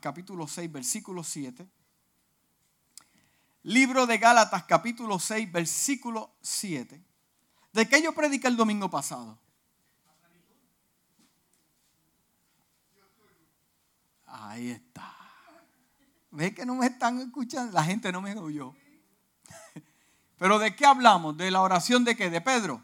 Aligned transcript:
capítulo 0.00 0.46
6, 0.46 0.70
versículo 0.70 1.24
7. 1.24 1.68
Libro 3.62 4.06
de 4.06 4.18
Gálatas 4.18 4.64
capítulo 4.64 5.18
6, 5.18 5.50
versículo 5.52 6.34
7. 6.40 7.02
¿De 7.72 7.88
qué 7.88 8.02
yo 8.02 8.12
prediqué 8.14 8.48
el 8.48 8.56
domingo 8.56 8.88
pasado? 8.90 9.38
Ahí 14.26 14.70
está. 14.70 15.16
¿Ve 16.30 16.54
que 16.54 16.64
no 16.64 16.76
me 16.76 16.86
están 16.86 17.18
escuchando? 17.20 17.72
La 17.72 17.84
gente 17.84 18.12
no 18.12 18.20
me 18.20 18.36
oyó. 18.36 18.74
Pero 20.38 20.58
¿de 20.58 20.74
qué 20.74 20.86
hablamos? 20.86 21.36
¿De 21.36 21.50
la 21.50 21.60
oración 21.60 22.04
de 22.04 22.16
qué? 22.16 22.30
¿De 22.30 22.40
Pedro? 22.40 22.82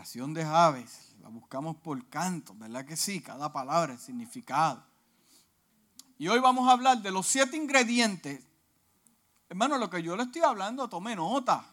oración 0.00 0.32
de 0.32 0.42
aves. 0.42 1.09
Buscamos 1.30 1.76
por 1.76 2.04
canto, 2.08 2.54
¿verdad 2.56 2.84
que 2.84 2.96
sí? 2.96 3.20
Cada 3.20 3.52
palabra 3.52 3.94
es 3.94 4.00
significado. 4.02 4.84
Y 6.18 6.26
hoy 6.26 6.40
vamos 6.40 6.68
a 6.68 6.72
hablar 6.72 7.00
de 7.02 7.12
los 7.12 7.26
siete 7.26 7.56
ingredientes. 7.56 8.42
Hermano, 9.48 9.78
lo 9.78 9.88
que 9.88 10.02
yo 10.02 10.16
le 10.16 10.24
estoy 10.24 10.42
hablando, 10.42 10.88
tome 10.88 11.14
nota. 11.14 11.64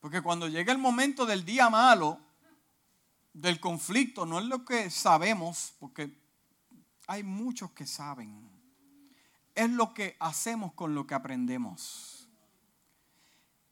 Porque 0.00 0.22
cuando 0.22 0.48
llega 0.48 0.72
el 0.72 0.78
momento 0.78 1.26
del 1.26 1.44
día 1.44 1.68
malo, 1.68 2.18
del 3.34 3.60
conflicto, 3.60 4.24
no 4.24 4.38
es 4.38 4.46
lo 4.46 4.64
que 4.64 4.88
sabemos, 4.88 5.74
porque 5.78 6.18
hay 7.06 7.22
muchos 7.22 7.70
que 7.72 7.86
saben. 7.86 8.50
Es 9.54 9.70
lo 9.70 9.92
que 9.92 10.16
hacemos 10.20 10.72
con 10.72 10.94
lo 10.94 11.06
que 11.06 11.14
aprendemos. 11.14 12.28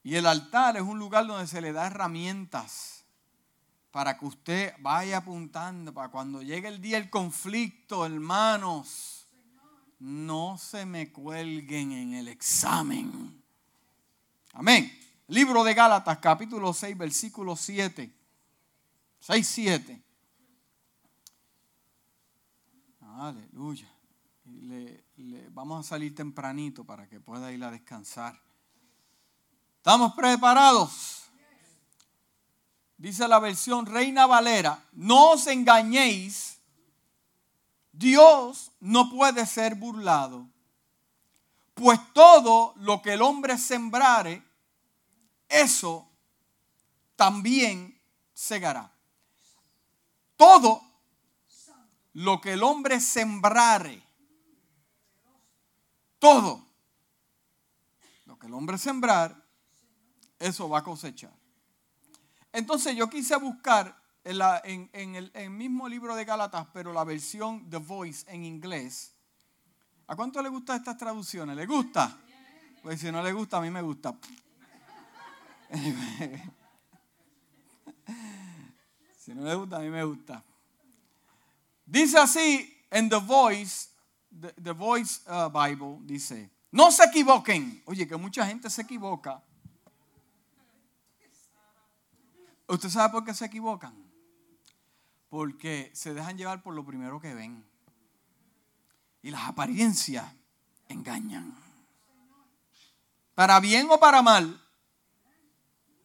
Y 0.02 0.16
el 0.16 0.26
altar 0.26 0.76
es 0.76 0.82
un 0.82 0.98
lugar 0.98 1.26
donde 1.26 1.46
se 1.46 1.62
le 1.62 1.72
da 1.72 1.86
herramientas 1.86 3.01
para 3.92 4.18
que 4.18 4.24
usted 4.24 4.74
vaya 4.80 5.18
apuntando, 5.18 5.92
para 5.92 6.08
cuando 6.08 6.42
llegue 6.42 6.66
el 6.66 6.80
día 6.80 6.98
del 6.98 7.10
conflicto, 7.10 8.06
hermanos, 8.06 9.26
no 9.98 10.56
se 10.56 10.86
me 10.86 11.12
cuelguen 11.12 11.92
en 11.92 12.14
el 12.14 12.28
examen. 12.28 13.42
Amén. 14.54 14.90
Libro 15.28 15.62
de 15.62 15.74
Gálatas, 15.74 16.18
capítulo 16.18 16.72
6, 16.72 16.96
versículo 16.96 17.54
7. 17.54 18.10
6, 19.20 19.46
7. 19.46 20.02
Aleluya. 23.00 23.88
vamos 25.50 25.86
a 25.86 25.88
salir 25.90 26.14
tempranito 26.14 26.82
para 26.82 27.06
que 27.08 27.20
pueda 27.20 27.52
ir 27.52 27.62
a 27.62 27.70
descansar. 27.70 28.40
¿Estamos 29.76 30.14
preparados? 30.14 31.21
Dice 33.02 33.26
la 33.26 33.40
versión 33.40 33.84
Reina 33.84 34.26
Valera, 34.26 34.80
no 34.92 35.32
os 35.32 35.48
engañéis, 35.48 36.60
Dios 37.90 38.70
no 38.78 39.10
puede 39.10 39.44
ser 39.44 39.74
burlado, 39.74 40.48
pues 41.74 41.98
todo 42.12 42.74
lo 42.76 43.02
que 43.02 43.14
el 43.14 43.22
hombre 43.22 43.58
sembrare, 43.58 44.40
eso 45.48 46.08
también 47.16 48.00
segará. 48.34 48.92
Todo 50.36 50.80
lo 52.12 52.40
que 52.40 52.52
el 52.52 52.62
hombre 52.62 53.00
sembrare, 53.00 54.00
todo 56.20 56.64
lo 58.26 58.38
que 58.38 58.46
el 58.46 58.54
hombre 58.54 58.78
sembrar, 58.78 59.44
eso 60.38 60.68
va 60.68 60.78
a 60.78 60.84
cosechar. 60.84 61.41
Entonces 62.52 62.94
yo 62.94 63.08
quise 63.08 63.34
buscar 63.36 63.96
en, 64.24 64.90
el, 65.14 65.50
mismo 65.50 65.88
libro 65.88 66.14
de 66.14 66.24
Galatas, 66.24 66.66
pero 66.72 66.92
la 66.92 67.04
versión 67.04 67.68
The 67.70 67.78
Voice 67.78 68.24
en 68.30 68.44
inglés. 68.44 69.14
¿A 70.06 70.14
cuánto 70.14 70.42
le 70.42 70.48
gustan 70.50 70.76
estas 70.76 70.98
traducciones? 70.98 71.56
¿Le 71.56 71.66
gusta? 71.66 72.16
Pues 72.82 73.00
si 73.00 73.10
no 73.10 73.22
le 73.22 73.32
gusta, 73.32 73.56
a 73.56 73.60
mí 73.60 73.70
me 73.70 73.80
gusta. 73.80 74.14
si 79.18 79.34
no 79.34 79.44
le 79.44 79.54
gusta, 79.54 79.76
a 79.76 79.80
mí 79.80 79.88
me 79.88 80.04
gusta. 80.04 80.44
Dice 81.86 82.18
así 82.18 82.84
en 82.90 83.08
The 83.08 83.16
Voice, 83.16 83.88
The, 84.62 84.72
Voice 84.72 85.22
uh, 85.30 85.48
Bible, 85.50 85.98
dice, 86.02 86.50
no 86.70 86.90
se 86.90 87.04
equivoquen. 87.04 87.82
Oye, 87.86 88.06
que 88.06 88.16
mucha 88.16 88.46
gente 88.46 88.68
se 88.68 88.82
equivoca 88.82 89.42
¿Usted 92.68 92.88
sabe 92.88 93.12
por 93.12 93.24
qué 93.24 93.34
se 93.34 93.44
equivocan? 93.44 93.94
Porque 95.28 95.90
se 95.94 96.14
dejan 96.14 96.36
llevar 96.36 96.62
por 96.62 96.74
lo 96.74 96.84
primero 96.84 97.20
que 97.20 97.34
ven. 97.34 97.64
Y 99.22 99.30
las 99.30 99.48
apariencias 99.48 100.32
engañan. 100.88 101.54
Para 103.34 103.60
bien 103.60 103.88
o 103.90 103.98
para 103.98 104.22
mal. 104.22 104.60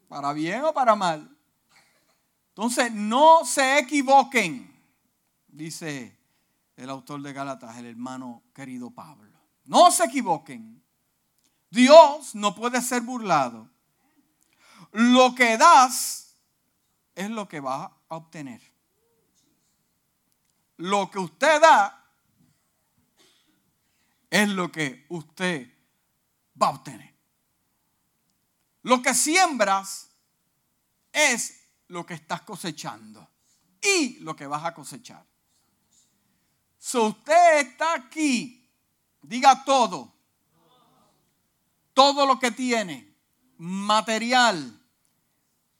Para 0.07 0.33
bien 0.33 0.63
o 0.63 0.73
para 0.73 0.95
mal. 0.95 1.37
Entonces, 2.49 2.91
no 2.91 3.45
se 3.45 3.77
equivoquen, 3.77 4.75
dice 5.47 6.17
el 6.75 6.89
autor 6.89 7.21
de 7.21 7.33
Gálatas, 7.33 7.77
el 7.77 7.85
hermano 7.85 8.43
querido 8.53 8.89
Pablo. 8.91 9.37
No 9.65 9.91
se 9.91 10.05
equivoquen. 10.05 10.83
Dios 11.69 12.33
no 12.33 12.55
puede 12.55 12.81
ser 12.81 13.01
burlado. 13.01 13.69
Lo 14.91 15.35
que 15.35 15.57
das 15.57 16.26
es 17.17 17.31
lo 17.31 17.47
que 17.47 17.59
va 17.59 17.85
a 18.09 18.15
obtener. 18.15 18.61
Lo 20.77 21.09
que 21.09 21.17
usted 21.17 21.59
da 21.59 22.05
es 24.29 24.47
lo 24.49 24.71
que 24.71 25.07
usted 25.09 25.67
va 26.61 26.67
a 26.67 26.69
obtener. 26.69 27.15
Lo 28.83 29.01
que 29.01 29.15
siembras 29.15 30.11
es 31.11 31.59
lo 31.87 32.05
que 32.05 32.13
estás 32.13 32.43
cosechando 32.43 33.27
y 33.81 34.19
lo 34.19 34.35
que 34.35 34.45
vas 34.45 34.63
a 34.63 34.75
cosechar. 34.75 35.25
Si 36.77 36.99
usted 36.99 37.61
está 37.61 37.95
aquí, 37.95 38.69
diga 39.23 39.65
todo. 39.65 40.13
Todo 41.95 42.27
lo 42.27 42.37
que 42.37 42.51
tiene, 42.51 43.11
material, 43.57 44.79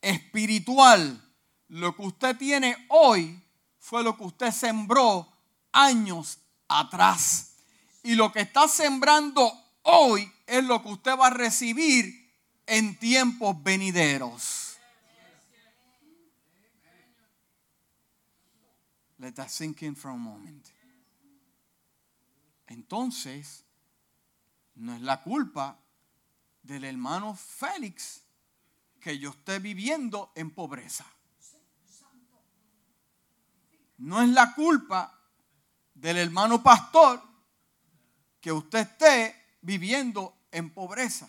espiritual, 0.02 1.27
lo 1.70 1.96
que 1.96 2.02
usted 2.04 2.38
tiene 2.38 2.76
hoy 2.90 3.42
fue 3.80 4.04
lo 4.04 4.18
que 4.18 4.24
usted 4.24 4.52
sembró 4.52 5.28
años 5.72 6.40
atrás. 6.68 7.56
Y 8.04 8.16
lo 8.16 8.32
que 8.32 8.42
está 8.42 8.68
sembrando 8.68 9.52
hoy 9.84 10.32
es 10.46 10.64
lo 10.64 10.82
que 10.82 10.90
usted 10.90 11.18
va 11.18 11.28
a 11.28 11.32
recibir 11.32 12.32
en 12.66 12.98
tiempos 12.98 13.62
venideros. 13.64 14.78
Let 19.20 19.34
that 19.34 19.50
sink 19.50 19.82
in 19.82 19.96
for 19.96 20.12
a 20.12 20.16
moment. 20.16 20.68
Entonces, 22.68 23.66
no 24.76 24.94
es 24.96 25.02
la 25.02 25.24
culpa 25.24 25.80
del 26.62 26.84
hermano 26.84 27.36
Félix 27.36 28.22
que 29.00 29.18
yo 29.18 29.32
esté 29.32 29.60
viviendo 29.60 30.32
en 30.36 30.52
pobreza 30.52 31.06
no 33.98 34.22
es 34.22 34.30
la 34.30 34.54
culpa 34.54 35.20
del 35.94 36.18
hermano 36.18 36.62
pastor 36.62 37.22
que 38.40 38.52
usted 38.52 38.80
esté 38.80 39.58
viviendo 39.62 40.38
en 40.52 40.74
pobreza 40.74 41.28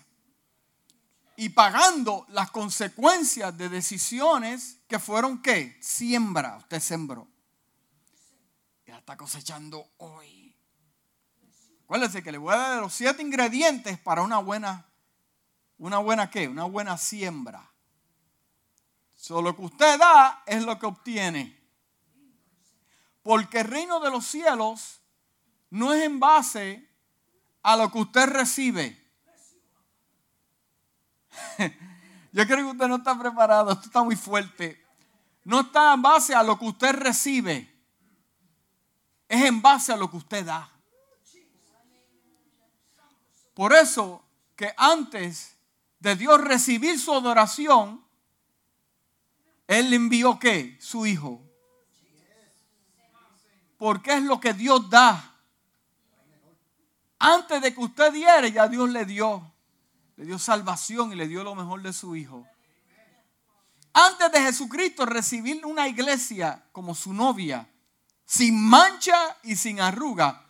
y 1.36 1.50
pagando 1.50 2.26
las 2.30 2.50
consecuencias 2.50 3.56
de 3.56 3.68
decisiones 3.68 4.78
que 4.88 4.98
fueron 4.98 5.40
qué? 5.40 5.78
Siembra, 5.80 6.56
usted 6.56 6.80
sembró. 6.80 7.28
Y 8.84 8.90
la 8.90 8.98
está 8.98 9.16
cosechando 9.16 9.92
hoy. 9.98 10.56
Acuérdese 11.84 12.22
que 12.22 12.32
le 12.32 12.38
voy 12.38 12.54
a 12.54 12.58
dar 12.58 12.80
los 12.80 12.92
siete 12.92 13.22
ingredientes 13.22 13.98
para 13.98 14.22
una 14.22 14.38
buena, 14.38 14.86
una 15.78 15.98
buena 15.98 16.28
qué? 16.28 16.48
Una 16.48 16.64
buena 16.64 16.98
siembra. 16.98 17.70
Solo 19.14 19.50
lo 19.50 19.56
que 19.56 19.62
usted 19.62 19.98
da 19.98 20.42
es 20.44 20.64
lo 20.64 20.78
que 20.78 20.86
obtiene. 20.86 21.57
Porque 23.28 23.60
el 23.60 23.66
reino 23.66 24.00
de 24.00 24.10
los 24.10 24.24
cielos 24.24 25.02
no 25.68 25.92
es 25.92 26.02
en 26.02 26.18
base 26.18 26.88
a 27.62 27.76
lo 27.76 27.92
que 27.92 27.98
usted 27.98 28.26
recibe. 28.26 28.98
Yo 32.32 32.46
creo 32.46 32.56
que 32.56 32.72
usted 32.72 32.88
no 32.88 32.96
está 32.96 33.18
preparado, 33.18 33.72
esto 33.72 33.84
está 33.84 34.02
muy 34.02 34.16
fuerte. 34.16 34.82
No 35.44 35.60
está 35.60 35.92
en 35.92 36.00
base 36.00 36.34
a 36.34 36.42
lo 36.42 36.58
que 36.58 36.64
usted 36.64 36.94
recibe. 36.94 37.70
Es 39.28 39.44
en 39.44 39.60
base 39.60 39.92
a 39.92 39.98
lo 39.98 40.10
que 40.10 40.16
usted 40.16 40.46
da. 40.46 40.72
Por 43.52 43.74
eso 43.74 44.24
que 44.56 44.72
antes 44.74 45.54
de 45.98 46.16
Dios 46.16 46.40
recibir 46.40 46.98
su 46.98 47.12
adoración, 47.12 48.02
Él 49.66 49.92
envió 49.92 50.38
qué? 50.38 50.78
Su 50.80 51.04
hijo. 51.04 51.47
Porque 53.78 54.14
es 54.14 54.22
lo 54.22 54.40
que 54.40 54.52
Dios 54.52 54.90
da. 54.90 55.36
Antes 57.18 57.62
de 57.62 57.72
que 57.72 57.80
usted 57.80 58.12
diere, 58.12 58.52
ya 58.52 58.68
Dios 58.68 58.90
le 58.90 59.04
dio. 59.04 59.54
Le 60.16 60.24
dio 60.24 60.38
salvación 60.38 61.12
y 61.12 61.16
le 61.16 61.28
dio 61.28 61.44
lo 61.44 61.54
mejor 61.54 61.82
de 61.82 61.92
su 61.92 62.14
hijo. 62.16 62.46
Antes 63.92 64.30
de 64.32 64.40
Jesucristo 64.42 65.06
recibir 65.06 65.64
una 65.64 65.88
iglesia 65.88 66.62
como 66.72 66.94
su 66.94 67.12
novia, 67.12 67.68
sin 68.24 68.60
mancha 68.60 69.36
y 69.42 69.56
sin 69.56 69.80
arruga, 69.80 70.44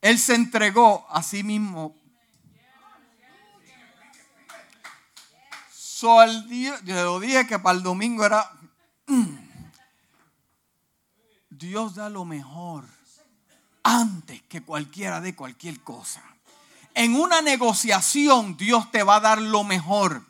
Él 0.00 0.18
se 0.18 0.34
entregó 0.34 1.06
a 1.10 1.22
sí 1.22 1.42
mismo. 1.42 1.96
Yo 6.00 6.24
lo 6.84 7.20
dije 7.20 7.46
que 7.46 7.58
para 7.58 7.76
el 7.76 7.82
domingo 7.82 8.24
era... 8.24 8.50
Mm, 9.06 9.48
Dios 11.58 11.96
da 11.96 12.08
lo 12.08 12.24
mejor 12.24 12.84
antes 13.82 14.42
que 14.42 14.62
cualquiera 14.62 15.20
de 15.20 15.34
cualquier 15.34 15.80
cosa. 15.80 16.22
En 16.94 17.14
una 17.14 17.42
negociación 17.42 18.56
Dios 18.56 18.90
te 18.90 19.02
va 19.02 19.16
a 19.16 19.20
dar 19.20 19.40
lo 19.40 19.64
mejor. 19.64 20.24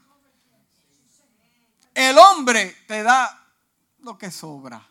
El 1.94 2.16
hombre 2.19 2.76
te 2.86 3.02
da 3.02 3.46
lo 4.00 4.16
que 4.16 4.30
sobra. 4.30 4.86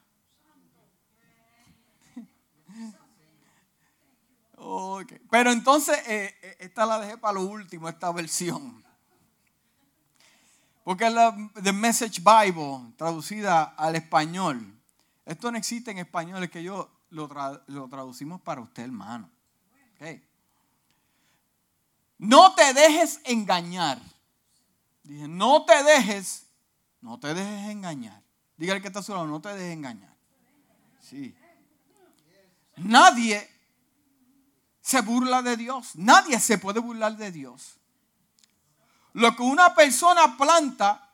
Pero 5.30 5.52
entonces, 5.52 5.98
eh, 6.08 6.36
eh, 6.42 6.58
esta 6.60 6.86
la 6.86 7.00
dejé 7.00 7.18
para 7.18 7.36
lo 7.36 7.42
último, 7.42 7.88
esta 7.88 8.12
versión. 8.12 8.84
Porque 10.84 11.10
la 11.10 11.36
The 11.62 11.74
Message 11.74 12.22
Bible, 12.22 12.94
traducida 12.98 13.64
al 13.64 13.96
español. 13.96 14.77
Esto 15.28 15.52
no 15.52 15.58
existe 15.58 15.92
en 15.92 15.98
español, 15.98 16.42
es 16.42 16.50
que 16.50 16.64
yo 16.64 16.90
lo, 17.10 17.28
traducimos 17.90 18.40
para 18.40 18.62
usted, 18.62 18.84
hermano. 18.84 19.30
No 22.18 22.56
te 22.56 22.74
dejes 22.74 23.20
engañar. 23.26 24.00
Dije, 25.04 25.28
no 25.28 25.66
te 25.66 25.84
dejes, 25.84 26.46
no 27.02 27.20
te 27.20 27.34
dejes 27.34 27.70
engañar. 27.70 28.24
Dígale 28.56 28.82
que 28.82 28.88
está 28.88 29.04
solo, 29.04 29.28
no 29.28 29.42
te 29.42 29.50
dejes 29.50 29.74
engañar. 29.74 30.16
Sí. 31.02 31.36
Nadie 32.78 33.50
se 34.80 35.02
burla 35.02 35.42
de 35.42 35.58
Dios. 35.58 35.94
Nadie 35.96 36.40
se 36.40 36.58
puede 36.58 36.80
burlar 36.80 37.18
de 37.18 37.34
Dios. 37.34 37.76
Lo 39.12 39.36
que 39.36 39.44
una 39.44 39.76
persona 39.76 40.38
planta, 40.38 41.12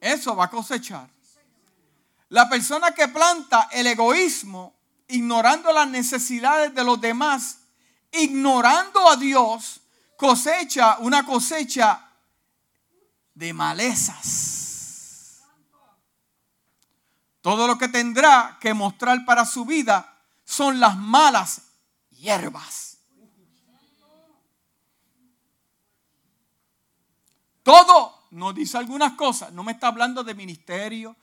eso 0.00 0.36
va 0.36 0.44
a 0.44 0.50
cosechar. 0.50 1.11
La 2.32 2.48
persona 2.48 2.92
que 2.92 3.08
planta 3.08 3.68
el 3.72 3.86
egoísmo, 3.86 4.74
ignorando 5.08 5.70
las 5.70 5.86
necesidades 5.86 6.74
de 6.74 6.82
los 6.82 6.98
demás, 6.98 7.58
ignorando 8.10 9.06
a 9.06 9.16
Dios, 9.16 9.82
cosecha 10.16 10.96
una 11.00 11.26
cosecha 11.26 12.08
de 13.34 13.52
malezas. 13.52 15.42
Todo 17.42 17.66
lo 17.66 17.76
que 17.76 17.88
tendrá 17.88 18.56
que 18.58 18.72
mostrar 18.72 19.26
para 19.26 19.44
su 19.44 19.66
vida 19.66 20.16
son 20.46 20.80
las 20.80 20.96
malas 20.96 21.60
hierbas. 22.12 22.96
Todo 27.62 28.26
nos 28.30 28.54
dice 28.54 28.78
algunas 28.78 29.12
cosas. 29.16 29.52
No 29.52 29.62
me 29.64 29.72
está 29.72 29.88
hablando 29.88 30.24
de 30.24 30.34
ministerio. 30.34 31.14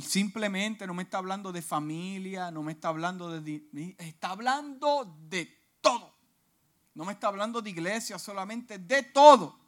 Simplemente 0.00 0.86
no 0.86 0.94
me 0.94 1.02
está 1.02 1.18
hablando 1.18 1.52
de 1.52 1.60
familia. 1.60 2.50
No 2.50 2.62
me 2.62 2.72
está 2.72 2.88
hablando 2.88 3.40
de... 3.40 3.96
Está 3.98 4.30
hablando 4.30 5.16
de 5.28 5.46
todo. 5.80 6.14
No 6.94 7.04
me 7.04 7.12
está 7.12 7.28
hablando 7.28 7.60
de 7.60 7.70
iglesia 7.70 8.18
solamente, 8.18 8.78
de 8.78 9.02
todo. 9.02 9.58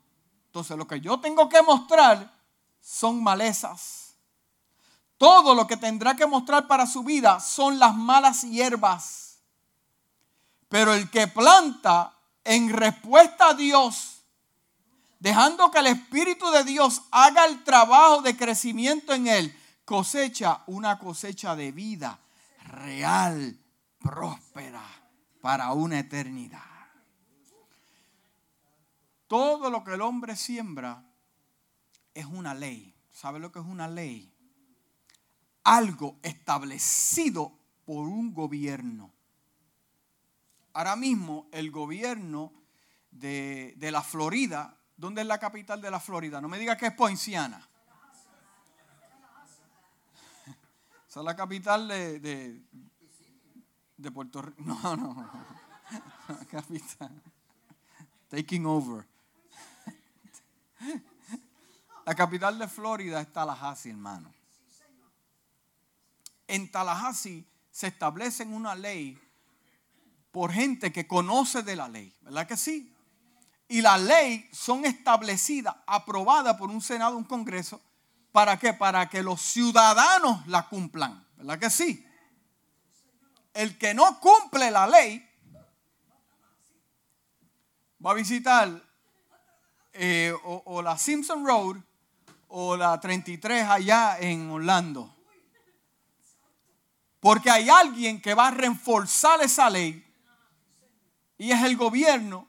Entonces 0.47 0.77
lo 0.77 0.87
que 0.87 1.01
yo 1.01 1.21
tengo 1.21 1.49
que 1.49 1.63
mostrar 1.63 2.39
son 2.81 3.23
malezas. 3.23 4.15
Todo 5.19 5.55
lo 5.55 5.67
que 5.67 5.77
tendrá 5.77 6.17
que 6.17 6.27
mostrar 6.27 6.67
para 6.67 6.87
su 6.87 7.05
vida 7.05 7.39
son 7.39 7.79
las 7.79 7.95
malas 7.95 8.43
hierbas. 8.43 9.39
Pero 10.69 10.95
el 10.95 11.11
que 11.11 11.29
planta 11.29 12.15
en 12.45 12.71
respuesta 12.71 13.51
a 13.51 13.55
Dios, 13.55 14.23
dejando 15.21 15.71
que 15.71 15.79
el 15.79 15.87
Espíritu 15.87 16.51
de 16.51 16.65
Dios 16.65 17.03
haga 17.11 17.45
el 17.45 17.63
trabajo 17.63 18.23
de 18.23 18.37
crecimiento 18.37 19.13
en 19.13 19.29
él, 19.29 19.59
cosecha 19.93 20.63
una 20.69 20.99
cosecha 20.99 21.55
de 21.55 21.71
vida 21.71 22.19
real, 22.65 23.59
próspera, 23.99 24.83
para 25.43 25.73
una 25.73 25.99
eternidad. 25.99 26.63
Todo 29.27 29.69
lo 29.69 29.85
que 29.85 29.93
el 29.93 30.01
hombre 30.01 30.35
siembra 30.35 31.05
es 32.15 32.25
una 32.25 32.55
ley. 32.55 32.95
¿Sabe 33.13 33.39
lo 33.39 33.53
que 33.53 33.59
es 33.59 33.67
una 33.67 33.87
ley? 33.87 34.33
Algo 35.65 36.17
establecido 36.23 37.53
por 37.85 38.09
un 38.09 38.33
gobierno 38.33 39.13
ahora 40.75 40.97
mismo 40.97 41.49
el 41.53 41.71
gobierno 41.71 42.51
de, 43.11 43.77
la 43.79 44.03
Florida, 44.03 44.75
¿dónde 44.97 45.21
es 45.21 45.27
la 45.27 45.39
capital 45.39 45.83
de 45.83 45.91
la 45.91 46.01
Florida? 46.01 46.41
No 46.41 46.49
me 46.49 46.59
diga 46.59 46.79
que 46.79 46.87
es 46.87 46.93
Poinciana. 46.93 47.69
Esa 51.13 51.21
es 51.21 51.27
la 51.27 51.37
capital 51.37 51.89
de, 51.89 52.21
de, 53.99 54.11
Puerto 54.11 54.41
Rico. 54.41 54.63
No, 54.65 54.97
no, 54.97 55.13
no. 55.13 55.31
Capital. 56.51 57.23
Taking 58.31 58.65
over. 58.65 59.07
La 62.07 62.15
capital 62.15 62.59
de 62.59 62.67
Florida 62.67 63.21
es 63.21 63.31
Tallahassee, 63.31 63.91
hermano. 63.91 64.33
En 66.49 66.71
Tallahassee 66.71 67.45
se 67.71 67.89
establece 67.89 68.45
una 68.45 68.75
ley 68.75 69.21
por 70.31 70.51
gente 70.51 70.95
que 70.95 71.07
conoce 71.07 71.63
de 71.63 71.77
la 71.77 71.91
ley, 71.91 72.11
¿verdad 72.23 72.47
que 72.47 72.57
sí? 72.57 72.91
Y 73.69 73.83
la 73.83 73.99
ley 73.99 74.49
son 74.51 74.87
establecidas, 74.87 75.77
aprobadas 75.87 76.57
por 76.57 76.71
un 76.71 76.81
Senado, 76.81 77.19
un 77.19 77.25
Congreso, 77.25 77.83
¿para 78.33 78.59
qué? 78.59 78.73
Para 78.75 79.09
que 79.09 79.23
los 79.23 79.41
ciudadanos 79.41 80.47
la 80.49 80.69
cumplan, 80.69 81.25
¿verdad 81.37 81.59
que 81.59 81.71
sí? 81.71 82.07
El 83.55 83.79
que 83.79 83.95
no 83.95 84.19
cumple 84.19 84.71
la 84.71 84.87
ley 84.87 85.29
va 88.05 88.11
a 88.11 88.15
visitar 88.15 88.83
eh, 89.93 90.35
o 90.43 90.83
la 90.83 90.97
Simpson 90.99 91.47
Road 91.47 91.77
o 92.49 92.77
la 92.77 92.99
33 92.99 93.69
allá 93.69 94.19
en 94.19 94.51
Orlando. 94.51 95.15
Porque 97.21 97.51
hay 97.51 97.69
alguien 97.69 98.21
que 98.21 98.35
va 98.35 98.49
a 98.49 98.51
reforzar 98.51 99.41
esa 99.43 99.71
ley 99.71 100.05
y 101.39 101.51
es 101.51 101.63
el 101.63 101.77
gobierno 101.77 102.49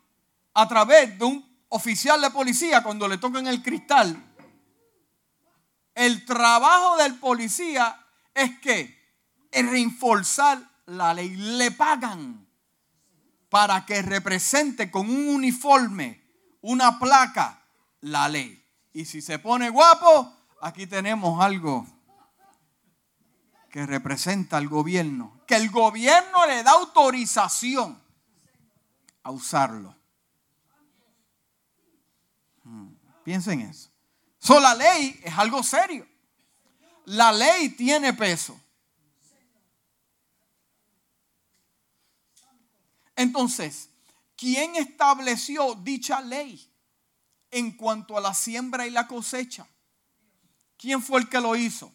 a 0.53 0.67
través 0.67 1.17
de 1.17 1.25
un 1.25 1.65
oficial 1.69 2.19
de 2.21 2.29
policía 2.31 2.83
cuando 2.83 3.07
le 3.07 3.17
tocan 3.17 3.47
el 3.47 3.61
cristal. 3.63 4.32
El 5.95 6.25
trabajo 6.25 6.97
del 6.97 7.15
policía 7.15 8.05
es 8.33 8.59
que 8.59 8.99
es 9.51 9.69
reforzar 9.69 10.59
la 10.87 11.13
ley. 11.13 11.29
Le 11.35 11.71
pagan 11.71 12.47
para 13.49 13.85
que 13.85 14.01
represente 14.01 14.89
con 14.89 15.09
un 15.09 15.29
uniforme, 15.29 16.23
una 16.61 16.97
placa, 16.97 17.61
la 18.01 18.27
ley. 18.27 18.65
Y 18.93 19.05
si 19.05 19.21
se 19.21 19.37
pone 19.39 19.69
guapo, 19.69 20.35
aquí 20.61 20.87
tenemos 20.87 21.39
algo 21.43 21.85
que 23.69 23.85
representa 23.85 24.57
al 24.57 24.67
gobierno. 24.67 25.41
Que 25.47 25.55
el 25.55 25.69
gobierno 25.69 26.45
le 26.47 26.63
da 26.63 26.71
autorización 26.71 28.01
a 29.23 29.31
usarlo. 29.31 29.95
Hmm, 32.63 32.93
piensen 33.23 33.61
en 33.61 33.69
eso. 33.69 33.92
So, 34.43 34.59
la 34.59 34.75
ley 34.75 35.21
es 35.23 35.37
algo 35.37 35.63
serio. 35.63 36.05
La 37.05 37.31
ley 37.31 37.69
tiene 37.69 38.11
peso. 38.11 38.59
Entonces, 43.15 43.89
¿quién 44.35 44.75
estableció 44.75 45.75
dicha 45.75 46.19
ley 46.19 46.69
en 47.51 47.71
cuanto 47.77 48.17
a 48.17 48.21
la 48.21 48.33
siembra 48.33 48.85
y 48.85 48.89
la 48.89 49.07
cosecha? 49.07 49.65
¿Quién 50.75 51.01
fue 51.01 51.21
el 51.21 51.29
que 51.29 51.39
lo 51.39 51.55
hizo? 51.55 51.93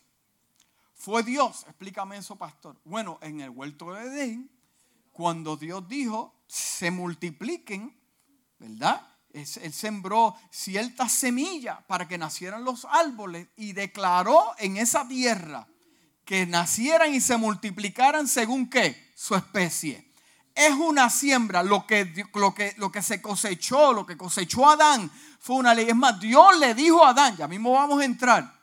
Fue 0.95 1.23
Dios. 1.23 1.65
Explícame 1.69 2.17
eso, 2.17 2.37
pastor. 2.37 2.81
Bueno, 2.83 3.19
en 3.21 3.43
el 3.43 3.51
huerto 3.51 3.93
de 3.93 4.05
Edén, 4.05 4.51
cuando 5.13 5.59
Dios 5.59 5.87
dijo, 5.87 6.35
se 6.47 6.91
multipliquen, 6.91 7.95
¿verdad? 8.59 9.07
Él 9.33 9.73
sembró 9.73 10.35
ciertas 10.51 11.13
semillas 11.13 11.79
para 11.87 12.09
que 12.09 12.19
nacieran 12.19 12.65
los 12.65 12.87
árboles 12.87 13.49
y 13.57 13.73
declaró 13.73 14.53
en 14.59 14.77
esa 14.77 15.07
tierra 15.07 15.67
que 16.25 16.45
nacieran 16.45 17.15
y 17.15 17.21
se 17.21 17.39
multiplicaran 17.39 18.29
según 18.29 18.69
qué? 18.69 19.13
Su 19.17 19.35
especie. 19.35 20.13
Es 20.55 20.73
una 20.73 21.09
siembra. 21.09 21.63
Lo 21.63 21.87
que, 21.87 22.27
lo, 22.35 22.55
que, 22.55 22.75
lo 22.77 22.93
que 22.93 23.01
se 23.01 23.23
cosechó, 23.23 23.93
lo 23.95 24.05
que 24.05 24.17
cosechó 24.17 24.69
Adán 24.69 25.11
fue 25.39 25.57
una 25.57 25.75
ley. 25.75 25.89
Es 25.89 25.97
más, 25.97 26.21
Dios 26.21 26.59
le 26.59 26.75
dijo 26.75 27.03
a 27.03 27.11
Adán, 27.11 27.37
ya 27.37 27.49
mismo 27.49 27.73
vamos 27.73 28.03
a 28.03 28.05
entrar, 28.05 28.61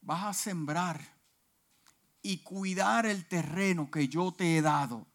vas 0.00 0.24
a 0.24 0.32
sembrar 0.32 1.00
y 2.22 2.38
cuidar 2.38 3.04
el 3.06 3.26
terreno 3.28 3.90
que 3.90 4.08
yo 4.08 4.32
te 4.32 4.56
he 4.56 4.62
dado. 4.62 5.06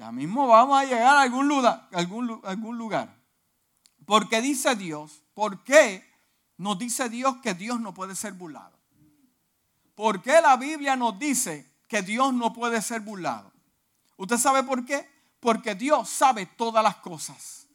Ya 0.00 0.10
mismo 0.10 0.46
vamos 0.46 0.80
a 0.80 0.86
llegar 0.86 1.14
a 1.14 1.20
algún 1.20 1.46
lugar, 1.46 1.86
algún, 1.92 2.40
algún. 2.44 2.90
Porque 4.06 4.40
dice 4.40 4.74
Dios, 4.74 5.22
¿por 5.34 5.62
qué 5.62 6.10
nos 6.56 6.78
dice 6.78 7.10
Dios 7.10 7.36
que 7.42 7.52
Dios 7.52 7.78
no 7.82 7.92
puede 7.92 8.16
ser 8.16 8.32
burlado? 8.32 8.80
¿Por 9.94 10.22
qué 10.22 10.40
la 10.40 10.56
Biblia 10.56 10.96
nos 10.96 11.18
dice 11.18 11.70
que 11.86 12.00
Dios 12.00 12.32
no 12.32 12.54
puede 12.54 12.80
ser 12.80 13.02
burlado? 13.02 13.52
¿Usted 14.16 14.38
sabe 14.38 14.62
por 14.62 14.86
qué? 14.86 15.06
Porque 15.38 15.74
Dios 15.74 16.08
sabe 16.08 16.46
todas 16.46 16.82
las 16.82 16.96
cosas. 16.96 17.66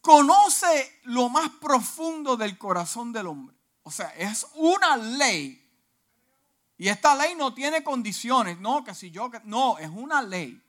Conoce 0.00 1.00
lo 1.04 1.28
más 1.28 1.48
profundo 1.60 2.36
del 2.36 2.58
corazón 2.58 3.12
del 3.12 3.28
hombre. 3.28 3.56
O 3.84 3.92
sea, 3.92 4.08
es 4.16 4.48
una 4.56 4.96
ley. 4.96 5.64
Y 6.76 6.88
esta 6.88 7.14
ley 7.14 7.36
no 7.36 7.54
tiene 7.54 7.84
condiciones. 7.84 8.58
No, 8.58 8.82
que 8.82 8.96
si 8.96 9.12
yo... 9.12 9.30
No, 9.44 9.78
es 9.78 9.90
una 9.90 10.22
ley. 10.22 10.60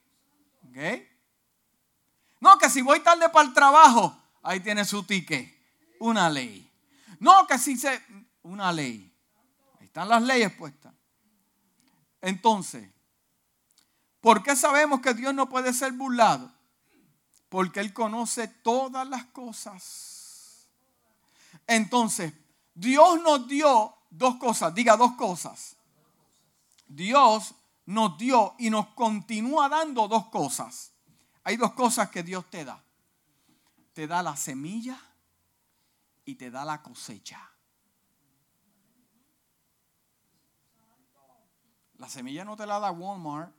No, 2.39 2.57
que 2.57 2.69
si 2.69 2.81
voy 2.81 2.99
tarde 2.99 3.29
para 3.29 3.47
el 3.47 3.53
trabajo, 3.53 4.15
ahí 4.43 4.59
tiene 4.59 4.85
su 4.85 5.03
ticket. 5.03 5.53
Una 5.99 6.29
ley. 6.29 6.69
No, 7.19 7.47
que 7.47 7.57
si 7.57 7.75
se... 7.77 8.01
Una 8.43 8.71
ley. 8.71 9.13
Ahí 9.79 9.87
están 9.87 10.07
las 10.07 10.21
leyes 10.21 10.53
puestas. 10.53 10.93
Entonces, 12.21 12.89
¿por 14.21 14.43
qué 14.43 14.55
sabemos 14.55 15.01
que 15.01 15.13
Dios 15.13 15.33
no 15.33 15.49
puede 15.49 15.73
ser 15.73 15.91
burlado? 15.93 16.51
Porque 17.49 17.79
Él 17.79 17.93
conoce 17.93 18.47
todas 18.47 19.07
las 19.07 19.25
cosas. 19.25 20.67
Entonces, 21.65 22.33
Dios 22.73 23.21
nos 23.21 23.47
dio 23.47 23.95
dos 24.09 24.35
cosas. 24.35 24.73
Diga 24.73 24.95
dos 24.95 25.13
cosas. 25.13 25.75
Dios 26.87 27.53
nos 27.87 28.17
dio 28.17 28.53
y 28.59 28.69
nos 28.69 28.87
continúa 28.87 29.69
dando 29.69 30.07
dos 30.07 30.27
cosas. 30.27 30.91
Hay 31.43 31.55
dos 31.55 31.71
cosas 31.71 32.09
que 32.09 32.21
Dios 32.21 32.49
te 32.49 32.65
da. 32.65 32.83
Te 33.93 34.05
da 34.07 34.21
la 34.21 34.35
semilla 34.35 34.99
y 36.25 36.35
te 36.35 36.51
da 36.51 36.65
la 36.65 36.83
cosecha. 36.83 37.39
La 41.95 42.09
semilla 42.09 42.43
no 42.43 42.57
te 42.57 42.65
la 42.65 42.79
da 42.79 42.91
Walmart 42.91 43.55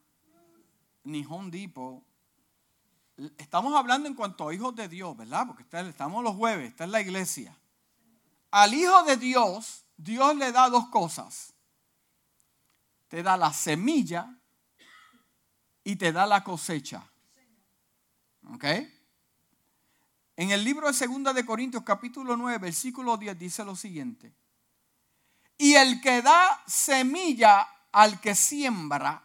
ni 1.05 1.25
Home 1.25 1.51
Depot. 1.51 2.05
Estamos 3.39 3.75
hablando 3.75 4.09
en 4.09 4.15
cuanto 4.15 4.49
a 4.49 4.55
hijos 4.55 4.77
de 4.77 4.89
Dios, 4.89 5.17
¿verdad? 5.17 5.47
Porque 5.47 5.65
estamos 5.89 6.23
los 6.23 6.37
jueves, 6.37 6.69
está 6.69 6.85
en 6.85 6.93
la 6.93 7.01
iglesia. 7.01 7.59
Al 8.51 8.75
hijo 8.75 9.03
de 9.05 9.17
Dios, 9.17 9.87
Dios 9.97 10.37
le 10.37 10.53
da 10.53 10.69
dos 10.69 10.89
cosas 10.89 11.55
te 13.09 13.23
da 13.23 13.37
la 13.37 13.53
semilla 13.53 14.39
y 15.83 15.97
te 15.97 16.13
da 16.13 16.27
la 16.27 16.45
cosecha. 16.45 17.03
¿Ok? 18.51 18.65
En 20.37 20.51
el 20.51 20.63
libro 20.63 20.91
de 20.91 21.07
2 21.07 21.35
de 21.35 21.45
Corintios 21.45 21.83
capítulo 21.83 22.37
9, 22.37 22.59
versículo 22.59 23.17
10 23.17 23.39
dice 23.39 23.65
lo 23.65 23.75
siguiente. 23.75 24.33
Y 25.57 25.75
el 25.75 26.01
que 26.01 26.23
da 26.23 26.63
semilla 26.67 27.67
al 27.91 28.21
que 28.21 28.35
siembra, 28.35 29.25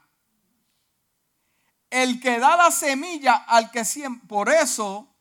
el 1.92 2.20
que 2.20 2.40
da 2.40 2.58
la 2.58 2.72
semilla 2.72 3.36
al 3.36 3.70
que 3.70 3.86
siembra, 3.86 4.28
por 4.28 4.50
eso 4.50 5.14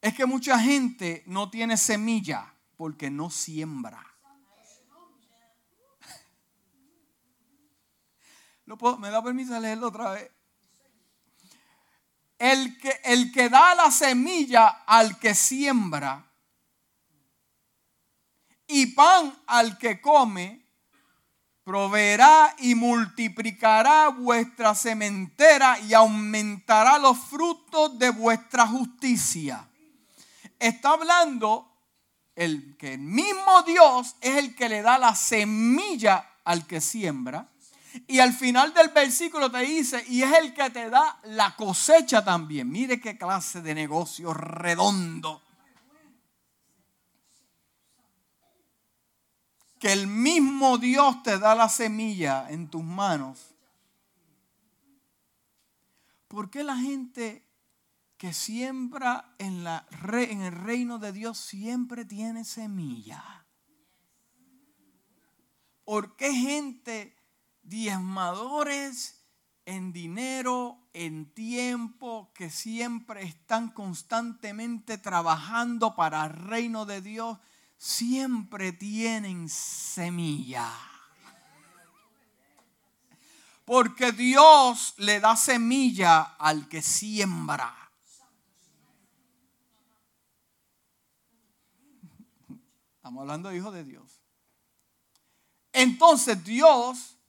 es 0.00 0.14
que 0.14 0.26
mucha 0.26 0.58
gente 0.60 1.24
no 1.26 1.50
tiene 1.50 1.76
semilla, 1.76 2.54
porque 2.76 3.10
no 3.10 3.30
siembra. 3.30 4.09
¿Me 8.98 9.10
da 9.10 9.22
permiso 9.22 9.54
de 9.54 9.60
leerlo 9.60 9.88
otra 9.88 10.10
vez? 10.12 10.30
El 12.38 12.78
que, 12.78 13.00
el 13.04 13.32
que 13.32 13.48
da 13.48 13.74
la 13.74 13.90
semilla 13.90 14.84
al 14.86 15.18
que 15.18 15.34
siembra 15.34 16.24
y 18.66 18.86
pan 18.86 19.36
al 19.46 19.76
que 19.76 20.00
come, 20.00 20.64
proveerá 21.64 22.54
y 22.58 22.74
multiplicará 22.74 24.08
vuestra 24.08 24.74
sementera 24.74 25.78
y 25.80 25.92
aumentará 25.92 26.98
los 26.98 27.18
frutos 27.18 27.98
de 27.98 28.10
vuestra 28.10 28.66
justicia. 28.66 29.68
Está 30.58 30.90
hablando 30.90 31.70
el 32.36 32.76
que 32.78 32.94
el 32.94 33.00
mismo 33.00 33.62
Dios 33.66 34.16
es 34.20 34.36
el 34.36 34.54
que 34.54 34.68
le 34.68 34.82
da 34.82 34.96
la 34.96 35.14
semilla 35.14 36.38
al 36.44 36.66
que 36.66 36.80
siembra 36.80 37.49
y 38.06 38.18
al 38.18 38.32
final 38.32 38.72
del 38.74 38.88
versículo 38.88 39.50
te 39.50 39.60
dice, 39.60 40.04
y 40.08 40.22
es 40.22 40.32
el 40.38 40.54
que 40.54 40.70
te 40.70 40.90
da 40.90 41.18
la 41.24 41.56
cosecha 41.56 42.24
también. 42.24 42.70
Mire 42.70 43.00
qué 43.00 43.16
clase 43.18 43.62
de 43.62 43.74
negocio 43.74 44.32
redondo. 44.32 45.42
Que 49.78 49.92
el 49.92 50.06
mismo 50.06 50.78
Dios 50.78 51.22
te 51.22 51.38
da 51.38 51.54
la 51.54 51.68
semilla 51.68 52.50
en 52.50 52.68
tus 52.68 52.84
manos. 52.84 53.54
¿Por 56.28 56.50
qué 56.50 56.62
la 56.62 56.76
gente 56.76 57.44
que 58.16 58.32
siembra 58.32 59.34
en, 59.38 59.66
en 59.66 60.42
el 60.42 60.52
reino 60.52 60.98
de 60.98 61.12
Dios 61.12 61.38
siempre 61.38 62.04
tiene 62.04 62.44
semilla? 62.44 63.46
¿Por 65.84 66.14
qué 66.14 66.32
gente 66.32 67.19
diezmadores 67.70 69.24
en 69.64 69.92
dinero, 69.92 70.78
en 70.92 71.32
tiempo, 71.32 72.32
que 72.34 72.50
siempre 72.50 73.22
están 73.22 73.70
constantemente 73.70 74.98
trabajando 74.98 75.94
para 75.94 76.26
el 76.26 76.32
reino 76.32 76.84
de 76.84 77.00
Dios, 77.00 77.38
siempre 77.78 78.72
tienen 78.72 79.48
semilla. 79.48 80.68
Porque 83.64 84.10
Dios 84.10 84.94
le 84.98 85.20
da 85.20 85.36
semilla 85.36 86.22
al 86.38 86.68
que 86.68 86.82
siembra. 86.82 87.72
Estamos 92.96 93.20
hablando 93.20 93.48
de 93.48 93.56
hijos 93.56 93.72
de 93.72 93.84
Dios. 93.84 94.20
Entonces 95.72 96.42
Dios 96.42 97.19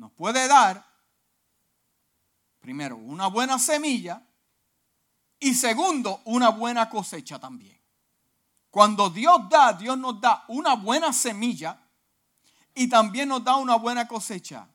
nos 0.00 0.10
puede 0.12 0.48
dar, 0.48 0.82
primero, 2.58 2.96
una 2.96 3.26
buena 3.26 3.58
semilla 3.58 4.26
y 5.38 5.52
segundo, 5.52 6.22
una 6.24 6.48
buena 6.48 6.88
cosecha 6.88 7.38
también. 7.38 7.78
Cuando 8.70 9.10
Dios 9.10 9.46
da, 9.50 9.74
Dios 9.74 9.98
nos 9.98 10.18
da 10.18 10.46
una 10.48 10.74
buena 10.74 11.12
semilla 11.12 11.78
y 12.74 12.88
también 12.88 13.28
nos 13.28 13.44
da 13.44 13.56
una 13.56 13.76
buena 13.76 14.08
cosecha. 14.08 14.66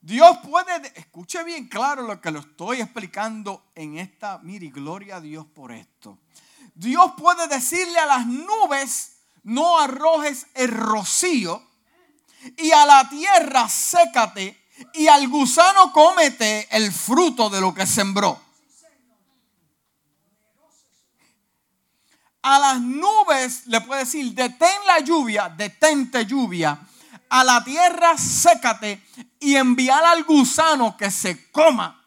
Dios 0.00 0.38
puede, 0.38 0.90
escuche 0.98 1.44
bien 1.44 1.68
claro 1.68 2.00
lo 2.00 2.18
que 2.18 2.30
lo 2.30 2.38
estoy 2.38 2.80
explicando 2.80 3.72
en 3.74 3.98
esta, 3.98 4.38
mire, 4.38 4.70
gloria 4.70 5.16
a 5.16 5.20
Dios 5.20 5.44
por 5.44 5.70
esto. 5.70 6.18
Dios 6.74 7.12
puede 7.18 7.46
decirle 7.48 7.98
a 7.98 8.06
las 8.06 8.26
nubes, 8.26 9.18
no 9.42 9.78
arrojes 9.78 10.46
el 10.54 10.70
rocío, 10.70 11.73
y 12.56 12.70
a 12.72 12.86
la 12.86 13.08
tierra 13.08 13.68
sécate 13.68 14.64
y 14.94 15.06
al 15.06 15.28
gusano 15.28 15.92
cómete 15.92 16.68
el 16.70 16.92
fruto 16.92 17.48
de 17.50 17.60
lo 17.60 17.72
que 17.74 17.86
sembró. 17.86 18.40
A 22.42 22.58
las 22.58 22.80
nubes 22.80 23.66
le 23.68 23.80
puede 23.80 24.00
decir, 24.00 24.34
detén 24.34 24.84
la 24.86 25.00
lluvia, 25.00 25.48
detente 25.48 26.26
lluvia. 26.26 26.78
A 27.30 27.42
la 27.42 27.64
tierra 27.64 28.18
sécate 28.18 29.02
y 29.40 29.56
enviar 29.56 30.04
al 30.04 30.24
gusano 30.24 30.96
que 30.96 31.10
se 31.10 31.50
coma 31.50 32.04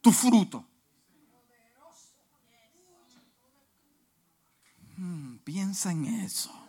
tu 0.00 0.12
fruto. 0.12 0.64
Hmm, 4.96 5.38
piensa 5.38 5.90
en 5.90 6.04
eso. 6.22 6.59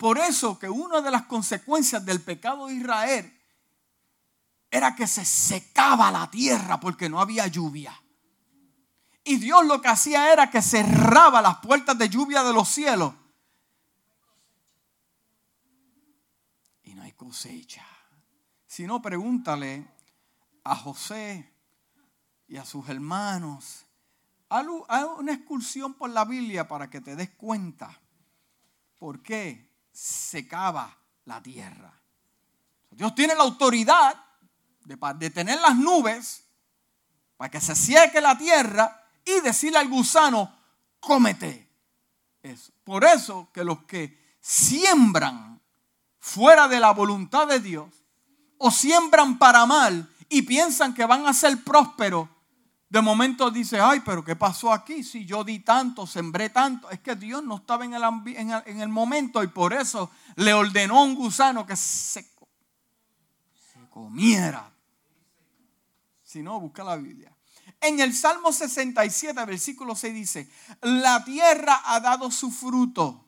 Por 0.00 0.16
eso 0.16 0.58
que 0.58 0.70
una 0.70 1.02
de 1.02 1.10
las 1.10 1.26
consecuencias 1.26 2.02
del 2.06 2.22
pecado 2.22 2.68
de 2.68 2.74
Israel 2.74 3.38
era 4.70 4.96
que 4.96 5.06
se 5.06 5.26
secaba 5.26 6.10
la 6.10 6.30
tierra 6.30 6.80
porque 6.80 7.10
no 7.10 7.20
había 7.20 7.46
lluvia. 7.48 7.92
Y 9.24 9.36
Dios 9.36 9.66
lo 9.66 9.82
que 9.82 9.88
hacía 9.88 10.32
era 10.32 10.50
que 10.50 10.62
cerraba 10.62 11.42
las 11.42 11.58
puertas 11.58 11.98
de 11.98 12.08
lluvia 12.08 12.42
de 12.42 12.54
los 12.54 12.66
cielos. 12.70 13.12
Y 16.84 16.94
no 16.94 17.02
hay 17.02 17.12
cosecha. 17.12 17.84
Si 18.66 18.86
no, 18.86 19.02
pregúntale 19.02 19.86
a 20.64 20.76
José 20.76 21.52
y 22.48 22.56
a 22.56 22.64
sus 22.64 22.88
hermanos. 22.88 23.84
Haz 24.48 24.64
una 25.18 25.34
excursión 25.34 25.92
por 25.92 26.08
la 26.08 26.24
Biblia 26.24 26.66
para 26.66 26.88
que 26.88 27.02
te 27.02 27.16
des 27.16 27.28
cuenta 27.32 28.00
por 28.98 29.22
qué 29.22 29.69
secaba 30.00 30.96
la 31.26 31.42
tierra. 31.42 31.92
Dios 32.90 33.14
tiene 33.14 33.34
la 33.34 33.42
autoridad 33.42 34.14
de 34.82 34.96
detener 35.18 35.60
las 35.60 35.76
nubes 35.76 36.42
para 37.36 37.50
que 37.50 37.60
se 37.60 37.74
seque 37.76 38.18
la 38.20 38.36
tierra 38.36 39.06
y 39.24 39.40
decirle 39.40 39.78
al 39.78 39.88
gusano, 39.88 40.56
cómete 41.00 41.68
eso. 42.42 42.72
Por 42.82 43.04
eso 43.04 43.50
que 43.52 43.62
los 43.62 43.84
que 43.84 44.38
siembran 44.40 45.60
fuera 46.18 46.66
de 46.66 46.80
la 46.80 46.92
voluntad 46.92 47.46
de 47.46 47.60
Dios 47.60 47.90
o 48.56 48.70
siembran 48.70 49.38
para 49.38 49.66
mal 49.66 50.10
y 50.30 50.42
piensan 50.42 50.94
que 50.94 51.04
van 51.04 51.26
a 51.26 51.34
ser 51.34 51.62
prósperos, 51.62 52.26
de 52.90 53.00
momento 53.00 53.52
dice, 53.52 53.78
ay, 53.78 54.00
pero 54.00 54.24
¿qué 54.24 54.34
pasó 54.34 54.72
aquí? 54.72 55.04
Si 55.04 55.24
yo 55.24 55.44
di 55.44 55.60
tanto, 55.60 56.08
sembré 56.08 56.50
tanto. 56.50 56.90
Es 56.90 56.98
que 56.98 57.14
Dios 57.14 57.42
no 57.44 57.58
estaba 57.58 57.84
en 57.84 57.94
el, 57.94 58.02
en 58.66 58.80
el, 58.80 58.88
momento 58.88 59.44
y 59.44 59.46
por 59.46 59.72
eso 59.72 60.10
le 60.34 60.52
ordenó 60.52 60.98
a 60.98 61.04
un 61.04 61.14
gusano 61.14 61.64
que 61.64 61.76
se, 61.76 62.24
se 63.72 63.88
comiera. 63.88 64.72
Si 66.24 66.42
no, 66.42 66.58
busca 66.58 66.82
la 66.82 66.96
Biblia. 66.96 67.32
En 67.80 68.00
el 68.00 68.12
Salmo 68.12 68.52
67, 68.52 69.44
versículo 69.44 69.94
6 69.94 70.12
dice, 70.12 70.50
la 70.82 71.24
tierra 71.24 71.82
ha 71.84 72.00
dado 72.00 72.28
su 72.32 72.50
fruto. 72.50 73.24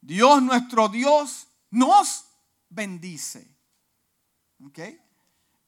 Dios 0.00 0.40
nuestro 0.44 0.88
Dios 0.88 1.48
nos 1.70 2.24
bendice. 2.68 3.52
¿Ok? 4.64 4.78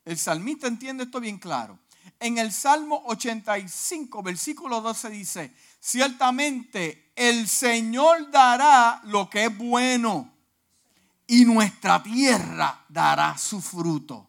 El 0.05 0.17
salmista 0.17 0.69
entiende 0.69 1.03
esto 1.03 1.19
bien 1.19 1.39
claro. 1.39 1.81
En 2.21 2.39
el 2.39 2.53
Salmo 2.53 3.03
85, 3.07 4.23
versículo 4.23 4.81
12 4.81 5.11
dice, 5.11 5.55
ciertamente 5.81 7.13
el 7.15 7.49
Señor 7.49 8.31
dará 8.31 9.01
lo 9.05 9.29
que 9.29 9.47
es 9.47 9.57
bueno 9.57 10.33
y 11.27 11.45
nuestra 11.45 12.03
tierra 12.03 12.85
dará 12.89 13.37
su 13.37 13.61
fruto. 13.61 14.29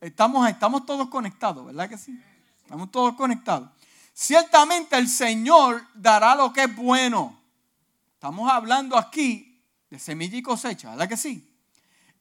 Estamos, 0.00 0.48
estamos 0.48 0.84
todos 0.84 1.08
conectados, 1.08 1.64
¿verdad 1.64 1.88
que 1.88 1.98
sí? 1.98 2.18
Estamos 2.62 2.90
todos 2.90 3.14
conectados. 3.14 3.70
Ciertamente 4.12 4.96
el 4.96 5.08
Señor 5.08 5.86
dará 5.94 6.34
lo 6.34 6.52
que 6.52 6.64
es 6.64 6.76
bueno. 6.76 7.40
Estamos 8.14 8.50
hablando 8.50 8.96
aquí 8.96 9.62
de 9.90 9.98
semilla 9.98 10.38
y 10.38 10.42
cosecha, 10.42 10.90
¿verdad 10.90 11.08
que 11.08 11.16
sí? 11.16 11.50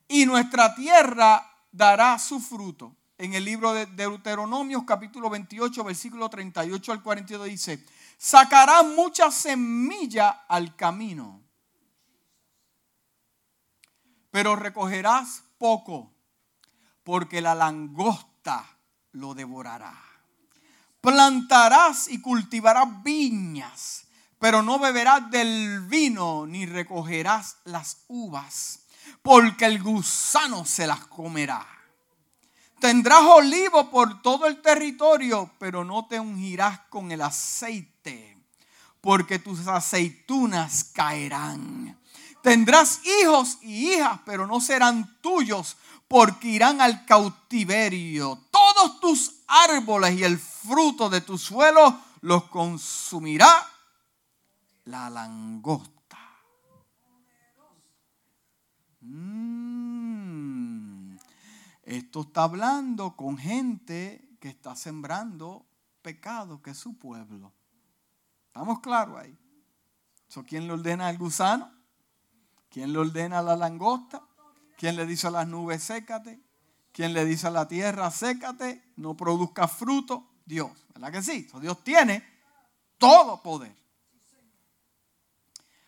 Y 0.08 0.26
nuestra 0.26 0.76
tierra 0.76 1.46
dará 1.72 2.20
su 2.20 2.40
fruto. 2.40 2.96
En 3.24 3.34
el 3.36 3.46
libro 3.46 3.72
de 3.72 3.86
Deuteronomios 3.86 4.84
capítulo 4.84 5.30
28, 5.30 5.86
versículo 5.86 6.28
38 6.28 6.92
al 6.92 7.02
42 7.02 7.48
dice, 7.48 7.86
sacarás 8.18 8.86
mucha 8.86 9.32
semilla 9.32 10.44
al 10.46 10.76
camino, 10.76 11.42
pero 14.30 14.58
recogerás 14.58 15.42
poco 15.58 16.12
porque 17.04 17.40
la 17.40 17.56
langosta 17.56 18.66
lo 19.14 19.34
devorará. 19.34 19.98
Plantarás 21.00 22.10
y 22.10 22.20
cultivarás 22.20 23.04
viñas, 23.04 24.06
pero 24.38 24.62
no 24.62 24.80
beberás 24.80 25.32
del 25.32 25.80
vino 25.88 26.46
ni 26.46 26.66
recogerás 26.66 27.56
las 27.64 28.04
uvas, 28.10 28.82
porque 29.22 29.64
el 29.64 29.82
gusano 29.82 30.66
se 30.66 30.86
las 30.86 31.06
comerá. 31.08 31.83
Tendrás 32.84 33.22
olivo 33.22 33.90
por 33.90 34.22
todo 34.22 34.46
el 34.46 34.62
territorio, 34.62 35.50
pero 35.58 35.86
no 35.86 36.06
te 36.06 36.20
ungirás 36.20 36.82
con 36.90 37.14
el 37.14 37.22
aceite, 37.22 38.38
porque 39.00 39.40
tus 39.40 39.66
aceitunas 39.68 40.84
caerán. 40.94 41.98
Tendrás 42.42 43.00
hijos 43.22 43.60
y 43.62 43.94
hijas, 43.94 44.20
pero 44.26 44.46
no 44.48 44.60
serán 44.60 45.18
tuyos, 45.22 45.78
porque 46.10 46.50
irán 46.50 46.82
al 46.82 47.06
cautiverio. 47.06 48.38
Todos 48.52 49.00
tus 49.00 49.32
árboles 49.48 50.20
y 50.20 50.26
el 50.26 50.38
fruto 50.38 51.10
de 51.10 51.22
tu 51.22 51.38
suelo 51.38 52.02
los 52.20 52.44
consumirá 52.50 53.66
la 54.84 55.10
langosta. 55.10 56.20
Mm. 59.00 59.73
Esto 61.94 62.22
está 62.22 62.46
hablando 62.46 63.16
con 63.16 63.38
gente 63.38 64.28
que 64.40 64.50
está 64.50 64.76
sembrando 64.76 65.64
pecado, 66.02 66.60
que 66.60 66.72
es 66.72 66.78
su 66.80 66.98
pueblo. 66.98 67.54
¿Estamos 68.48 68.80
claros 68.80 69.20
ahí? 69.20 69.38
¿Quién 70.48 70.66
le 70.66 70.74
ordena 70.74 71.08
al 71.08 71.20
gusano? 71.20 71.72
¿Quién 72.72 72.92
le 72.92 72.98
ordena 72.98 73.38
a 73.38 73.44
la 73.44 73.56
langosta? 73.56 74.24
¿Quién 74.76 74.96
le 74.96 75.06
dice 75.06 75.28
a 75.28 75.30
las 75.30 75.48
nubes, 75.48 75.84
sécate? 75.84 76.42
¿Quién 76.92 77.14
le 77.14 77.26
dice 77.26 77.46
a 77.46 77.52
la 77.52 77.68
tierra, 77.68 78.10
sécate? 78.10 78.94
No 78.96 79.16
produzca 79.16 79.68
fruto. 79.68 80.32
Dios, 80.46 80.72
¿verdad 80.96 81.12
que 81.12 81.22
sí? 81.22 81.48
Dios 81.62 81.84
tiene 81.84 82.26
todo 82.98 83.44
poder. 83.44 83.76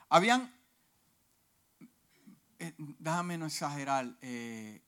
Habían, 0.10 0.54
eh, 2.60 2.76
déjame 2.78 3.40
no 3.40 3.48
exagerar, 3.48 4.16
eh, 4.22 4.85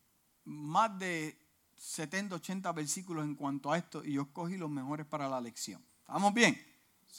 más 0.48 0.98
de 0.98 1.38
70, 1.78 2.36
80 2.36 2.72
versículos 2.72 3.26
en 3.26 3.36
cuanto 3.36 3.72
a 3.72 3.78
esto 3.78 4.04
y 4.04 4.14
yo 4.14 4.24
escogí 4.24 4.58
los 4.58 4.70
mejores 4.70 5.06
para 5.06 5.28
la 5.30 5.40
lección. 5.42 5.84
¿Estamos 6.02 6.34
bien? 6.34 6.60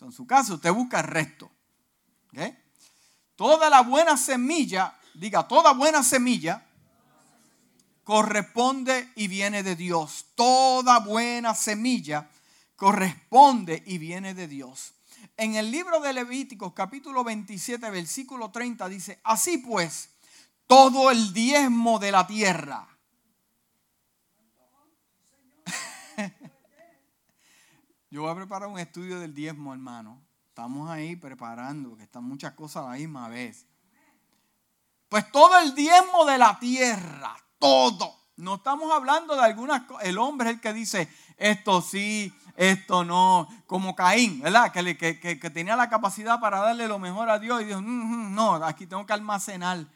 En 0.00 0.12
su 0.12 0.26
caso, 0.26 0.54
usted 0.54 0.72
busca 0.72 1.00
el 1.00 1.06
resto. 1.06 1.50
Toda 3.36 3.68
la 3.68 3.82
buena 3.82 4.16
semilla, 4.16 4.96
diga, 5.14 5.46
toda 5.46 5.72
buena 5.72 6.02
semilla 6.02 6.64
corresponde 8.04 9.12
y 9.16 9.28
viene 9.28 9.62
de 9.62 9.76
Dios. 9.76 10.26
Toda 10.34 11.00
buena 11.00 11.54
semilla 11.54 12.28
corresponde 12.76 13.82
y 13.86 13.98
viene 13.98 14.34
de 14.34 14.48
Dios. 14.48 14.94
En 15.36 15.56
el 15.56 15.70
libro 15.70 16.00
de 16.00 16.12
Levíticos 16.12 16.72
capítulo 16.72 17.24
27 17.24 17.90
versículo 17.90 18.50
30 18.50 18.88
dice, 18.88 19.20
así 19.24 19.58
pues, 19.58 20.10
todo 20.66 21.10
el 21.10 21.32
diezmo 21.32 21.98
de 21.98 22.12
la 22.12 22.26
tierra. 22.26 22.97
Yo 28.10 28.22
voy 28.22 28.30
a 28.30 28.34
preparar 28.34 28.68
un 28.68 28.78
estudio 28.78 29.20
del 29.20 29.34
diezmo, 29.34 29.72
hermano. 29.72 30.22
Estamos 30.48 30.90
ahí 30.90 31.14
preparando, 31.14 31.96
que 31.96 32.04
están 32.04 32.24
muchas 32.24 32.52
cosas 32.52 32.84
a 32.84 32.90
la 32.90 32.96
misma 32.96 33.28
vez. 33.28 33.66
Pues 35.08 35.30
todo 35.30 35.58
el 35.60 35.74
diezmo 35.74 36.24
de 36.24 36.38
la 36.38 36.58
tierra, 36.58 37.36
todo. 37.58 38.14
No 38.36 38.56
estamos 38.56 38.92
hablando 38.92 39.34
de 39.34 39.42
algunas 39.42 39.82
cosas. 39.82 40.06
El 40.06 40.18
hombre 40.18 40.50
es 40.50 40.56
el 40.56 40.60
que 40.60 40.72
dice 40.72 41.08
esto 41.36 41.82
sí, 41.82 42.32
esto 42.56 43.04
no. 43.04 43.46
Como 43.66 43.94
Caín, 43.94 44.40
¿verdad? 44.40 44.72
Que, 44.72 44.96
que, 44.96 45.50
tenía 45.50 45.76
la 45.76 45.90
capacidad 45.90 46.40
para 46.40 46.60
darle 46.60 46.88
lo 46.88 46.98
mejor 46.98 47.28
a 47.28 47.38
Dios 47.38 47.60
y 47.62 47.66
dijo, 47.66 47.80
mm, 47.80 47.84
mm, 47.84 48.34
no, 48.34 48.54
aquí 48.54 48.86
tengo 48.86 49.04
que 49.04 49.12
almacenar. 49.12 49.86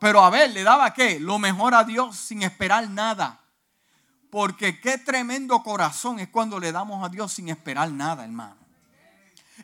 Pero 0.00 0.24
a 0.24 0.30
ver, 0.30 0.50
le 0.50 0.64
daba 0.64 0.92
qué? 0.92 1.20
Lo 1.20 1.38
mejor 1.38 1.74
a 1.74 1.84
Dios 1.84 2.16
sin 2.16 2.42
esperar 2.42 2.90
nada. 2.90 3.43
Porque 4.34 4.80
qué 4.80 4.98
tremendo 4.98 5.62
corazón 5.62 6.18
es 6.18 6.26
cuando 6.26 6.58
le 6.58 6.72
damos 6.72 7.04
a 7.04 7.08
Dios 7.08 7.34
sin 7.34 7.50
esperar 7.50 7.88
nada, 7.92 8.24
hermano. 8.24 8.56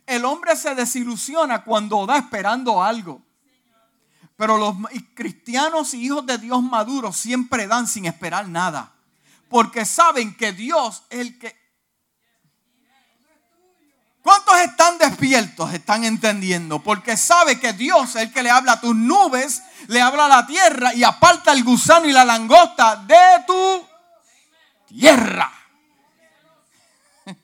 El 0.06 0.24
hombre 0.24 0.54
se 0.54 0.76
desilusiona 0.76 1.64
cuando 1.64 2.06
da 2.06 2.18
esperando 2.18 2.80
algo. 2.80 3.20
Pero 4.36 4.58
los 4.58 4.76
cristianos 5.12 5.92
y 5.92 6.04
hijos 6.04 6.24
de 6.24 6.38
Dios 6.38 6.62
maduros 6.62 7.16
siempre 7.16 7.66
dan 7.66 7.88
sin 7.88 8.04
esperar 8.04 8.46
nada. 8.46 8.92
Porque 9.48 9.84
saben 9.84 10.36
que 10.36 10.52
Dios 10.52 11.02
es 11.10 11.18
el 11.18 11.38
que... 11.40 11.56
¿Cuántos 14.22 14.56
están 14.60 14.98
despiertos? 14.98 15.74
Están 15.74 16.04
entendiendo. 16.04 16.80
Porque 16.80 17.16
sabe 17.16 17.58
que 17.58 17.72
Dios 17.72 18.10
es 18.10 18.22
el 18.22 18.32
que 18.32 18.44
le 18.44 18.50
habla 18.50 18.74
a 18.74 18.80
tus 18.80 18.94
nubes, 18.94 19.64
le 19.88 20.00
habla 20.00 20.26
a 20.26 20.28
la 20.28 20.46
tierra 20.46 20.94
y 20.94 21.02
aparta 21.02 21.50
el 21.50 21.64
gusano 21.64 22.06
y 22.06 22.12
la 22.12 22.24
langosta 22.24 22.94
de 22.94 23.44
tu 23.48 23.89
tierra. 24.90 25.50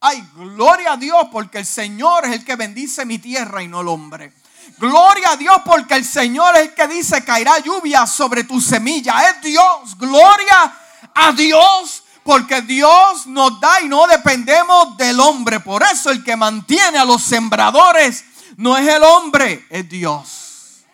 Ay, 0.00 0.28
gloria 0.34 0.92
a 0.92 0.96
Dios 0.96 1.28
porque 1.30 1.58
el 1.58 1.66
Señor 1.66 2.24
es 2.26 2.32
el 2.32 2.44
que 2.44 2.56
bendice 2.56 3.04
mi 3.04 3.18
tierra 3.18 3.62
y 3.62 3.68
no 3.68 3.82
el 3.82 3.88
hombre. 3.88 4.32
Gloria 4.78 5.32
a 5.32 5.36
Dios 5.36 5.56
porque 5.64 5.94
el 5.94 6.04
Señor 6.04 6.56
es 6.56 6.62
el 6.62 6.74
que 6.74 6.88
dice 6.88 7.24
caerá 7.24 7.58
lluvia 7.58 8.06
sobre 8.06 8.44
tu 8.44 8.60
semilla. 8.60 9.30
Es 9.30 9.42
Dios. 9.42 9.96
Gloria 9.98 10.74
a 11.14 11.32
Dios 11.32 12.04
Porque 12.22 12.60
Dios 12.60 13.26
nos 13.26 13.58
da 13.58 13.80
y 13.80 13.88
no 13.88 14.06
dependemos 14.06 14.96
del 14.98 15.18
hombre. 15.18 15.60
Por 15.60 15.82
eso 15.82 16.10
el 16.10 16.22
que 16.22 16.36
mantiene 16.36 16.98
a 16.98 17.04
los 17.04 17.22
sembradores 17.22 18.24
no 18.58 18.76
es 18.76 18.86
el 18.86 19.02
hombre, 19.02 19.64
es 19.70 19.88
Dios. 19.88 20.84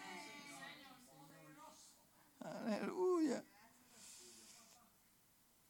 Aleluya. 2.41 3.43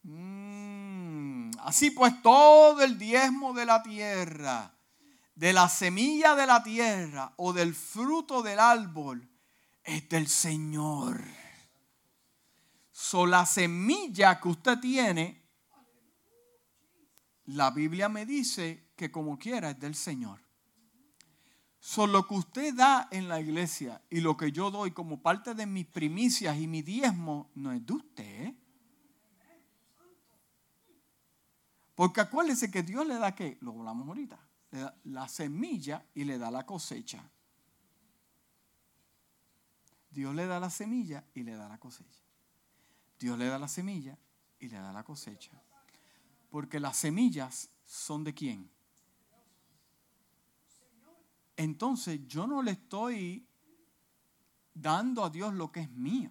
Mm, 0.03 1.53
así 1.64 1.90
pues, 1.90 2.20
todo 2.22 2.83
el 2.83 2.98
diezmo 2.98 3.55
de 3.55 3.64
la 3.64 3.83
tierra, 3.83 4.77
de 5.35 5.53
la 5.53 5.68
semilla 5.68 6.35
de 6.35 6.46
la 6.46 6.62
tierra 6.62 7.33
o 7.37 7.53
del 7.53 7.74
fruto 7.74 8.42
del 8.42 8.61
árbol, 8.61 9.29
es 9.83 10.09
del 10.09 10.29
Señor. 10.29 11.22
So, 12.92 13.27
la 13.27 13.46
semilla 13.46 14.40
que 14.40 14.48
usted 14.48 14.79
tiene, 14.79 15.42
la 17.46 17.70
Biblia 17.70 18.09
me 18.09 18.27
dice 18.27 18.92
que 18.94 19.11
como 19.11 19.38
quiera 19.38 19.70
es 19.70 19.81
del 19.81 19.94
Señor. 19.94 20.40
So, 21.81 22.07
lo 22.07 22.27
que 22.27 22.35
usted 22.35 22.74
da 22.74 23.09
en 23.11 23.29
la 23.29 23.40
iglesia 23.40 24.03
y 24.11 24.20
lo 24.20 24.37
que 24.37 24.53
yo 24.53 24.70
doy 24.70 24.92
como 24.92 25.22
parte 25.22 25.55
de 25.55 25.66
mis 25.66 25.87
primicias 25.87 26.59
y 26.59 26.66
mi 26.66 26.83
diezmo 26.83 27.50
no 27.55 27.72
es 27.72 27.85
de 27.85 27.92
usted. 27.92 28.55
Porque 31.95 32.21
acuérdese 32.21 32.71
que 32.71 32.83
Dios 32.83 33.07
le 33.07 33.15
da 33.15 33.35
que, 33.35 33.59
lo 33.61 33.73
hablamos 33.73 34.09
ahorita, 34.09 34.39
le 34.71 34.81
da 34.81 34.97
la 35.05 35.29
semilla 35.29 36.05
y 36.15 36.25
le 36.25 36.39
da 36.39 36.51
la 36.51 36.67
cosecha. 36.67 37.31
Dios 40.11 40.35
le 40.35 40.47
da 40.47 40.61
la 40.61 40.71
semilla 40.71 41.25
y 41.35 41.43
le 41.43 41.55
da 41.55 41.69
la 41.69 41.79
cosecha. 41.79 42.21
Dios 43.19 43.39
le 43.39 43.47
da 43.47 43.59
la 43.59 43.69
semilla 43.69 44.19
y 44.59 44.69
le 44.69 44.77
da 44.77 44.93
la 44.93 45.05
cosecha. 45.05 45.51
Porque 46.51 46.79
las 46.81 46.97
semillas 46.97 47.71
son 47.85 48.25
de 48.25 48.35
quién? 48.35 48.71
Entonces 51.57 52.27
yo 52.27 52.47
no 52.47 52.63
le 52.63 52.73
estoy 52.73 53.47
dando 54.73 55.25
a 55.25 55.31
Dios 55.31 55.55
lo 55.55 55.71
que 55.71 55.81
es 55.81 55.91
mío. 55.91 56.31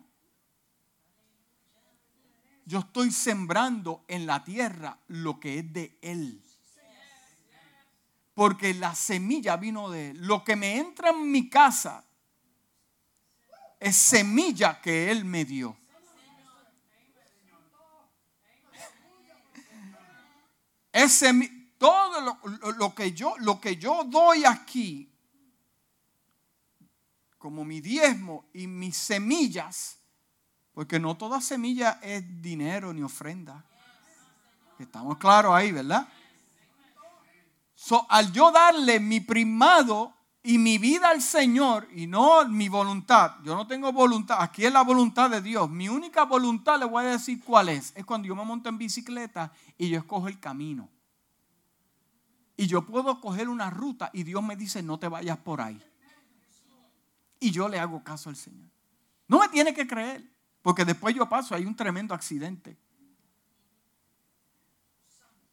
Yo 2.65 2.79
estoy 2.79 3.11
sembrando 3.11 4.05
en 4.07 4.25
la 4.25 4.43
tierra 4.43 4.97
lo 5.07 5.39
que 5.39 5.59
es 5.59 5.73
de 5.73 5.97
Él. 6.01 6.41
Porque 8.33 8.73
la 8.73 8.95
semilla 8.95 9.57
vino 9.57 9.89
de 9.89 10.11
Él. 10.11 10.25
Lo 10.25 10.43
que 10.43 10.55
me 10.55 10.77
entra 10.77 11.09
en 11.09 11.29
mi 11.29 11.49
casa 11.49 12.03
es 13.79 13.95
semilla 13.95 14.81
que 14.81 15.11
Él 15.11 15.25
me 15.25 15.45
dio. 15.45 15.77
Ese, 20.93 21.33
todo 21.79 22.37
lo, 22.77 22.95
que 22.95 23.11
yo, 23.13 23.35
lo 23.39 23.59
que 23.59 23.77
yo 23.77 24.03
doy 24.05 24.45
aquí, 24.45 25.11
como 27.37 27.65
mi 27.65 27.81
diezmo 27.81 28.45
y 28.53 28.67
mis 28.67 28.95
semillas, 28.95 29.97
porque 30.73 30.99
no 30.99 31.15
toda 31.15 31.39
semilla 31.41 31.99
es 32.01 32.41
dinero 32.41 32.93
ni 32.93 33.03
ofrenda. 33.03 33.63
Estamos 34.79 35.17
claros 35.17 35.53
ahí, 35.53 35.71
¿verdad? 35.71 36.07
Al 38.09 38.31
yo 38.31 38.51
darle 38.51 38.99
mi 38.99 39.19
primado 39.19 40.13
y 40.41 40.57
mi 40.57 40.77
vida 40.77 41.09
al 41.09 41.21
Señor 41.21 41.87
y 41.93 42.07
no 42.07 42.47
mi 42.47 42.67
voluntad, 42.67 43.35
yo 43.43 43.55
no 43.55 43.65
tengo 43.67 43.91
voluntad, 43.91 44.41
aquí 44.41 44.65
es 44.65 44.73
la 44.73 44.83
voluntad 44.83 45.29
de 45.29 45.41
Dios. 45.41 45.69
Mi 45.69 45.89
única 45.89 46.23
voluntad, 46.25 46.79
le 46.79 46.85
voy 46.85 47.05
a 47.05 47.11
decir 47.11 47.41
cuál 47.43 47.69
es, 47.69 47.93
es 47.95 48.05
cuando 48.05 48.27
yo 48.27 48.35
me 48.35 48.43
monto 48.43 48.67
en 48.69 48.77
bicicleta 48.77 49.53
y 49.77 49.89
yo 49.89 49.99
escojo 49.99 50.27
el 50.27 50.39
camino. 50.39 50.89
Y 52.55 52.67
yo 52.67 52.85
puedo 52.85 53.19
coger 53.19 53.49
una 53.49 53.69
ruta 53.69 54.09
y 54.13 54.23
Dios 54.23 54.43
me 54.43 54.55
dice, 54.55 54.83
no 54.83 54.99
te 54.99 55.07
vayas 55.07 55.37
por 55.37 55.61
ahí. 55.61 55.81
Y 57.39 57.51
yo 57.51 57.67
le 57.67 57.79
hago 57.79 58.03
caso 58.03 58.29
al 58.29 58.35
Señor. 58.35 58.69
No 59.27 59.39
me 59.39 59.49
tiene 59.49 59.73
que 59.73 59.87
creer, 59.87 60.32
porque 60.63 60.85
después 60.85 61.13
yo 61.13 61.29
paso, 61.29 61.53
hay 61.53 61.65
un 61.65 61.75
tremendo 61.75 62.15
accidente. 62.15 62.75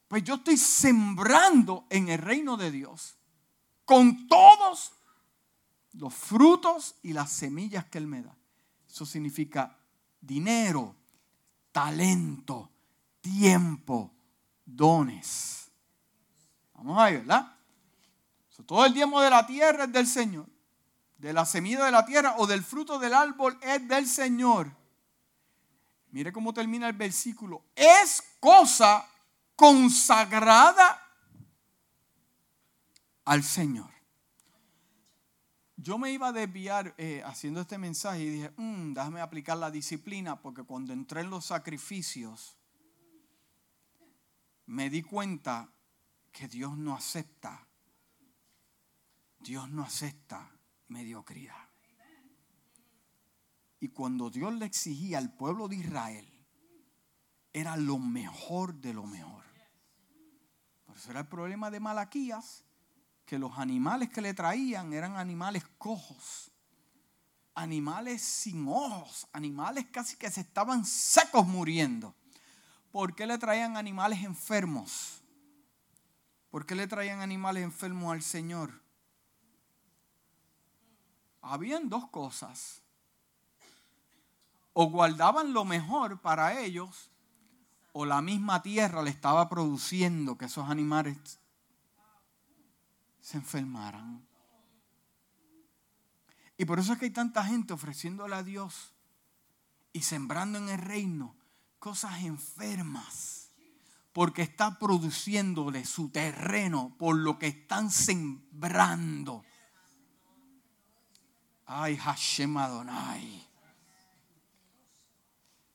Pues 0.07 0.23
yo 0.23 0.35
estoy 0.35 0.57
sembrando 0.57 1.85
en 1.89 2.09
el 2.09 2.17
reino 2.17 2.57
de 2.57 2.71
Dios 2.71 3.17
con 3.85 4.27
todos 4.27 4.93
los 5.93 6.13
frutos 6.13 6.95
y 7.03 7.13
las 7.13 7.29
semillas 7.29 7.85
que 7.85 7.97
Él 7.97 8.07
me 8.07 8.23
da. 8.23 8.35
Eso 8.89 9.05
significa 9.05 9.77
dinero, 10.19 10.95
talento, 11.73 12.71
tiempo, 13.19 14.13
dones. 14.65 15.69
Vamos 16.73 16.97
ahí, 16.97 17.17
¿verdad? 17.17 17.57
todo 18.65 18.85
el 18.85 18.93
tiempo 18.93 19.19
de 19.19 19.29
la 19.29 19.45
tierra 19.45 19.85
es 19.85 19.91
del 19.91 20.07
Señor. 20.07 20.45
De 21.17 21.33
la 21.33 21.45
semilla 21.45 21.83
de 21.85 21.91
la 21.91 22.05
tierra 22.05 22.35
o 22.37 22.47
del 22.47 22.63
fruto 22.63 22.97
del 22.99 23.13
árbol 23.13 23.57
es 23.61 23.85
del 23.87 24.07
Señor. 24.07 24.80
Mire 26.11 26.31
cómo 26.31 26.53
termina 26.53 26.87
el 26.87 26.93
versículo. 26.93 27.63
Es 27.75 28.21
cosa 28.39 29.07
consagrada 29.55 31.01
al 33.25 33.43
Señor. 33.43 33.89
Yo 35.77 35.97
me 35.97 36.11
iba 36.11 36.27
a 36.27 36.31
desviar 36.31 36.93
eh, 36.97 37.23
haciendo 37.25 37.61
este 37.61 37.77
mensaje 37.77 38.21
y 38.21 38.29
dije, 38.29 38.53
mm, 38.55 38.93
déjame 38.93 39.21
aplicar 39.21 39.57
la 39.57 39.71
disciplina 39.71 40.39
porque 40.39 40.63
cuando 40.63 40.93
entré 40.93 41.21
en 41.21 41.29
los 41.29 41.45
sacrificios 41.45 42.57
me 44.67 44.89
di 44.89 45.01
cuenta 45.01 45.73
que 46.31 46.47
Dios 46.47 46.77
no 46.77 46.93
acepta. 46.93 47.67
Dios 49.39 49.69
no 49.69 49.83
acepta 49.83 50.51
mediocridad. 50.87 51.70
Y 53.81 53.89
cuando 53.89 54.29
Dios 54.29 54.53
le 54.53 54.67
exigía 54.67 55.17
al 55.17 55.33
pueblo 55.33 55.67
de 55.67 55.77
Israel, 55.77 56.31
era 57.51 57.75
lo 57.75 57.97
mejor 57.97 58.75
de 58.75 58.93
lo 58.93 59.07
mejor. 59.07 59.43
Por 60.85 60.95
eso 60.95 61.09
era 61.09 61.21
el 61.21 61.27
problema 61.27 61.71
de 61.71 61.79
Malaquías 61.79 62.63
que 63.25 63.39
los 63.39 63.57
animales 63.57 64.09
que 64.09 64.21
le 64.21 64.35
traían 64.35 64.93
eran 64.93 65.17
animales 65.17 65.63
cojos, 65.79 66.51
animales 67.55 68.21
sin 68.21 68.67
ojos, 68.67 69.27
animales 69.33 69.87
casi 69.91 70.15
que 70.15 70.29
se 70.29 70.41
estaban 70.41 70.85
secos 70.85 71.47
muriendo. 71.47 72.13
¿Por 72.91 73.15
qué 73.15 73.25
le 73.25 73.39
traían 73.39 73.77
animales 73.77 74.23
enfermos? 74.23 75.23
¿Por 76.51 76.67
qué 76.67 76.75
le 76.75 76.85
traían 76.85 77.21
animales 77.21 77.63
enfermos 77.63 78.13
al 78.13 78.21
Señor? 78.21 78.83
Habían 81.41 81.89
dos 81.89 82.07
cosas. 82.09 82.83
O 84.73 84.89
guardaban 84.89 85.53
lo 85.53 85.65
mejor 85.65 86.21
para 86.21 86.61
ellos, 86.61 87.09
o 87.93 88.05
la 88.05 88.21
misma 88.21 88.61
tierra 88.61 89.01
le 89.01 89.09
estaba 89.09 89.49
produciendo 89.49 90.37
que 90.37 90.45
esos 90.45 90.69
animales 90.69 91.39
se 93.19 93.37
enfermaran. 93.37 94.25
Y 96.57 96.65
por 96.65 96.79
eso 96.79 96.93
es 96.93 96.99
que 96.99 97.05
hay 97.05 97.11
tanta 97.11 97.43
gente 97.43 97.73
ofreciéndole 97.73 98.35
a 98.35 98.43
Dios 98.43 98.93
y 99.93 100.01
sembrando 100.01 100.59
en 100.59 100.69
el 100.69 100.77
reino 100.77 101.35
cosas 101.79 102.21
enfermas. 102.21 103.49
Porque 104.13 104.41
está 104.41 104.77
produciéndole 104.77 105.85
su 105.85 106.09
terreno 106.09 106.95
por 106.99 107.15
lo 107.15 107.39
que 107.39 107.47
están 107.47 107.89
sembrando. 107.89 109.43
Ay, 111.65 111.95
Hashem 111.95 112.57
Adonai. 112.57 113.50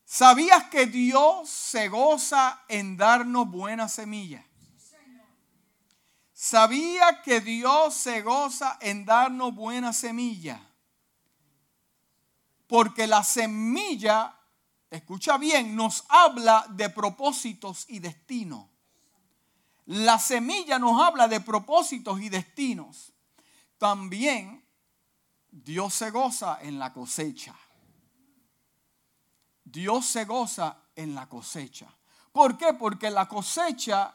¿Sabías 0.08 0.68
que 0.68 0.86
Dios 0.86 1.50
se 1.50 1.88
goza 1.88 2.62
en 2.68 2.96
darnos 2.96 3.50
buena 3.50 3.88
semilla? 3.88 4.46
Sabía 6.32 7.22
que 7.22 7.40
Dios 7.40 7.92
se 7.94 8.22
goza 8.22 8.78
en 8.80 9.04
darnos 9.04 9.52
buena 9.52 9.92
semilla. 9.92 10.60
Porque 12.68 13.08
la 13.08 13.24
semilla, 13.24 14.38
escucha 14.88 15.38
bien, 15.38 15.74
nos 15.74 16.04
habla 16.08 16.66
de 16.70 16.88
propósitos 16.88 17.84
y 17.88 17.98
destinos. 17.98 18.64
La 19.86 20.20
semilla 20.20 20.78
nos 20.78 21.02
habla 21.02 21.26
de 21.26 21.40
propósitos 21.40 22.20
y 22.20 22.28
destinos. 22.28 23.12
También 23.76 24.64
Dios 25.50 25.94
se 25.94 26.10
goza 26.10 26.58
en 26.62 26.78
la 26.78 26.92
cosecha. 26.92 27.56
Dios 29.66 30.06
se 30.06 30.24
goza 30.24 30.76
en 30.94 31.14
la 31.14 31.28
cosecha. 31.28 31.88
¿Por 32.30 32.56
qué? 32.56 32.72
Porque 32.74 33.10
la 33.10 33.26
cosecha 33.26 34.14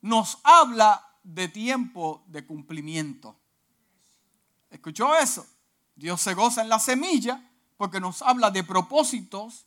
nos 0.00 0.38
habla 0.42 1.06
de 1.22 1.48
tiempo 1.48 2.24
de 2.26 2.46
cumplimiento. 2.46 3.36
¿Escuchó 4.70 5.14
eso? 5.16 5.46
Dios 5.94 6.20
se 6.20 6.32
goza 6.32 6.62
en 6.62 6.70
la 6.70 6.78
semilla 6.78 7.46
porque 7.76 8.00
nos 8.00 8.22
habla 8.22 8.50
de 8.50 8.64
propósitos 8.64 9.66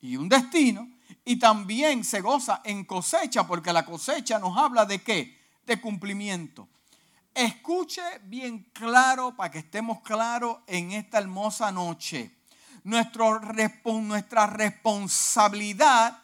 y 0.00 0.16
un 0.16 0.28
destino. 0.30 0.90
Y 1.26 1.38
también 1.38 2.02
se 2.02 2.22
goza 2.22 2.62
en 2.64 2.84
cosecha, 2.84 3.46
porque 3.46 3.72
la 3.72 3.84
cosecha 3.84 4.38
nos 4.38 4.56
habla 4.56 4.86
de 4.86 5.02
qué? 5.02 5.38
De 5.66 5.80
cumplimiento. 5.80 6.68
Escuche 7.34 8.02
bien 8.24 8.70
claro 8.72 9.34
para 9.36 9.50
que 9.50 9.58
estemos 9.58 10.00
claros 10.00 10.58
en 10.66 10.92
esta 10.92 11.18
hermosa 11.18 11.70
noche. 11.70 12.34
Nuestra 12.84 14.46
responsabilidad 14.46 16.22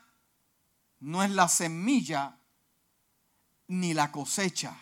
no 1.00 1.22
es 1.22 1.30
la 1.30 1.48
semilla 1.48 2.38
ni 3.68 3.94
la 3.94 4.12
cosecha. 4.12 4.76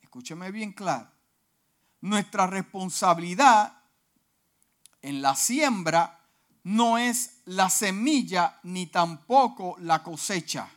Escúcheme 0.00 0.50
bien 0.50 0.72
claro. 0.72 1.08
Nuestra 2.00 2.46
responsabilidad 2.46 3.80
en 5.02 5.22
la 5.22 5.36
siembra 5.36 6.18
no 6.64 6.98
es 6.98 7.40
la 7.44 7.70
semilla 7.70 8.58
ni 8.64 8.86
tampoco 8.86 9.76
la 9.78 10.02
cosecha. 10.02 10.68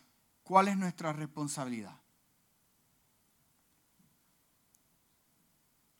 ¿Cuál 0.43 0.67
es 0.67 0.77
nuestra 0.77 1.13
responsabilidad? 1.13 1.99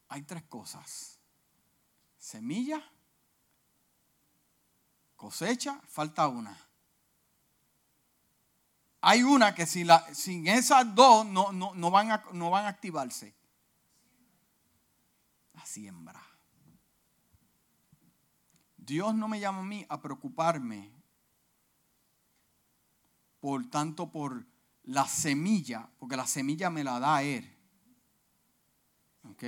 Hay 0.09 0.21
tres 0.21 0.43
cosas. 0.43 1.17
Semilla, 2.19 2.83
cosecha, 5.23 5.79
falta 5.87 6.27
una. 6.27 6.53
Hay 8.99 9.23
una 9.23 9.55
que 9.55 9.65
sin, 9.65 9.87
la, 9.87 10.05
esas 10.09 10.93
dos 10.93 11.25
no, 11.25 11.53
no, 11.53 11.91
van 11.91 12.11
a, 12.11 12.25
no 12.33 12.49
van 12.49 12.65
a 12.65 12.67
activarse. 12.67 13.33
La 15.53 15.65
siembra. 15.65 16.21
Dios 18.75 19.15
no 19.15 19.29
me 19.29 19.39
llama 19.39 19.59
a 19.59 19.63
mí 19.63 19.85
a 19.87 20.01
preocuparme 20.01 20.91
por 23.39 23.69
tanto 23.69 24.11
por 24.11 24.45
la 24.83 25.07
semilla, 25.07 25.89
porque 25.99 26.17
la 26.17 26.27
semilla 26.27 26.69
me 26.69 26.83
la 26.83 26.99
da 26.99 27.23
Él. 27.23 27.49
¿Ok? 29.23 29.43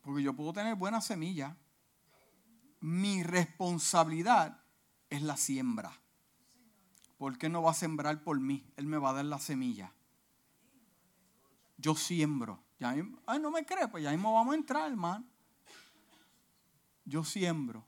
Porque 0.00 0.22
yo 0.22 0.34
puedo 0.34 0.54
tener 0.54 0.76
buena 0.76 1.02
semilla. 1.02 1.58
Mi 2.84 3.22
responsabilidad 3.22 4.60
es 5.08 5.22
la 5.22 5.36
siembra. 5.36 5.92
¿Por 7.16 7.38
qué 7.38 7.48
no 7.48 7.62
va 7.62 7.70
a 7.70 7.74
sembrar 7.74 8.22
por 8.22 8.38
mí? 8.40 8.66
Él 8.76 8.86
me 8.86 8.98
va 8.98 9.10
a 9.10 9.14
dar 9.14 9.24
la 9.24 9.38
semilla. 9.38 9.92
Yo 11.78 11.94
siembro. 11.94 12.60
Ya, 12.78 12.94
ay, 13.26 13.40
no 13.40 13.50
me 13.50 13.64
cree, 13.64 13.88
pues 13.88 14.02
ya 14.02 14.10
mismo 14.10 14.34
vamos 14.34 14.52
a 14.52 14.58
entrar, 14.58 14.90
hermano 14.90 15.24
yo 17.04 17.24
siembro 17.24 17.84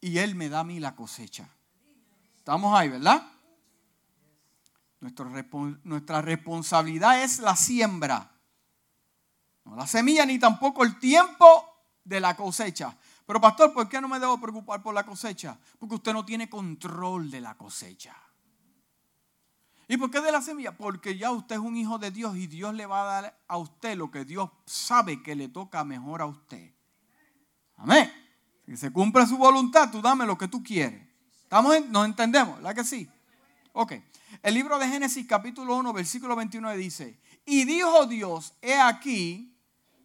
y 0.00 0.18
Él 0.18 0.34
me 0.34 0.48
da 0.48 0.60
a 0.60 0.64
mí 0.64 0.80
la 0.80 0.94
cosecha. 0.94 1.48
Estamos 2.36 2.76
ahí, 2.78 2.88
¿verdad? 2.88 3.26
Nuestra, 5.00 6.22
responsabilidad 6.22 7.22
es 7.22 7.38
la 7.38 7.54
siembra. 7.56 8.32
No 9.64 9.76
la 9.76 9.86
semilla 9.86 10.24
ni 10.26 10.38
tampoco 10.38 10.84
el 10.84 10.98
tiempo 10.98 11.46
de 12.04 12.20
la 12.20 12.34
cosecha. 12.36 12.96
Pero 13.28 13.42
pastor, 13.42 13.74
¿por 13.74 13.90
qué 13.90 14.00
no 14.00 14.08
me 14.08 14.18
debo 14.18 14.40
preocupar 14.40 14.82
por 14.82 14.94
la 14.94 15.04
cosecha? 15.04 15.58
Porque 15.78 15.96
usted 15.96 16.14
no 16.14 16.24
tiene 16.24 16.48
control 16.48 17.30
de 17.30 17.42
la 17.42 17.58
cosecha. 17.58 18.16
¿Y 19.86 19.98
por 19.98 20.10
qué 20.10 20.22
de 20.22 20.32
la 20.32 20.40
semilla? 20.40 20.74
Porque 20.74 21.18
ya 21.18 21.30
usted 21.30 21.56
es 21.56 21.60
un 21.60 21.76
hijo 21.76 21.98
de 21.98 22.10
Dios 22.10 22.38
y 22.38 22.46
Dios 22.46 22.72
le 22.72 22.86
va 22.86 23.02
a 23.02 23.20
dar 23.20 23.38
a 23.46 23.58
usted 23.58 23.98
lo 23.98 24.10
que 24.10 24.24
Dios 24.24 24.48
sabe 24.64 25.22
que 25.22 25.36
le 25.36 25.48
toca 25.48 25.84
mejor 25.84 26.22
a 26.22 26.24
usted. 26.24 26.72
Amén. 27.76 28.10
Si 28.64 28.78
se 28.78 28.90
cumple 28.90 29.26
su 29.26 29.36
voluntad, 29.36 29.90
tú 29.90 30.00
dame 30.00 30.24
lo 30.24 30.38
que 30.38 30.48
tú 30.48 30.62
quieres. 30.62 31.06
¿Estamos 31.42 31.86
¿Nos 31.90 32.06
entendemos? 32.06 32.56
¿Verdad 32.56 32.76
que 32.76 32.84
sí? 32.84 33.10
Ok. 33.74 33.92
El 34.42 34.54
libro 34.54 34.78
de 34.78 34.88
Génesis 34.88 35.26
capítulo 35.26 35.76
1, 35.76 35.92
versículo 35.92 36.34
29 36.34 36.78
dice, 36.78 37.20
y 37.44 37.66
dijo 37.66 38.06
Dios, 38.06 38.54
he 38.62 38.80
aquí, 38.80 39.54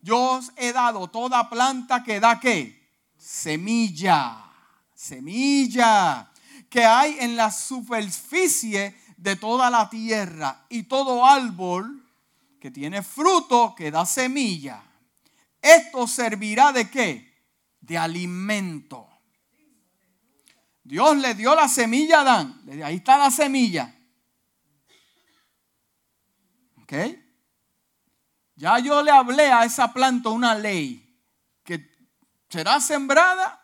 yo 0.02 0.40
os 0.40 0.52
he 0.58 0.74
dado 0.74 1.08
toda 1.08 1.50
planta 1.50 2.04
que 2.04 2.20
da 2.20 2.42
qué? 2.42 2.83
Semilla. 3.24 4.52
Semilla. 4.94 6.32
Que 6.70 6.84
hay 6.84 7.18
en 7.20 7.36
la 7.36 7.52
superficie 7.52 8.96
de 9.18 9.36
toda 9.36 9.70
la 9.70 9.90
tierra 9.90 10.66
y 10.70 10.84
todo 10.84 11.26
árbol 11.26 12.04
que 12.60 12.72
tiene 12.72 13.04
fruto 13.04 13.74
que 13.76 13.92
da 13.92 14.06
semilla. 14.06 14.84
Esto 15.62 16.08
servirá 16.08 16.72
de 16.72 16.90
qué? 16.90 17.34
de 17.84 17.98
alimento. 17.98 19.10
Dios 20.84 21.18
le 21.18 21.36
dio 21.36 21.54
la 21.54 21.68
semilla 21.68 22.20
a 22.20 22.22
Adán. 22.22 22.62
Ahí 22.84 22.96
está 22.96 23.18
la 23.18 23.30
semilla. 23.30 23.94
¿Ok? 26.82 26.94
Ya 28.56 28.80
yo 28.80 29.04
le 29.04 29.12
hablé 29.12 29.52
a 29.52 29.66
esa 29.66 29.92
planta 29.92 30.30
una 30.30 30.56
ley 30.56 31.03
será 32.54 32.80
sembrada 32.80 33.60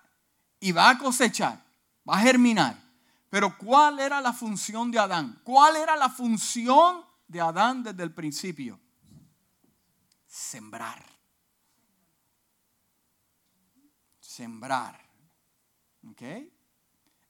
y 0.59 0.71
va 0.71 0.89
a 0.89 0.97
cosechar, 0.97 1.63
va 2.07 2.15
a 2.15 2.21
germinar. 2.21 2.75
Pero 3.29 3.55
¿cuál 3.57 3.99
era 3.99 4.19
la 4.19 4.33
función 4.33 4.89
de 4.89 4.97
Adán? 4.97 5.39
¿Cuál 5.43 5.75
era 5.75 5.95
la 5.95 6.09
función 6.09 7.05
de 7.27 7.39
Adán 7.39 7.83
desde 7.83 8.01
el 8.01 8.11
principio? 8.11 8.79
Sembrar. 10.25 11.19
sembrar. 14.39 14.97
¿Ok? 16.09 16.21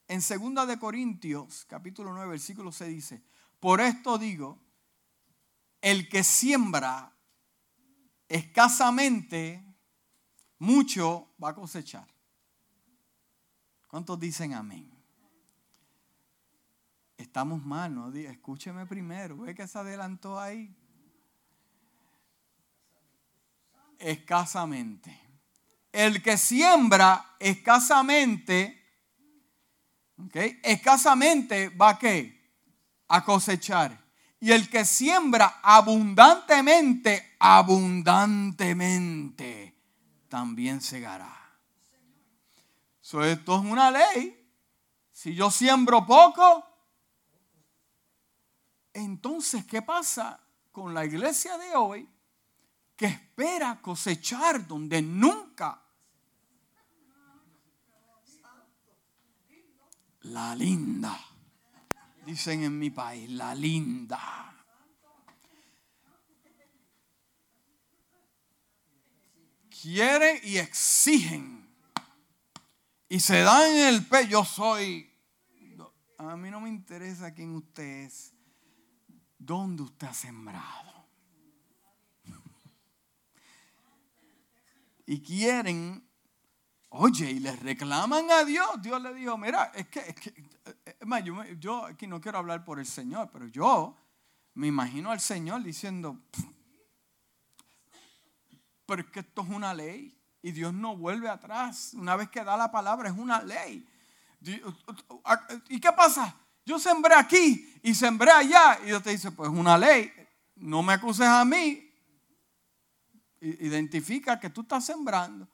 En 0.08 0.19
2 0.19 0.67
de 0.67 0.78
Corintios, 0.78 1.65
capítulo 1.65 2.13
9, 2.13 2.30
versículo 2.30 2.72
6 2.72 2.95
dice, 2.95 3.24
por 3.60 3.82
esto 3.82 4.19
digo, 4.19 4.62
el 5.82 6.08
que 6.08 6.24
siembra 6.24 7.15
escasamente, 8.28 9.69
mucho 10.60 11.30
va 11.41 11.50
a 11.50 11.56
cosechar. 11.56 12.08
¿Cuántos 13.88 14.19
dicen 14.19 14.54
amén? 14.54 14.88
Estamos 17.17 17.65
mal, 17.65 17.95
¿no? 17.95 18.13
Escúcheme 18.13 18.86
primero, 18.86 19.39
ve 19.39 19.56
que 19.56 19.67
se 19.67 19.80
adelantó 19.80 20.39
ahí. 20.39 20.72
Escasamente. 23.98 25.19
El 25.91 26.22
que 26.22 26.38
siembra 26.38 27.36
escasamente, 27.39 28.80
¿okay? 30.24 30.60
escasamente 30.63 31.69
va 31.69 31.89
a 31.89 31.98
qué? 31.98 32.39
A 33.08 33.26
cosechar. 33.26 34.00
Y 34.39 34.52
el 34.52 34.69
que 34.69 34.86
siembra 34.86 35.60
abundantemente, 35.63 37.36
abundantemente, 37.39 39.79
también 40.30 40.80
segará. 40.82 41.36
So, 43.02 43.24
esto 43.24 43.56
es 43.56 43.65
una 43.65 43.92
ley. 43.92 44.36
Si 45.12 45.36
yo 45.36 45.52
siembro 45.52 46.06
poco, 46.06 46.65
entonces, 48.94 49.65
¿qué 49.65 49.82
pasa 49.82 50.39
con 50.72 50.94
la 50.94 51.04
iglesia 51.04 51.58
de 51.58 51.76
hoy? 51.76 52.10
que 53.00 53.06
espera 53.06 53.82
cosechar 53.82 54.68
donde 54.68 55.02
nunca. 55.02 55.82
La 60.24 60.54
linda, 60.54 61.18
dicen 62.26 62.62
en 62.63 62.78
mi 62.78 62.89
país, 62.89 63.30
la 63.30 63.56
linda. 63.56 64.59
Quieren 69.82 70.39
y 70.44 70.58
exigen. 70.58 71.68
Y 73.08 73.20
se 73.20 73.42
dan 73.42 73.72
en 73.72 73.88
el 73.88 74.06
pe. 74.06 74.28
Yo 74.28 74.44
soy. 74.44 75.10
A 76.18 76.36
mí 76.36 76.50
no 76.50 76.60
me 76.60 76.70
interesa 76.70 77.34
quién 77.34 77.56
usted 77.56 78.06
es. 78.06 78.34
¿Dónde 79.38 79.84
usted 79.84 80.08
ha 80.08 80.13
sembrado? 80.13 81.08
y 85.06 85.22
quieren, 85.22 86.06
oye, 86.89 87.32
y 87.32 87.39
les 87.39 87.58
reclaman 87.62 88.30
a 88.32 88.44
Dios. 88.44 88.82
Dios 88.82 89.02
le 89.02 89.13
dijo, 89.13 89.38
mira, 89.38 89.72
es 89.74 89.88
que, 89.88 90.02
es 90.02 90.15
que 90.15 90.34
yo, 91.24 91.44
yo, 91.58 91.86
aquí 91.86 92.06
no 92.06 92.20
quiero 92.20 92.39
hablar 92.39 92.65
por 92.65 92.80
el 92.80 92.86
Señor, 92.86 93.30
pero 93.32 93.48
yo 93.48 93.96
me 94.56 94.68
imagino 94.68 95.10
al 95.10 95.22
Señor 95.22 95.63
diciendo, 95.63 96.20
pero 98.89 99.04
es 99.04 99.10
que 99.10 99.19
esto 99.19 99.43
es 99.43 99.49
una 99.49 99.71
ley 99.71 100.19
y 100.41 100.52
Dios 100.52 100.73
no 100.73 100.97
vuelve 100.97 101.30
atrás. 101.30 101.91
Una 101.93 102.15
vez 102.15 102.28
que 102.30 102.43
da 102.43 102.58
la 102.58 102.71
palabra 102.71 103.08
es 103.08 103.15
una 103.15 103.39
ley. 103.43 103.88
¿Y 105.69 105.80
qué 105.80 105.91
pasa? 105.91 106.36
Yo 106.65 106.80
sembré 106.80 107.13
aquí 107.13 107.80
y 107.84 107.93
sembré 107.93 108.32
allá. 108.32 108.80
Y 108.82 108.88
Dios 108.88 109.04
te 109.04 109.12
dice, 109.12 109.32
pues 109.32 109.47
una 109.47 109.78
ley. 109.78 110.12
No 110.56 110.82
me 110.82 110.93
acuses 110.93 111.28
a 111.28 111.45
mí, 111.45 111.88
identifica 113.39 114.39
que 114.39 114.49
tú 114.49 114.62
estás 114.62 114.86
sembrando. 114.86 115.47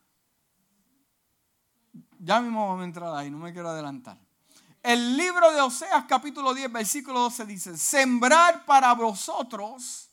Ya 2.18 2.40
mismo 2.40 2.70
vamos 2.70 2.84
a 2.84 2.86
entrar 2.86 3.14
ahí, 3.18 3.30
no 3.30 3.38
me 3.38 3.52
quiero 3.52 3.70
adelantar. 3.70 4.18
El 4.82 5.18
libro 5.18 5.52
de 5.52 5.60
Oseas 5.60 6.06
capítulo 6.06 6.54
10 6.54 6.72
versículo 6.72 7.20
12 7.20 7.46
dice, 7.46 7.78
sembrar 7.78 8.66
para 8.66 8.94
vosotros, 8.94 10.10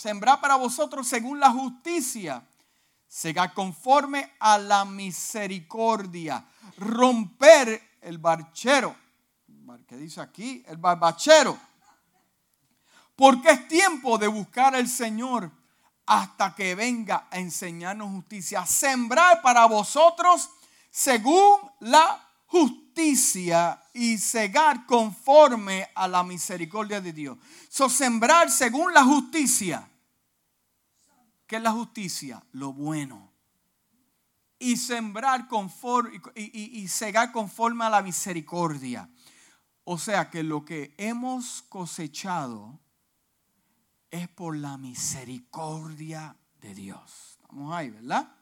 sembrar 0.00 0.40
para 0.40 0.56
vosotros 0.56 1.06
según 1.06 1.38
la 1.38 1.50
justicia, 1.50 2.42
segar 3.06 3.52
conforme 3.52 4.32
a 4.40 4.56
la 4.56 4.86
misericordia, 4.86 6.42
romper 6.78 7.98
el 8.00 8.16
barchero, 8.16 8.96
¿qué 9.86 9.98
dice 9.98 10.22
aquí? 10.22 10.64
El 10.66 10.78
barbachero, 10.78 11.58
porque 13.14 13.50
es 13.50 13.68
tiempo 13.68 14.16
de 14.16 14.26
buscar 14.28 14.74
al 14.74 14.88
Señor 14.88 15.50
hasta 16.06 16.54
que 16.54 16.74
venga 16.74 17.26
a 17.30 17.38
enseñarnos 17.38 18.08
justicia, 18.08 18.64
sembrar 18.64 19.42
para 19.42 19.66
vosotros 19.66 20.48
según 20.90 21.60
la 21.80 22.26
justicia 22.46 23.82
y 23.92 24.16
cegar 24.16 24.86
conforme 24.86 25.90
a 25.94 26.08
la 26.08 26.22
misericordia 26.22 27.02
de 27.02 27.12
Dios. 27.12 27.36
So, 27.68 27.90
sembrar 27.90 28.50
según 28.50 28.94
la 28.94 29.04
justicia. 29.04 29.89
¿Qué 31.50 31.56
es 31.56 31.62
la 31.62 31.72
justicia? 31.72 32.40
Lo 32.52 32.72
bueno. 32.72 33.32
Y 34.60 34.76
sembrar 34.76 35.48
conforme 35.48 36.20
y, 36.36 36.80
y, 36.80 36.86
cegar 36.86 37.32
conforme 37.32 37.84
a 37.86 37.90
la 37.90 38.02
misericordia. 38.02 39.10
O 39.82 39.98
sea 39.98 40.30
que 40.30 40.44
lo 40.44 40.64
que 40.64 40.94
hemos 40.96 41.62
cosechado 41.62 42.78
es 44.12 44.28
por 44.28 44.56
la 44.58 44.76
misericordia 44.76 46.36
de 46.60 46.72
Dios. 46.72 47.40
Vamos 47.48 47.74
ahí, 47.74 47.90
¿verdad? 47.90 48.32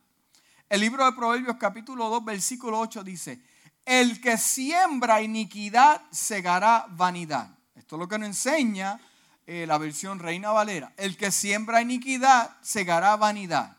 El 0.68 0.83
libro 0.83 1.07
de 1.07 1.12
Proverbios 1.12 1.57
capítulo 1.59 2.11
2 2.11 2.27
versículo 2.27 2.79
8 2.79 3.03
dice, 3.05 3.42
el 3.87 4.21
que 4.21 4.37
siembra 4.37 5.23
iniquidad 5.23 6.03
segará 6.11 6.85
vanidad. 6.90 7.57
Esto 7.75 7.97
es 7.97 8.01
lo 8.01 8.07
que 8.07 8.18
nos 8.18 8.29
enseña 8.29 9.01
eh, 9.50 9.64
la 9.66 9.78
versión 9.78 10.18
Reina 10.18 10.50
Valera. 10.50 10.92
El 10.98 11.16
que 11.16 11.32
siembra 11.32 11.80
iniquidad 11.80 12.54
segará 12.61 13.16
vanidad. 13.16 13.78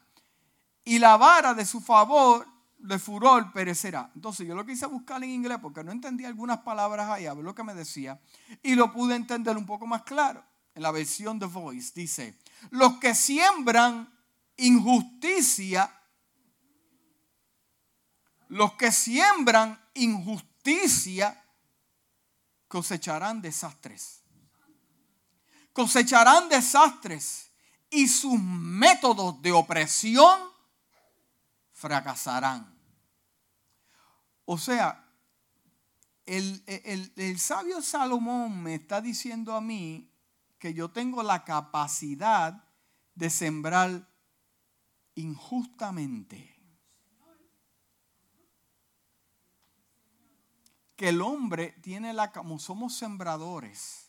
Y 0.84 0.98
la 0.98 1.16
vara 1.16 1.54
de 1.54 1.64
su 1.64 1.80
favor, 1.80 2.48
de 2.80 2.98
furor, 2.98 3.54
perecerá. 3.54 4.10
Entonces 4.16 4.48
yo 4.48 4.56
lo 4.56 4.66
quise 4.66 4.88
buscar 4.88 5.24
en 5.24 5.30
inglés 5.30 5.60
porque 5.62 5.84
no 5.84 5.92
entendía 5.92 6.28
algunas 6.28 6.58
palabras 6.62 7.08
ahí, 7.12 7.28
a 7.28 7.36
ver 7.36 7.46
lo 7.46 7.54
que 7.54 7.64
me 7.64 7.76
decía. 7.76 8.20
Y 8.64 8.74
lo 8.74 8.92
pude 8.92 9.16
entender 9.16 9.56
un 9.56 9.68
poco 9.68 9.86
más 9.86 10.02
claro. 10.02 10.44
En 10.74 10.82
la 10.82 10.90
versión 10.90 11.38
de 11.38 11.46
Voice 11.46 11.92
dice, 11.94 12.40
los 12.72 12.98
que 12.98 13.14
siembran 13.14 14.12
injusticia 14.58 15.94
los 18.48 18.74
que 18.74 18.92
siembran 18.92 19.80
injusticia 19.94 21.40
cosecharán 22.68 23.44
desastres. 23.44 24.19
Cosecharán 25.80 26.50
desastres 26.50 27.54
y 27.90 28.10
sus 28.10 28.38
métodos 28.38 29.42
de 29.42 29.54
opresión 29.54 30.38
fracasarán. 31.72 32.78
O 34.44 34.58
sea, 34.58 35.10
el, 36.26 36.62
el, 37.16 37.40
sabio 37.40 37.82
Salomón 37.82 38.62
me 38.62 38.76
está 38.76 39.00
diciendo 39.00 39.56
a 39.56 39.62
mí 39.62 40.12
que 40.58 40.74
yo 40.74 40.92
tengo 40.92 41.24
la 41.24 41.46
capacidad 41.46 42.62
de 43.16 43.30
sembrar 43.30 44.06
injustamente 45.16 46.62
que 50.98 51.08
el 51.08 51.22
hombre 51.22 51.72
tiene 51.82 52.12
la, 52.12 52.34
como 52.34 52.60
somos 52.60 52.98
sembradores, 52.98 54.09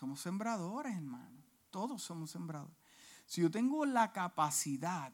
somos 0.00 0.22
sembradores, 0.22 0.96
hermano, 0.96 1.44
todos 1.68 2.02
somos 2.02 2.30
sembradores. 2.30 2.74
Si 3.26 3.42
yo 3.42 3.50
tengo 3.50 3.84
la 3.84 4.12
capacidad 4.12 5.12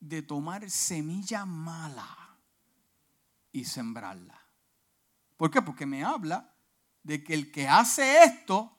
de 0.00 0.22
tomar 0.22 0.70
semilla 0.70 1.44
mala 1.44 2.08
y 3.52 3.66
sembrarla. 3.66 4.40
¿Por 5.36 5.50
qué? 5.50 5.60
Porque 5.60 5.84
me 5.84 6.02
habla 6.02 6.54
de 7.02 7.22
que 7.22 7.34
el 7.34 7.52
que 7.52 7.68
hace 7.68 8.24
esto 8.24 8.78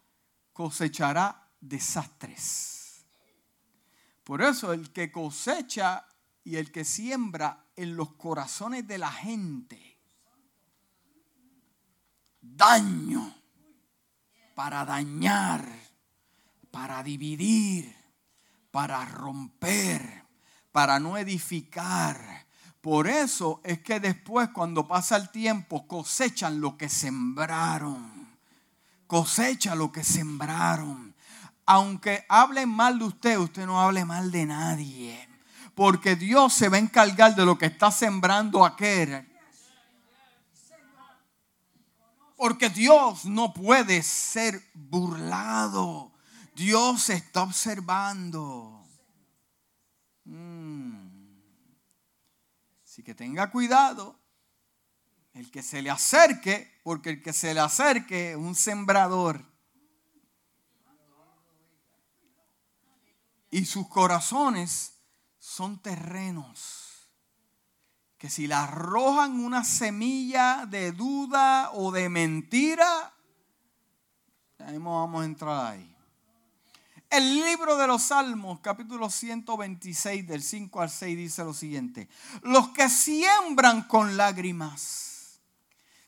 cosechará 0.52 1.52
desastres. 1.62 3.06
Por 4.24 4.42
eso 4.42 4.74
el 4.74 4.92
que 4.92 5.12
cosecha 5.12 6.08
y 6.44 6.56
el 6.56 6.72
que 6.72 6.86
siembra 6.86 7.68
en 7.76 7.96
los 7.96 8.16
corazones 8.16 8.88
de 8.88 8.98
la 8.98 9.12
gente 9.12 10.00
daño, 12.42 13.32
para 14.56 14.86
dañar, 14.86 15.68
para 16.72 17.04
dividir, 17.04 17.94
para 18.72 19.06
romper, 19.06 20.24
para 20.72 21.00
no 21.00 21.18
edificar. 21.18 22.46
Por 22.82 23.08
eso 23.08 23.62
es 23.63 23.80
que 23.80 24.00
después 24.00 24.50
cuando 24.50 24.88
pasa 24.88 25.18
el 25.18 25.30
tiempo 25.30 25.88
cosechan 25.88 26.62
lo 26.62 26.78
que 26.78 26.89
sembraron. 26.89 28.26
Cosecha 29.08 29.76
lo 29.76 29.91
que 29.91 30.04
sembraron. 30.04 31.13
Aunque 31.65 32.26
hablen 32.30 32.70
mal 32.70 32.98
de 32.98 33.06
usted, 33.06 33.38
usted 33.38 33.65
no 33.65 33.82
hable 33.82 34.06
mal 34.06 34.32
de 34.32 34.46
nadie. 34.46 35.30
Porque 35.74 36.15
Dios 36.15 36.54
se 36.54 36.70
va 36.70 36.78
a 36.78 36.80
encargar 36.80 37.36
de 37.36 37.46
lo 37.46 37.58
que 37.58 37.65
está 37.65 37.91
sembrando 37.91 38.63
aquel 38.63 39.28
porque 42.36 42.69
Dios 42.69 43.26
no 43.26 43.54
puede 43.54 44.04
ser 44.04 44.62
burlado. 44.74 46.12
Dios 46.56 47.10
está 47.10 47.43
observando. 47.43 48.86
Mm. 50.26 51.08
Así 52.84 53.04
que 53.04 53.13
tenga 53.13 53.50
cuidado. 53.52 54.19
El 55.34 55.52
que 55.52 55.62
se 55.62 55.82
le 55.82 55.89
acerque, 55.89 56.80
porque 56.84 57.10
el 57.10 57.21
que 57.21 57.34
se 57.34 57.54
le 57.54 57.60
acerque 57.60 58.32
es 58.32 58.38
un 58.38 58.56
sembrador. 58.56 59.43
Y 63.52 63.65
sus 63.65 63.88
corazones 63.88 64.93
son 65.39 65.82
terrenos 65.82 66.85
que 68.26 68.32
si 68.32 68.48
la 68.48 68.64
arrojan 68.64 69.40
una 69.40 69.64
semilla 69.64 70.66
de 70.66 70.92
duda 70.92 71.70
o 71.74 71.92
de 71.92 72.10
mentira, 72.10 73.14
ya 74.58 74.66
mismo 74.66 75.00
vamos 75.00 75.22
a 75.22 75.26
entrar 75.26 75.74
ahí. 75.74 75.96
El 77.08 77.36
libro 77.36 77.78
de 77.78 77.86
los 77.86 78.02
Salmos, 78.02 78.62
capítulo 78.62 79.12
126, 79.12 80.28
del 80.28 80.42
5 80.42 80.82
al 80.82 80.90
6, 80.90 81.16
dice 81.16 81.44
lo 81.44 81.54
siguiente. 81.54 82.10
Los 82.42 82.70
que 82.70 82.90
siembran 82.90 83.84
con 83.84 84.18
lágrimas, 84.18 85.40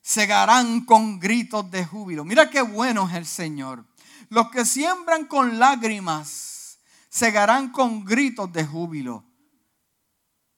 segarán 0.02 0.86
con 0.86 1.20
gritos 1.20 1.70
de 1.70 1.86
júbilo. 1.86 2.26
Mira 2.26 2.50
qué 2.50 2.64
bueno 2.64 3.08
es 3.08 3.14
el 3.14 3.28
Señor. 3.28 3.86
Los 4.30 4.50
que 4.50 4.66
siembran 4.66 5.26
con 5.26 5.60
lágrimas, 5.60 6.80
segarán 7.10 7.72
con 7.72 8.04
gritos 8.04 8.52
de 8.52 8.66
júbilo. 8.66 9.27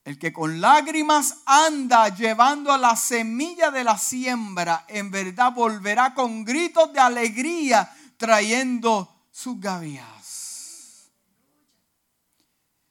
El 0.10 0.18
que 0.18 0.34
con 0.34 0.60
lágrimas 0.60 1.36
anda 1.46 2.10
llevando 2.10 2.76
la 2.80 2.96
semilla 2.96 3.70
de 3.70 3.84
la 3.84 3.96
siembra, 3.96 4.86
en 4.88 5.12
verdad 5.12 5.52
volverá 5.52 6.16
con 6.16 6.44
gritos 6.44 6.92
de 6.92 7.00
alegría 7.00 7.96
trayendo 8.18 9.28
sus 9.30 9.60
gavillas. 9.60 11.12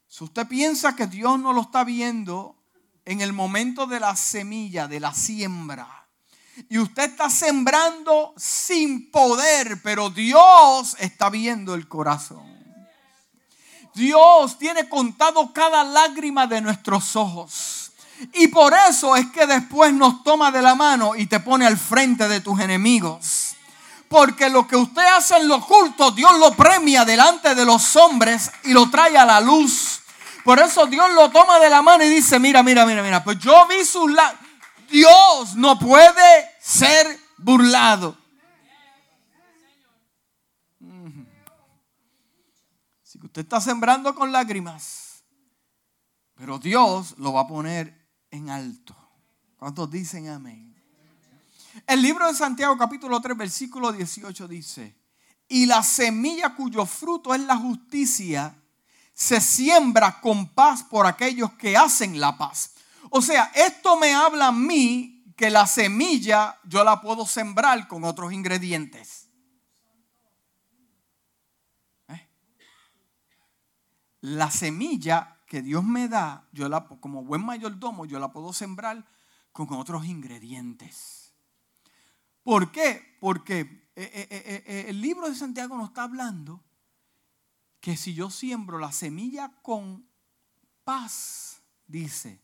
Si 0.07 0.22
usted 0.22 0.46
piensa 0.46 0.94
que 0.94 1.09
Dios 1.09 1.40
no 1.40 1.52
lo 1.52 1.62
está 1.62 1.83
viendo 1.83 2.54
en 3.04 3.20
el 3.20 3.33
momento 3.33 3.88
de 3.88 3.98
la 3.98 4.14
semilla, 4.14 4.87
de 4.87 5.00
la 5.00 5.12
siembra, 5.12 6.07
y 6.68 6.78
usted 6.78 7.11
está 7.11 7.28
sembrando 7.31 8.33
sin 8.37 9.11
poder, 9.11 9.82
pero 9.82 10.09
Dios 10.11 10.95
está 11.01 11.30
viendo 11.30 11.74
el 11.74 11.88
corazón. 11.88 12.57
Dios 13.95 14.59
tiene 14.59 14.89
contado 14.89 15.53
cada 15.53 15.84
lágrima 15.84 16.47
de 16.47 16.61
nuestros 16.61 17.16
ojos. 17.16 17.93
Y 18.34 18.49
por 18.49 18.74
eso 18.89 19.14
es 19.16 19.26
que 19.30 19.47
después 19.47 19.93
nos 19.93 20.22
toma 20.24 20.51
de 20.51 20.62
la 20.62 20.74
mano 20.74 21.14
y 21.14 21.26
te 21.26 21.41
pone 21.41 21.66
al 21.66 21.76
frente 21.76 22.28
de 22.28 22.41
tus 22.41 22.59
enemigos. 22.61 23.55
Porque 24.09 24.49
lo 24.49 24.66
que 24.66 24.76
usted 24.76 25.05
hace 25.05 25.36
en 25.36 25.49
lo 25.49 25.57
oculto, 25.57 26.11
Dios 26.11 26.39
lo 26.39 26.55
premia 26.55 27.05
delante 27.05 27.55
de 27.55 27.64
los 27.64 27.95
hombres 27.97 28.51
y 28.64 28.72
lo 28.72 28.91
trae 28.91 29.16
a 29.16 29.24
la 29.24 29.41
luz. 29.41 30.01
Por 30.45 30.59
eso 30.59 30.86
Dios 30.86 31.12
lo 31.12 31.30
toma 31.30 31.59
de 31.59 31.68
la 31.68 31.82
mano 31.82 32.05
y 32.05 32.09
dice, 32.09 32.39
mira, 32.39 32.62
mira, 32.62 32.86
mira, 32.86 33.03
mira, 33.03 33.22
pues 33.22 33.39
yo 33.39 33.66
vi 33.66 33.84
sus 33.84 34.11
lágrimas. 34.11 34.49
Dios 34.91 35.55
no 35.57 35.78
puede 35.78 36.51
ser 36.61 37.18
burlado. 37.36 38.16
Usted 43.39 43.47
está 43.47 43.61
sembrando 43.61 44.16
con 44.16 44.32
lágrimas, 44.32 45.22
pero 46.34 46.59
Dios 46.59 47.14
lo 47.18 47.34
va 47.34 47.43
a 47.43 47.47
poner 47.47 48.11
en 48.32 48.51
alto. 48.51 48.97
¿Cuántos 49.57 49.89
dicen 49.89 50.28
amén? 50.28 50.74
El 51.86 52.03
libro 52.03 52.26
de 52.26 52.34
Santiago 52.34 52.76
capítulo 52.76 53.20
3 53.20 53.36
versículo 53.36 53.93
18 53.93 54.49
dice, 54.49 54.97
y 55.47 55.66
la 55.66 55.84
semilla 55.84 56.57
cuyo 56.57 56.84
fruto 56.84 57.32
es 57.32 57.41
la 57.43 57.57
justicia 57.57 58.61
se 59.14 59.41
siembra 59.41 60.20
con 60.20 60.49
paz 60.49 60.82
por 60.82 61.07
aquellos 61.07 61.53
que 61.53 61.76
hacen 61.76 62.18
la 62.18 62.36
paz. 62.36 62.72
O 63.11 63.22
sea, 63.22 63.53
esto 63.55 63.97
me 64.01 64.14
habla 64.14 64.49
a 64.49 64.53
mí 64.53 65.32
que 65.36 65.49
la 65.49 65.68
semilla 65.68 66.59
yo 66.64 66.82
la 66.82 67.01
puedo 67.01 67.24
sembrar 67.24 67.86
con 67.86 68.03
otros 68.03 68.32
ingredientes. 68.32 69.28
¿Eh? 72.09 72.28
La 74.20 74.50
semilla 74.50 75.38
que 75.46 75.62
Dios 75.62 75.84
me 75.84 76.08
da, 76.08 76.48
yo 76.52 76.68
la, 76.68 76.86
como 76.86 77.24
buen 77.24 77.44
mayordomo, 77.44 78.04
yo 78.04 78.18
la 78.18 78.32
puedo 78.32 78.52
sembrar 78.52 79.06
con 79.52 79.72
otros 79.72 80.06
ingredientes. 80.06 81.32
¿Por 82.42 82.70
qué? 82.70 83.16
Porque 83.20 83.90
eh, 83.96 84.28
eh, 84.30 84.84
el 84.88 85.00
libro 85.00 85.28
de 85.28 85.34
Santiago 85.34 85.76
nos 85.76 85.88
está 85.88 86.04
hablando 86.04 86.62
que 87.80 87.96
si 87.96 88.14
yo 88.14 88.30
siembro 88.30 88.78
la 88.78 88.92
semilla 88.92 89.52
con 89.62 90.08
paz, 90.84 91.62
dice, 91.86 92.40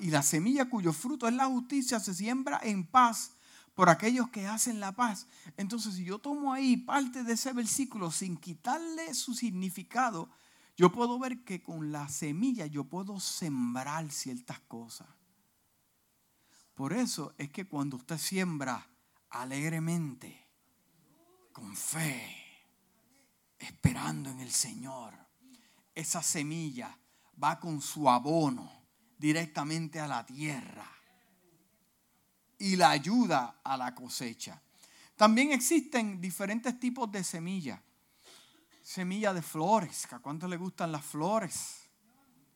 y 0.00 0.10
la 0.10 0.22
semilla 0.22 0.68
cuyo 0.68 0.92
fruto 0.92 1.26
es 1.26 1.34
la 1.34 1.46
justicia 1.46 1.98
se 1.98 2.14
siembra 2.14 2.60
en 2.62 2.86
paz 2.86 3.33
por 3.74 3.88
aquellos 3.88 4.30
que 4.30 4.46
hacen 4.46 4.80
la 4.80 4.92
paz. 4.92 5.26
Entonces, 5.56 5.94
si 5.94 6.04
yo 6.04 6.18
tomo 6.18 6.52
ahí 6.52 6.76
parte 6.76 7.24
de 7.24 7.34
ese 7.34 7.52
versículo 7.52 8.10
sin 8.10 8.36
quitarle 8.36 9.14
su 9.14 9.34
significado, 9.34 10.30
yo 10.76 10.90
puedo 10.92 11.18
ver 11.18 11.44
que 11.44 11.62
con 11.62 11.92
la 11.92 12.08
semilla 12.08 12.66
yo 12.66 12.84
puedo 12.84 13.20
sembrar 13.20 14.10
ciertas 14.10 14.60
cosas. 14.60 15.08
Por 16.74 16.92
eso 16.92 17.34
es 17.38 17.50
que 17.50 17.66
cuando 17.66 17.96
usted 17.96 18.18
siembra 18.18 18.88
alegremente, 19.30 20.44
con 21.52 21.76
fe, 21.76 22.36
esperando 23.58 24.30
en 24.30 24.40
el 24.40 24.50
Señor, 24.50 25.14
esa 25.94 26.20
semilla 26.22 26.98
va 27.42 27.60
con 27.60 27.80
su 27.80 28.10
abono 28.10 28.70
directamente 29.18 30.00
a 30.00 30.08
la 30.08 30.26
tierra 30.26 30.93
y 32.58 32.76
la 32.76 32.90
ayuda 32.90 33.60
a 33.62 33.76
la 33.76 33.94
cosecha. 33.94 34.60
También 35.16 35.52
existen 35.52 36.20
diferentes 36.20 36.78
tipos 36.78 37.10
de 37.10 37.22
semillas. 37.22 37.80
Semilla 38.82 39.32
de 39.32 39.42
flores. 39.42 40.12
¿A 40.12 40.18
cuánto 40.18 40.48
le 40.48 40.56
gustan 40.56 40.92
las 40.92 41.04
flores? 41.04 41.88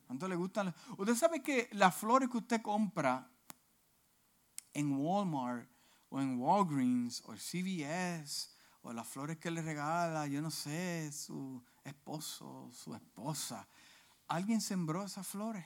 ¿Cuánto 0.07 0.27
le 0.27 0.35
gustan? 0.35 0.73
Usted 0.97 1.15
sabe 1.15 1.41
que 1.41 1.69
las 1.73 1.95
flores 1.95 2.29
que 2.29 2.37
usted 2.37 2.61
compra 2.61 3.29
en 4.73 4.91
Walmart 4.91 5.69
o 6.09 6.19
en 6.19 6.39
Walgreens 6.39 7.21
o 7.25 7.33
CVS 7.33 8.49
o 8.81 8.93
las 8.93 9.07
flores 9.07 9.37
que 9.37 9.51
le 9.51 9.61
regala, 9.61 10.27
yo 10.27 10.41
no 10.41 10.51
sé, 10.51 11.11
su 11.11 11.63
esposo, 11.83 12.69
su 12.73 12.95
esposa. 12.95 13.67
Alguien 14.27 14.61
sembró 14.61 15.03
esas 15.03 15.27
flores. 15.27 15.65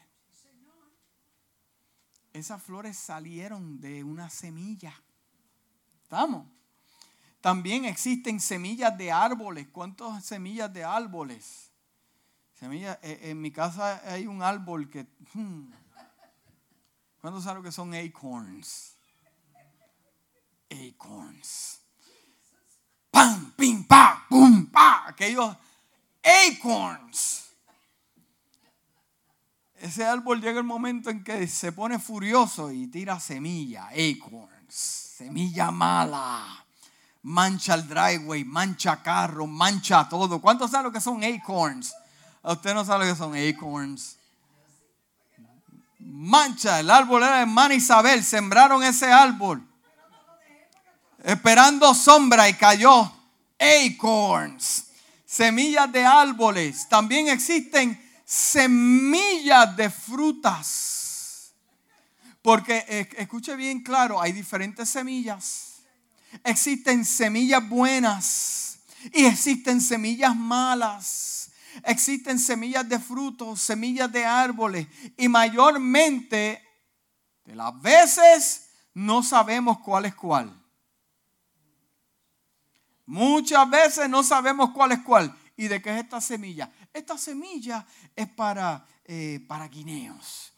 Esas 2.34 2.62
flores 2.62 2.98
salieron 2.98 3.80
de 3.80 4.04
una 4.04 4.30
semilla. 4.30 4.94
¿Estamos? 6.04 6.48
También 7.42 7.86
existen 7.86 8.40
semillas 8.40 8.98
de 8.98 9.12
árboles. 9.12 9.68
¿Cuántas 9.72 10.26
semillas 10.26 10.74
de 10.74 10.84
árboles? 10.84 11.72
Semillas, 12.56 12.98
eh, 13.02 13.20
en 13.24 13.42
mi 13.42 13.52
casa 13.52 14.02
hay 14.12 14.28
un 14.28 14.42
árbol 14.42 14.90
que... 14.90 15.08
Hmm, 15.34 15.70
¿Cuántos 17.22 17.44
saben 17.44 17.64
que 17.64 17.72
son 17.72 17.94
acorns? 17.94 18.98
Acorns 20.70 21.84
pam, 23.14 23.54
pim, 23.56 23.84
pa, 23.84 24.26
pum, 24.28 24.66
pa, 24.66 25.06
aquellos 25.08 25.56
acorns. 26.24 27.43
Ese 29.84 30.06
árbol 30.06 30.40
llega 30.40 30.60
el 30.60 30.64
momento 30.64 31.10
en 31.10 31.26
que 31.26 31.46
se 31.46 31.74
pone 31.74 32.00
furioso 32.00 32.72
y 32.72 32.88
tira 32.88 33.20
semilla, 33.20 33.90
acorns, 33.90 34.74
semilla 34.74 35.72
mala. 35.72 36.66
Mancha 37.24 37.74
el 37.74 37.86
driveway, 37.86 38.46
mancha 38.46 39.04
carro, 39.04 39.46
mancha 39.46 40.08
todo. 40.08 40.40
¿Cuántos 40.40 40.72
saben 40.72 40.86
lo 40.86 40.92
que 40.94 41.02
son 41.02 41.22
acorns? 41.22 41.94
Usted 42.44 42.74
no 42.74 42.86
sabe 42.86 43.06
lo 43.06 43.12
que 43.12 43.18
son 43.18 43.36
acorns. 43.36 44.16
Mancha, 46.00 46.80
el 46.80 46.90
árbol 46.90 47.22
era 47.24 47.36
de 47.36 47.42
hermana 47.42 47.74
Isabel, 47.74 48.24
sembraron 48.24 48.82
ese 48.84 49.12
árbol 49.12 49.68
esperando 51.22 51.94
sombra 51.94 52.48
y 52.48 52.54
cayó 52.54 53.12
acorns, 53.60 54.86
semillas 55.26 55.92
de 55.92 56.06
árboles. 56.06 56.88
También 56.88 57.28
existen 57.28 58.02
semillas 58.26 59.76
de 59.76 59.90
frutas. 59.90 61.54
Porque 62.42 62.86
eh, 62.88 63.10
escuche 63.18 63.56
bien 63.56 63.82
claro, 63.82 64.22
hay 64.22 64.34
diferentes 64.34 64.90
semillas. 64.90 65.82
Existen 66.44 67.06
semillas 67.06 67.68
buenas 67.68 68.80
y 69.14 69.26
existen 69.26 69.80
semillas 69.82 70.36
malas. 70.36 71.52
Existen 71.84 72.38
semillas 72.38 72.88
de 72.88 73.00
frutos, 73.00 73.62
semillas 73.62 74.12
de 74.12 74.26
árboles. 74.26 74.88
Y 75.18 75.28
mayormente 75.28 76.62
de 77.46 77.56
las 77.56 77.82
veces 77.82 78.70
no 78.94 79.24
sabemos 79.24 79.80
cuál 79.80 80.06
es 80.06 80.16
cuál. 80.16 80.60
Muchas 83.06 83.70
veces 83.70 84.10
no 84.10 84.24
sabemos 84.24 84.72
cuál 84.72 84.94
es 84.94 85.00
cuál. 85.00 85.36
¿Y 85.56 85.68
de 85.68 85.82
qué 85.82 85.92
es 85.92 86.04
esta 86.04 86.20
semilla? 86.20 86.72
Esta 86.92 87.18
semilla 87.18 87.86
es 88.16 88.28
para, 88.30 88.86
eh, 89.06 89.44
para 89.48 89.68
guineos. 89.68 90.52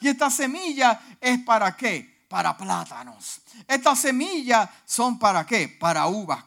Y 0.00 0.08
esta 0.08 0.30
semilla 0.30 1.00
es 1.20 1.40
para 1.40 1.76
qué? 1.76 2.26
Para 2.28 2.56
plátanos. 2.56 3.40
Estas 3.66 3.98
semillas 4.00 4.68
son 4.84 5.18
para 5.18 5.46
qué? 5.46 5.68
Para 5.68 6.06
uvas. 6.06 6.44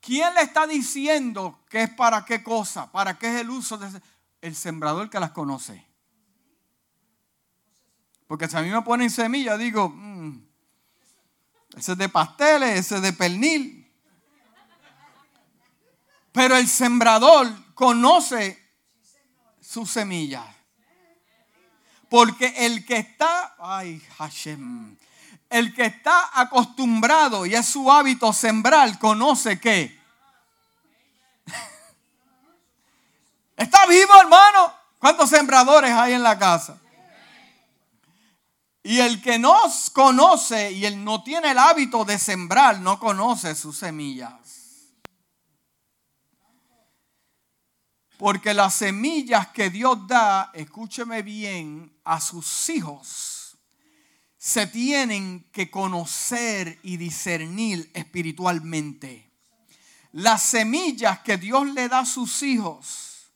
¿Quién 0.00 0.34
le 0.34 0.42
está 0.42 0.66
diciendo 0.66 1.64
que 1.68 1.82
es 1.82 1.90
para 1.90 2.24
qué 2.24 2.42
cosa? 2.42 2.90
¿Para 2.92 3.18
qué 3.18 3.34
es 3.34 3.40
el 3.40 3.50
uso 3.50 3.76
de 3.76 4.00
el 4.40 4.54
sembrador 4.54 5.10
que 5.10 5.18
las 5.18 5.32
conoce? 5.32 5.84
Porque 8.26 8.48
si 8.48 8.56
a 8.56 8.62
mí 8.62 8.70
me 8.70 8.82
ponen 8.82 9.10
semilla, 9.10 9.56
digo, 9.56 9.88
mm, 9.88 10.46
ese 11.76 11.92
es 11.92 11.98
de 11.98 12.08
pasteles, 12.08 12.78
ese 12.78 12.96
es 12.96 13.02
de 13.02 13.12
pernil. 13.12 13.75
Pero 16.36 16.54
el 16.58 16.68
sembrador 16.68 17.50
conoce 17.72 18.62
su 19.58 19.86
semilla. 19.86 20.44
Porque 22.10 22.66
el 22.66 22.84
que 22.84 22.98
está, 22.98 23.56
ay 23.58 24.02
Hashem, 24.18 24.98
el 25.48 25.74
que 25.74 25.86
está 25.86 26.38
acostumbrado 26.38 27.46
y 27.46 27.54
es 27.54 27.64
su 27.64 27.90
hábito 27.90 28.34
sembrar, 28.34 28.98
conoce 28.98 29.58
que 29.58 29.98
está 33.56 33.86
vivo, 33.86 34.20
hermano. 34.20 34.74
¿Cuántos 34.98 35.30
sembradores 35.30 35.92
hay 35.92 36.12
en 36.12 36.22
la 36.22 36.38
casa? 36.38 36.76
Y 38.82 38.98
el 38.98 39.22
que 39.22 39.38
no 39.38 39.56
conoce 39.94 40.72
y 40.72 40.84
él 40.84 41.02
no 41.02 41.22
tiene 41.22 41.52
el 41.52 41.58
hábito 41.58 42.04
de 42.04 42.18
sembrar, 42.18 42.80
no 42.80 42.98
conoce 42.98 43.54
sus 43.54 43.78
semillas. 43.78 44.65
Porque 48.18 48.54
las 48.54 48.74
semillas 48.74 49.48
que 49.48 49.68
Dios 49.68 50.06
da, 50.06 50.50
escúcheme 50.54 51.22
bien, 51.22 51.92
a 52.04 52.20
sus 52.20 52.70
hijos, 52.70 53.58
se 54.38 54.66
tienen 54.66 55.50
que 55.52 55.70
conocer 55.70 56.78
y 56.82 56.96
discernir 56.96 57.90
espiritualmente. 57.92 59.30
Las 60.12 60.42
semillas 60.42 61.20
que 61.20 61.36
Dios 61.36 61.66
le 61.72 61.88
da 61.88 62.00
a 62.00 62.06
sus 62.06 62.42
hijos, 62.42 63.32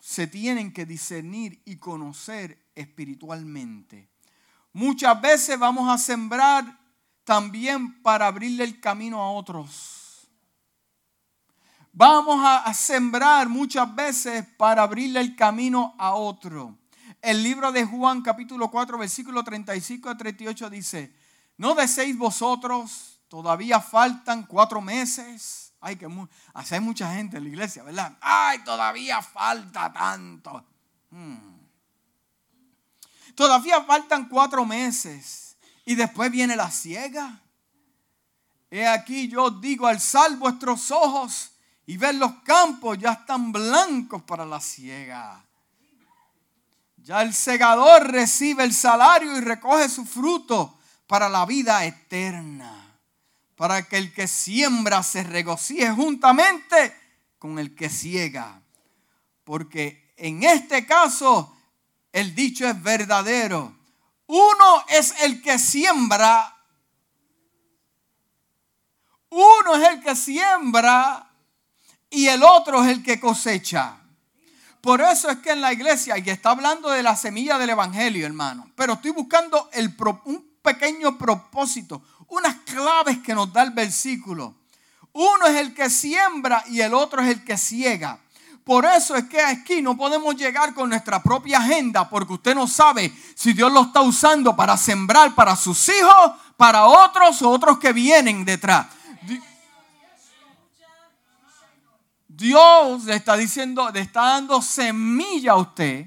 se 0.00 0.26
tienen 0.26 0.72
que 0.72 0.84
discernir 0.84 1.62
y 1.64 1.76
conocer 1.76 2.70
espiritualmente. 2.74 4.08
Muchas 4.72 5.20
veces 5.20 5.56
vamos 5.56 5.88
a 5.88 5.98
sembrar 5.98 6.80
también 7.22 8.02
para 8.02 8.26
abrirle 8.26 8.64
el 8.64 8.80
camino 8.80 9.22
a 9.22 9.30
otros 9.30 9.99
Vamos 12.00 12.40
a 12.42 12.72
sembrar 12.72 13.46
muchas 13.50 13.94
veces 13.94 14.46
para 14.56 14.84
abrirle 14.84 15.20
el 15.20 15.36
camino 15.36 15.94
a 15.98 16.14
otro. 16.14 16.78
El 17.20 17.42
libro 17.42 17.72
de 17.72 17.84
Juan 17.84 18.22
capítulo 18.22 18.70
4 18.70 18.96
versículo 18.96 19.44
35 19.44 20.08
a 20.08 20.16
38 20.16 20.70
dice, 20.70 21.14
no 21.58 21.74
deseéis 21.74 22.16
vosotros, 22.16 23.20
todavía 23.28 23.80
faltan 23.80 24.44
cuatro 24.44 24.80
meses. 24.80 25.74
Ay, 25.78 25.96
que 25.96 26.08
así 26.54 26.74
hay 26.74 26.80
mucha 26.80 27.14
gente 27.14 27.36
en 27.36 27.42
la 27.42 27.50
iglesia, 27.50 27.82
¿verdad? 27.82 28.16
Ay, 28.22 28.60
todavía 28.60 29.20
falta 29.20 29.92
tanto. 29.92 30.64
Hmm. 31.10 31.66
Todavía 33.34 33.82
faltan 33.82 34.26
cuatro 34.26 34.64
meses 34.64 35.54
y 35.84 35.96
después 35.96 36.30
viene 36.30 36.56
la 36.56 36.70
ciega. 36.70 37.42
He 38.70 38.88
aquí 38.88 39.28
yo 39.28 39.50
digo, 39.50 39.86
alzad 39.86 40.38
vuestros 40.38 40.90
ojos 40.90 41.49
y 41.90 41.96
ver 41.96 42.14
los 42.14 42.34
campos 42.44 42.98
ya 42.98 43.10
están 43.14 43.50
blancos 43.50 44.22
para 44.22 44.46
la 44.46 44.60
ciega. 44.60 45.44
Ya 46.98 47.20
el 47.20 47.34
segador 47.34 48.12
recibe 48.12 48.62
el 48.62 48.72
salario 48.72 49.36
y 49.36 49.40
recoge 49.40 49.88
su 49.88 50.04
fruto 50.04 50.78
para 51.08 51.28
la 51.28 51.44
vida 51.46 51.84
eterna, 51.84 52.96
para 53.56 53.88
que 53.88 53.96
el 53.96 54.14
que 54.14 54.28
siembra 54.28 55.02
se 55.02 55.24
regocije 55.24 55.90
juntamente 55.90 56.96
con 57.40 57.58
el 57.58 57.74
que 57.74 57.90
ciega. 57.90 58.62
Porque 59.42 60.14
en 60.16 60.44
este 60.44 60.86
caso 60.86 61.56
el 62.12 62.36
dicho 62.36 62.68
es 62.68 62.80
verdadero. 62.80 63.76
Uno 64.28 64.84
es 64.86 65.12
el 65.22 65.42
que 65.42 65.58
siembra. 65.58 66.56
Uno 69.30 69.74
es 69.74 69.88
el 69.88 70.00
que 70.00 70.14
siembra 70.14 71.29
y 72.10 72.26
el 72.26 72.42
otro 72.42 72.82
es 72.82 72.90
el 72.90 73.02
que 73.02 73.20
cosecha. 73.20 73.96
Por 74.80 75.00
eso 75.00 75.30
es 75.30 75.38
que 75.38 75.50
en 75.50 75.60
la 75.60 75.72
iglesia, 75.72 76.18
y 76.18 76.28
está 76.28 76.50
hablando 76.50 76.90
de 76.90 77.02
la 77.02 77.14
semilla 77.14 77.58
del 77.58 77.70
Evangelio, 77.70 78.26
hermano, 78.26 78.70
pero 78.74 78.94
estoy 78.94 79.12
buscando 79.12 79.70
un 80.24 80.50
pequeño 80.62 81.16
propósito, 81.16 82.02
unas 82.28 82.56
claves 82.64 83.18
que 83.18 83.34
nos 83.34 83.52
da 83.52 83.62
el 83.62 83.70
versículo. 83.70 84.54
Uno 85.12 85.46
es 85.46 85.56
el 85.56 85.74
que 85.74 85.90
siembra 85.90 86.64
y 86.68 86.80
el 86.80 86.94
otro 86.94 87.20
es 87.20 87.28
el 87.28 87.44
que 87.44 87.58
ciega. 87.58 88.20
Por 88.64 88.84
eso 88.84 89.16
es 89.16 89.24
que 89.24 89.40
aquí 89.40 89.82
no 89.82 89.96
podemos 89.96 90.36
llegar 90.36 90.74
con 90.74 90.90
nuestra 90.90 91.22
propia 91.22 91.58
agenda, 91.58 92.08
porque 92.08 92.34
usted 92.34 92.54
no 92.54 92.66
sabe 92.66 93.12
si 93.34 93.52
Dios 93.52 93.72
lo 93.72 93.82
está 93.82 94.00
usando 94.00 94.54
para 94.54 94.76
sembrar 94.76 95.34
para 95.34 95.56
sus 95.56 95.88
hijos, 95.88 96.32
para 96.56 96.86
otros 96.86 97.42
o 97.42 97.50
otros 97.50 97.78
que 97.78 97.92
vienen 97.92 98.44
detrás. 98.44 98.86
Dios 102.40 103.04
le 103.04 103.16
está 103.16 103.36
diciendo, 103.36 103.90
le 103.90 104.00
está 104.00 104.22
dando 104.22 104.62
semilla 104.62 105.52
a 105.52 105.56
usted 105.56 106.06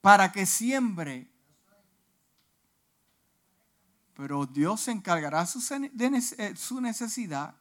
para 0.00 0.30
que 0.30 0.46
siembre. 0.46 1.28
Pero 4.14 4.46
Dios 4.46 4.82
se 4.82 4.92
encargará 4.92 5.44
de 5.92 6.22
eh, 6.38 6.54
su 6.54 6.80
necesidad, 6.80 7.56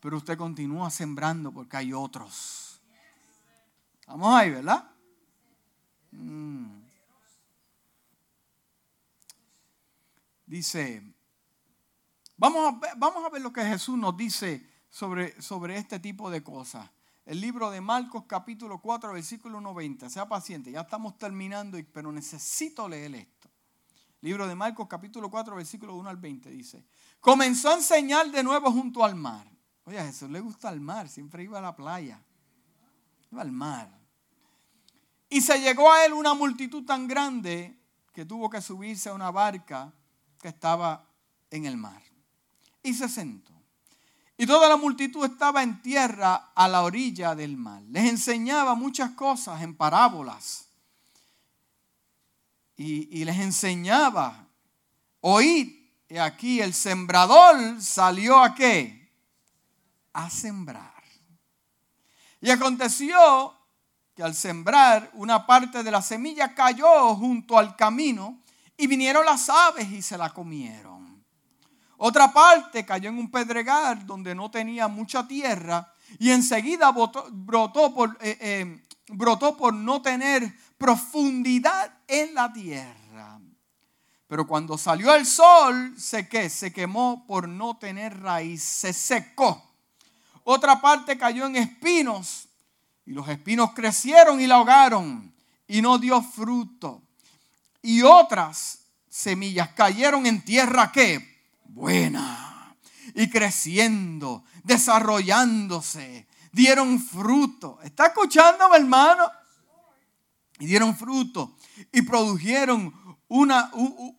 pero 0.00 0.16
usted 0.16 0.38
continúa 0.38 0.90
sembrando 0.90 1.52
porque 1.52 1.76
hay 1.76 1.92
otros. 1.92 2.80
Vamos 4.06 4.34
ahí, 4.34 4.48
¿verdad? 4.48 4.90
Mm. 6.10 6.84
Dice, 10.46 11.02
vamos 12.38 12.72
a, 12.72 12.78
ver, 12.78 12.92
vamos 12.96 13.26
a 13.26 13.28
ver 13.28 13.42
lo 13.42 13.52
que 13.52 13.62
Jesús 13.62 13.98
nos 13.98 14.16
dice 14.16 14.73
sobre, 14.94 15.42
sobre 15.42 15.76
este 15.76 15.98
tipo 15.98 16.30
de 16.30 16.44
cosas. 16.44 16.88
El 17.26 17.40
libro 17.40 17.68
de 17.72 17.80
Marcos 17.80 18.26
capítulo 18.28 18.78
4 18.78 19.12
versículo 19.12 19.60
90. 19.60 20.08
Sea 20.08 20.28
paciente, 20.28 20.70
ya 20.70 20.82
estamos 20.82 21.18
terminando, 21.18 21.78
pero 21.92 22.12
necesito 22.12 22.88
leer 22.88 23.12
esto. 23.16 23.50
Libro 24.20 24.46
de 24.46 24.54
Marcos 24.54 24.86
capítulo 24.88 25.28
4 25.28 25.56
versículo 25.56 25.96
1 25.96 26.08
al 26.08 26.16
20 26.16 26.48
dice, 26.48 26.84
comenzó 27.18 27.70
a 27.70 27.74
enseñar 27.74 28.30
de 28.30 28.44
nuevo 28.44 28.70
junto 28.70 29.04
al 29.04 29.16
mar. 29.16 29.50
Oye, 29.82 29.98
a 29.98 30.04
Jesús 30.04 30.30
le 30.30 30.38
gusta 30.38 30.70
el 30.70 30.80
mar, 30.80 31.08
siempre 31.08 31.42
iba 31.42 31.58
a 31.58 31.62
la 31.62 31.74
playa. 31.74 32.22
Iba 33.32 33.42
al 33.42 33.50
mar. 33.50 33.90
Y 35.28 35.40
se 35.40 35.58
llegó 35.58 35.90
a 35.90 36.04
él 36.06 36.12
una 36.12 36.34
multitud 36.34 36.84
tan 36.84 37.08
grande 37.08 37.76
que 38.12 38.24
tuvo 38.24 38.48
que 38.48 38.62
subirse 38.62 39.08
a 39.08 39.14
una 39.14 39.32
barca 39.32 39.92
que 40.40 40.46
estaba 40.46 41.04
en 41.50 41.64
el 41.64 41.76
mar. 41.76 42.00
Y 42.80 42.94
se 42.94 43.08
sentó. 43.08 43.53
Y 44.36 44.46
toda 44.46 44.68
la 44.68 44.76
multitud 44.76 45.24
estaba 45.24 45.62
en 45.62 45.80
tierra 45.80 46.50
a 46.54 46.66
la 46.66 46.82
orilla 46.82 47.34
del 47.34 47.56
mar. 47.56 47.82
Les 47.88 48.04
enseñaba 48.04 48.74
muchas 48.74 49.12
cosas 49.12 49.62
en 49.62 49.76
parábolas. 49.76 50.66
Y, 52.76 53.24
les 53.24 53.38
enseñaba, 53.38 54.48
oíd, 55.20 55.72
y 56.08 56.16
aquí 56.16 56.60
el 56.60 56.74
sembrador 56.74 57.80
salió 57.80 58.42
a 58.42 58.52
qué? 58.52 59.12
A 60.12 60.28
sembrar. 60.28 60.92
Y 62.40 62.50
aconteció 62.50 63.54
que 64.16 64.24
al 64.24 64.34
sembrar 64.34 65.10
una 65.14 65.46
parte 65.46 65.84
de 65.84 65.90
la 65.92 66.02
semilla 66.02 66.52
cayó 66.52 67.14
junto 67.14 67.56
al 67.56 67.76
camino 67.76 68.40
y 68.76 68.88
vinieron 68.88 69.24
las 69.24 69.48
aves 69.48 69.90
y 69.90 70.02
se 70.02 70.18
la 70.18 70.30
comieron. 70.30 71.03
Otra 71.96 72.32
parte 72.32 72.84
cayó 72.84 73.08
en 73.08 73.18
un 73.18 73.30
pedregal 73.30 74.06
donde 74.06 74.34
no 74.34 74.50
tenía 74.50 74.88
mucha 74.88 75.26
tierra 75.26 75.92
y 76.18 76.30
enseguida 76.30 76.92
brotó, 76.92 77.94
por, 77.94 78.18
eh, 78.20 78.36
eh, 78.40 78.84
brotó 79.08 79.56
por 79.56 79.72
no 79.74 80.02
tener 80.02 80.52
profundidad 80.76 81.98
en 82.06 82.34
la 82.34 82.52
tierra. 82.52 83.40
Pero 84.26 84.46
cuando 84.46 84.76
salió 84.76 85.14
el 85.14 85.26
sol, 85.26 85.94
se, 85.98 86.50
se 86.50 86.72
quemó 86.72 87.24
por 87.26 87.48
no 87.48 87.76
tener 87.76 88.20
raíz, 88.20 88.62
se 88.62 88.92
secó. 88.92 89.62
Otra 90.42 90.80
parte 90.80 91.16
cayó 91.16 91.46
en 91.46 91.56
espinos 91.56 92.48
y 93.06 93.12
los 93.12 93.28
espinos 93.28 93.72
crecieron 93.74 94.40
y 94.40 94.46
la 94.46 94.56
ahogaron 94.56 95.32
y 95.68 95.80
no 95.80 95.98
dio 95.98 96.20
fruto. 96.22 97.02
Y 97.82 98.02
otras 98.02 98.80
semillas 99.08 99.68
cayeron 99.70 100.26
en 100.26 100.44
tierra 100.44 100.90
que 100.90 101.33
buena 101.74 102.76
y 103.14 103.28
creciendo, 103.28 104.44
desarrollándose, 104.62 106.26
dieron 106.52 107.00
fruto. 107.00 107.78
¿Está 107.82 108.06
escuchando, 108.06 108.74
hermano? 108.74 109.24
Y 110.58 110.66
dieron 110.66 110.96
fruto 110.96 111.56
y 111.92 112.02
produjeron 112.02 112.94
una, 113.28 113.70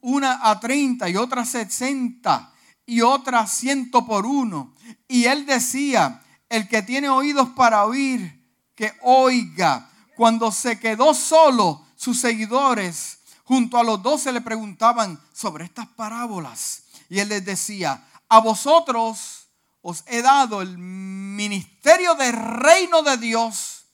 una 0.01 0.49
a 0.49 0.59
30 0.59 1.09
y 1.09 1.15
otra 1.15 1.43
a 1.43 1.45
60 1.45 2.53
y 2.85 3.01
otra 3.01 3.47
ciento 3.47 4.05
por 4.05 4.25
uno. 4.25 4.73
Y 5.07 5.25
él 5.25 5.45
decía, 5.45 6.21
el 6.49 6.67
que 6.67 6.81
tiene 6.81 7.09
oídos 7.09 7.49
para 7.49 7.85
oír, 7.85 8.43
que 8.75 8.93
oiga. 9.01 9.89
Cuando 10.15 10.51
se 10.51 10.79
quedó 10.79 11.13
solo, 11.13 11.85
sus 11.95 12.19
seguidores 12.19 13.19
junto 13.43 13.77
a 13.77 13.83
los 13.83 14.01
doce 14.01 14.31
le 14.31 14.41
preguntaban 14.41 15.19
sobre 15.33 15.65
estas 15.65 15.87
parábolas. 15.87 16.84
Y 17.09 17.19
él 17.19 17.29
les 17.29 17.45
decía, 17.45 18.05
a 18.27 18.39
vosotros 18.39 19.47
os 19.81 20.03
he 20.07 20.21
dado 20.21 20.61
el 20.61 20.77
ministerio 20.77 22.15
del 22.15 22.33
reino 22.33 23.03
de 23.03 23.17
Dios, 23.17 23.85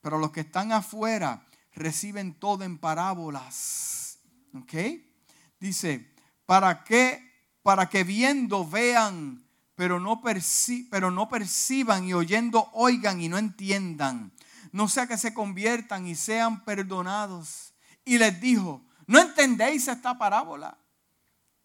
pero 0.00 0.18
los 0.18 0.30
que 0.30 0.40
están 0.40 0.72
afuera 0.72 1.46
reciben 1.72 2.34
todo 2.34 2.64
en 2.64 2.78
parábolas. 2.78 4.18
¿Ok? 4.54 4.74
Dice, 5.58 6.14
¿para 6.44 6.84
qué? 6.84 7.32
Para 7.62 7.88
que 7.88 8.04
viendo 8.04 8.68
vean, 8.68 9.44
pero 9.74 10.00
no, 10.00 10.22
pero 10.90 11.10
no 11.10 11.28
perciban 11.28 12.04
y 12.04 12.14
oyendo 12.14 12.70
oigan 12.72 13.20
y 13.20 13.28
no 13.28 13.38
entiendan. 13.38 14.32
No 14.72 14.88
sea 14.88 15.06
que 15.06 15.16
se 15.16 15.32
conviertan 15.32 16.06
y 16.06 16.14
sean 16.14 16.64
perdonados. 16.64 17.72
Y 18.04 18.18
les 18.18 18.40
dijo, 18.40 18.82
¿no 19.06 19.18
entendéis 19.18 19.88
esta 19.88 20.18
parábola? 20.18 20.76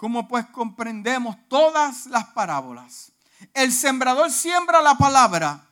Como 0.03 0.27
pues 0.27 0.45
comprendemos 0.47 1.37
todas 1.47 2.07
las 2.07 2.25
parábolas. 2.25 3.13
El 3.53 3.71
sembrador 3.71 4.29
siembra 4.31 4.81
la 4.81 4.95
palabra 4.95 5.65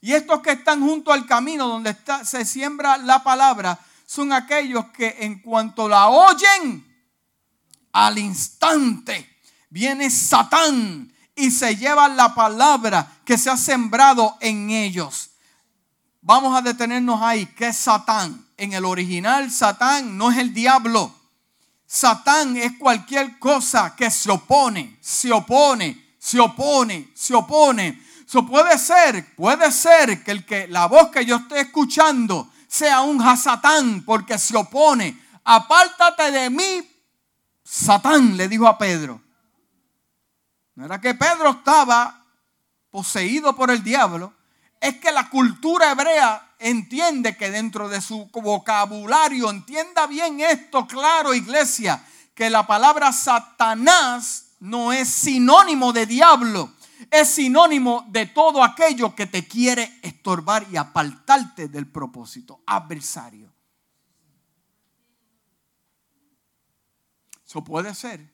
y 0.00 0.14
estos 0.14 0.40
que 0.40 0.52
están 0.52 0.80
junto 0.80 1.12
al 1.12 1.26
camino 1.26 1.68
donde 1.68 1.90
está, 1.90 2.24
se 2.24 2.46
siembra 2.46 2.96
la 2.96 3.22
palabra 3.22 3.78
son 4.06 4.32
aquellos 4.32 4.86
que 4.86 5.16
en 5.18 5.42
cuanto 5.42 5.86
la 5.86 6.08
oyen, 6.08 6.82
al 7.92 8.16
instante 8.16 9.38
viene 9.68 10.08
Satán 10.08 11.12
y 11.36 11.50
se 11.50 11.76
lleva 11.76 12.08
la 12.08 12.34
palabra 12.34 13.06
que 13.22 13.36
se 13.36 13.50
ha 13.50 13.58
sembrado 13.58 14.38
en 14.40 14.70
ellos. 14.70 15.28
Vamos 16.22 16.56
a 16.56 16.62
detenernos 16.62 17.20
ahí. 17.20 17.44
¿Qué 17.44 17.66
es 17.66 17.76
Satán? 17.76 18.46
En 18.56 18.72
el 18.72 18.86
original, 18.86 19.50
Satán 19.50 20.16
no 20.16 20.30
es 20.30 20.38
el 20.38 20.54
diablo. 20.54 21.21
Satán 21.92 22.56
es 22.56 22.78
cualquier 22.78 23.38
cosa 23.38 23.94
que 23.94 24.10
se 24.10 24.30
opone, 24.30 24.96
se 25.02 25.30
opone, 25.30 26.14
se 26.18 26.40
opone, 26.40 27.10
se 27.14 27.34
opone. 27.34 28.02
Eso 28.26 28.46
puede 28.46 28.78
ser, 28.78 29.34
puede 29.36 29.70
ser 29.70 30.24
que, 30.24 30.30
el 30.30 30.46
que 30.46 30.66
la 30.68 30.86
voz 30.86 31.10
que 31.10 31.26
yo 31.26 31.36
esté 31.36 31.60
escuchando 31.60 32.50
sea 32.66 33.02
un 33.02 33.20
Satán 33.36 34.04
porque 34.06 34.38
se 34.38 34.56
opone. 34.56 35.22
Apártate 35.44 36.30
de 36.30 36.48
mí, 36.48 36.90
Satán, 37.62 38.38
le 38.38 38.48
dijo 38.48 38.66
a 38.66 38.78
Pedro. 38.78 39.20
No 40.76 40.86
era 40.86 40.98
que 40.98 41.14
Pedro 41.14 41.50
estaba 41.50 42.24
poseído 42.88 43.54
por 43.54 43.70
el 43.70 43.84
diablo, 43.84 44.32
es 44.80 44.96
que 44.96 45.12
la 45.12 45.28
cultura 45.28 45.90
hebrea 45.90 46.51
entiende 46.62 47.36
que 47.36 47.50
dentro 47.50 47.88
de 47.88 48.00
su 48.00 48.30
vocabulario, 48.32 49.50
entienda 49.50 50.06
bien 50.06 50.40
esto, 50.40 50.86
claro, 50.86 51.34
iglesia, 51.34 52.04
que 52.34 52.48
la 52.50 52.66
palabra 52.66 53.12
Satanás 53.12 54.52
no 54.60 54.92
es 54.92 55.08
sinónimo 55.08 55.92
de 55.92 56.06
diablo, 56.06 56.72
es 57.10 57.28
sinónimo 57.28 58.06
de 58.08 58.26
todo 58.26 58.62
aquello 58.62 59.14
que 59.14 59.26
te 59.26 59.46
quiere 59.46 59.98
estorbar 60.02 60.66
y 60.70 60.76
apartarte 60.76 61.68
del 61.68 61.90
propósito, 61.90 62.62
adversario. 62.66 63.52
Eso 67.44 67.62
puede 67.62 67.94
ser 67.94 68.32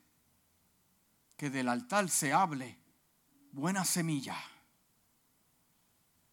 que 1.35 1.49
del 1.49 1.67
altar 1.67 2.09
se 2.09 2.31
hable 2.31 2.77
buena 3.51 3.83
semilla, 3.83 4.37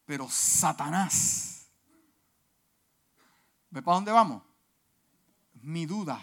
pero 0.04 0.28
Satanás, 0.30 1.55
¿ve 3.76 3.82
para 3.82 3.96
dónde 3.96 4.12
vamos? 4.12 4.42
Mi 5.62 5.84
duda 5.84 6.18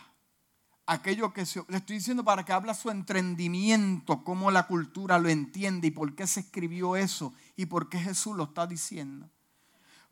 aquello 0.86 1.32
que 1.32 1.46
le 1.70 1.78
estoy 1.78 1.98
diciendo 1.98 2.24
para 2.24 2.44
que 2.44 2.52
habla 2.52 2.74
su 2.74 2.90
entendimiento, 2.90 4.24
cómo 4.24 4.52
la 4.52 4.68
cultura 4.68 5.18
lo 5.18 5.30
entiende 5.30 5.88
y 5.88 5.92
por 5.92 6.16
qué 6.16 6.28
se 6.28 6.42
escribió 6.42 6.96
eso 6.96 7.34
y 7.56 7.66
por 7.66 7.90
qué 7.90 8.00
Jesús 8.00 8.36
lo 8.36 8.46
está 8.46 8.68
diciendo. 8.68 9.30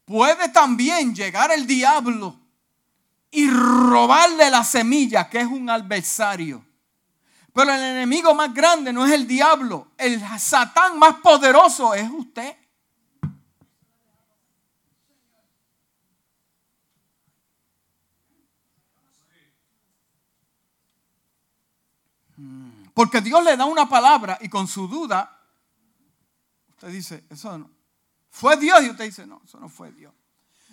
Puede 0.06 0.50
también 0.50 1.14
llegar 1.14 1.52
el 1.52 1.68
diablo 1.68 2.40
y 3.30 3.50
robarle 3.50 4.50
la 4.50 4.64
semilla, 4.64 5.30
que 5.30 5.40
es 5.40 5.48
un 5.48 5.70
adversario. 5.70 6.64
Pero 7.54 7.74
el 7.74 7.82
enemigo 7.82 8.34
más 8.34 8.54
grande 8.54 8.94
no 8.94 9.06
es 9.06 9.12
el 9.12 9.28
diablo, 9.28 9.88
el 9.98 10.22
satán 10.40 10.98
más 10.98 11.16
poderoso 11.16 11.94
es 11.94 12.10
usted. 12.10 12.56
Porque 22.94 23.22
Dios 23.22 23.44
le 23.44 23.56
da 23.56 23.66
una 23.66 23.88
palabra 23.88 24.38
y 24.42 24.50
con 24.50 24.68
su 24.68 24.88
duda, 24.88 25.40
usted 26.70 26.90
dice, 26.90 27.26
eso 27.30 27.58
no. 27.58 27.70
¿Fue 28.30 28.58
Dios? 28.58 28.82
Y 28.84 28.90
usted 28.90 29.06
dice, 29.06 29.26
no, 29.28 29.42
eso 29.44 29.60
no 29.60 29.70
fue 29.70 29.92
Dios. 29.92 30.14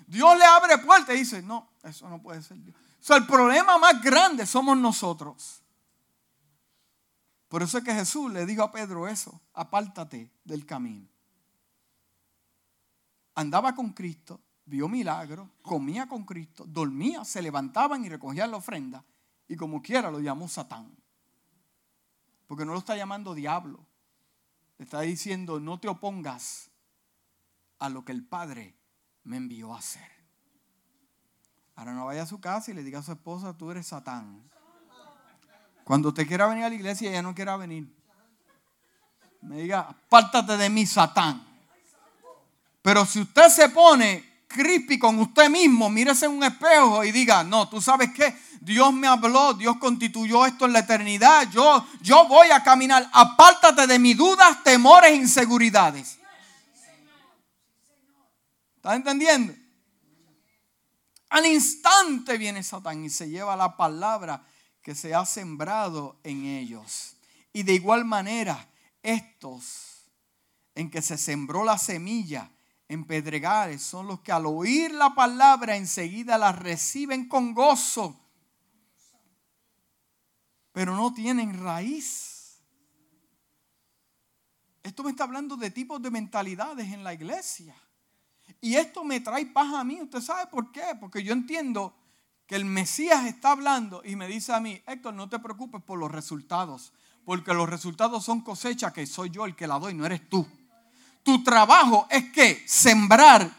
Dios 0.07 0.39
le 0.39 0.45
abre 0.45 0.79
puertas 0.79 1.15
y 1.15 1.19
dice, 1.19 1.43
no, 1.43 1.71
eso 1.83 2.09
no 2.09 2.21
puede 2.23 2.43
ser 2.43 2.57
Dios. 2.63 2.77
O 2.77 3.05
sea, 3.05 3.17
el 3.17 3.27
problema 3.27 3.79
más 3.79 4.03
grande 4.03 4.47
somos 4.47 4.77
nosotros. 4.77 5.63
Por 7.49 7.63
eso 7.63 7.79
es 7.79 7.85
que 7.85 7.95
Jesús 7.95 8.31
le 8.33 8.47
dijo 8.47 8.63
a 8.63 8.73
Pedro 8.73 9.09
eso, 9.09 9.41
apártate 9.55 10.31
del 10.45 10.67
camino. 10.67 11.09
Andaba 13.35 13.75
con 13.75 13.93
Cristo, 13.93 14.41
vio 14.65 14.89
milagros, 14.89 15.49
comía 15.63 16.09
con 16.09 16.25
Cristo, 16.25 16.65
dormía, 16.67 17.25
se 17.25 17.41
levantaban 17.41 18.05
y 18.05 18.09
recogían 18.09 18.51
la 18.51 18.57
ofrenda 18.59 19.05
y 19.49 19.57
como 19.57 19.81
quiera 19.81 20.11
lo 20.11 20.21
llamó 20.21 20.47
Satán. 20.49 20.95
Porque 22.49 22.65
no 22.65 22.73
lo 22.73 22.79
está 22.79 22.97
llamando 22.97 23.35
diablo. 23.35 23.87
Le 24.79 24.85
está 24.85 25.03
diciendo, 25.03 25.61
no 25.61 25.79
te 25.79 25.87
opongas 25.87 26.71
a 27.79 27.89
lo 27.89 28.05
que 28.05 28.13
el 28.13 28.27
Padre 28.27 28.75
me 29.23 29.37
envió 29.37 29.75
a 29.75 29.79
hacer. 29.79 30.11
Ahora 31.77 31.93
no 31.93 32.07
vaya 32.07 32.23
a 32.23 32.27
su 32.27 32.41
casa 32.41 32.73
y 32.73 32.75
le 32.75 32.83
diga 32.83 32.99
a 32.99 33.03
su 33.03 33.13
esposa, 33.13 33.57
tú 33.57 33.71
eres 33.71 33.87
Satán. 33.87 34.51
Cuando 35.85 36.09
usted 36.09 36.27
quiera 36.27 36.49
venir 36.49 36.65
a 36.65 36.69
la 36.69 36.75
iglesia, 36.75 37.11
ella 37.11 37.23
no 37.23 37.35
quiera 37.35 37.57
venir. 37.57 37.95
Me 39.43 39.59
diga, 39.59 39.81
apártate 39.81 40.57
de 40.57 40.71
mí, 40.71 40.87
Satán. 40.87 41.47
Pero 42.83 43.05
si 43.05 43.21
usted 43.21 43.49
se 43.49 43.69
pone 43.69 44.43
creepy 44.49 44.99
con 44.99 45.19
usted 45.21 45.51
mismo, 45.51 45.91
mírese 45.91 46.27
en 46.27 46.33
un 46.33 46.45
espejo 46.45 47.05
y 47.05 47.13
diga, 47.13 47.45
no, 47.45 47.69
tú 47.69 47.81
sabes 47.81 48.11
qué, 48.13 48.35
Dios 48.69 48.93
me 48.93 49.09
habló, 49.09 49.55
Dios 49.55 49.79
constituyó 49.79 50.45
esto 50.45 50.67
en 50.67 50.75
la 50.75 50.81
eternidad, 50.81 51.51
yo, 51.51 51.87
yo 52.03 52.29
voy 52.29 52.51
a 52.51 52.63
caminar, 52.63 53.09
apártate 53.15 53.87
de 53.87 53.99
mis 53.99 54.15
dudas, 54.15 54.63
temores, 54.63 55.17
inseguridades. 55.17 56.19
¿Estás 58.77 58.97
entendiendo? 58.97 59.55
Al 61.31 61.47
instante 61.47 62.37
viene 62.37 62.63
Satán 62.63 63.03
y 63.03 63.09
se 63.09 63.31
lleva 63.31 63.57
la 63.57 63.75
palabra 63.75 64.45
que 64.83 64.95
se 64.95 65.15
ha 65.15 65.25
sembrado 65.25 66.21
en 66.23 66.45
ellos. 66.45 67.17
Y 67.55 67.63
de 67.63 67.73
igual 67.73 68.05
manera, 68.05 68.69
estos 69.03 70.11
en 70.75 70.91
que 70.91 71.01
se 71.01 71.17
sembró 71.17 71.65
la 71.65 71.79
semilla, 71.79 72.51
en 72.87 73.07
pedregales 73.07 73.83
son 73.83 74.07
los 74.07 74.21
que 74.21 74.31
al 74.31 74.45
oír 74.45 74.93
la 74.93 75.15
palabra 75.15 75.77
enseguida 75.77 76.37
la 76.37 76.53
reciben 76.53 77.29
con 77.29 77.55
gozo, 77.55 78.28
pero 80.79 80.95
no 80.95 81.13
tienen 81.13 81.61
raíz. 81.61 82.63
Esto 84.81 85.03
me 85.03 85.11
está 85.11 85.25
hablando 85.25 85.57
de 85.57 85.73
tipos 85.73 86.01
de 86.01 86.09
mentalidades 86.09 86.93
en 86.93 87.03
la 87.03 87.13
iglesia. 87.13 87.75
Y 88.61 88.77
esto 88.77 89.03
me 89.03 89.19
trae 89.19 89.47
paz 89.47 89.75
a 89.75 89.83
mí. 89.83 90.01
¿Usted 90.01 90.21
sabe 90.21 90.47
por 90.47 90.71
qué? 90.71 90.85
Porque 91.01 91.25
yo 91.25 91.33
entiendo 91.33 91.97
que 92.47 92.55
el 92.55 92.65
Mesías 92.65 93.27
está 93.27 93.51
hablando 93.51 94.03
y 94.05 94.15
me 94.15 94.29
dice 94.29 94.53
a 94.53 94.61
mí, 94.61 94.81
Héctor, 94.87 95.15
no 95.15 95.29
te 95.29 95.41
preocupes 95.41 95.83
por 95.83 95.99
los 95.99 96.13
resultados, 96.13 96.93
porque 97.25 97.53
los 97.55 97.69
resultados 97.69 98.25
son 98.25 98.43
cosecha 98.43 98.93
que 98.93 99.05
soy 99.05 99.31
yo 99.31 99.47
el 99.47 99.57
que 99.57 99.67
la 99.67 99.81
doy, 99.81 99.95
no 99.95 100.07
eres 100.07 100.31
tú. 100.31 100.47
Tu 101.25 101.43
trabajo 101.43 102.07
es 102.09 102.31
que 102.31 102.63
sembrar. 102.69 103.51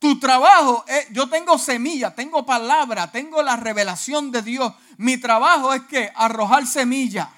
Tu 0.00 0.18
trabajo 0.18 0.82
es, 0.88 1.08
yo 1.10 1.28
tengo 1.28 1.58
semilla, 1.58 2.14
tengo 2.14 2.46
palabra, 2.46 3.12
tengo 3.12 3.42
la 3.42 3.56
revelación 3.56 4.30
de 4.32 4.40
Dios. 4.40 4.72
Mi 4.96 5.18
trabajo 5.18 5.74
es 5.74 5.82
que 5.82 6.10
arrojar 6.16 6.66
semillas. 6.66 7.28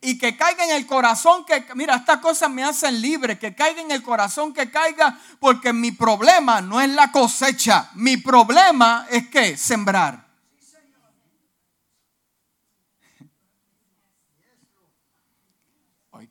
Y 0.00 0.16
que 0.16 0.38
caiga 0.38 0.64
en 0.64 0.70
el 0.70 0.86
corazón 0.86 1.44
que, 1.44 1.66
mira, 1.74 1.96
estas 1.96 2.20
cosas 2.20 2.48
me 2.48 2.64
hacen 2.64 2.98
libre, 3.02 3.38
que 3.38 3.54
caiga 3.54 3.82
en 3.82 3.90
el 3.90 4.02
corazón 4.02 4.54
que 4.54 4.70
caiga, 4.70 5.18
porque 5.38 5.74
mi 5.74 5.92
problema 5.92 6.62
no 6.62 6.80
es 6.80 6.88
la 6.88 7.12
cosecha, 7.12 7.90
mi 7.94 8.16
problema 8.16 9.06
es 9.10 9.28
que 9.28 9.54
sembrar. 9.54 10.27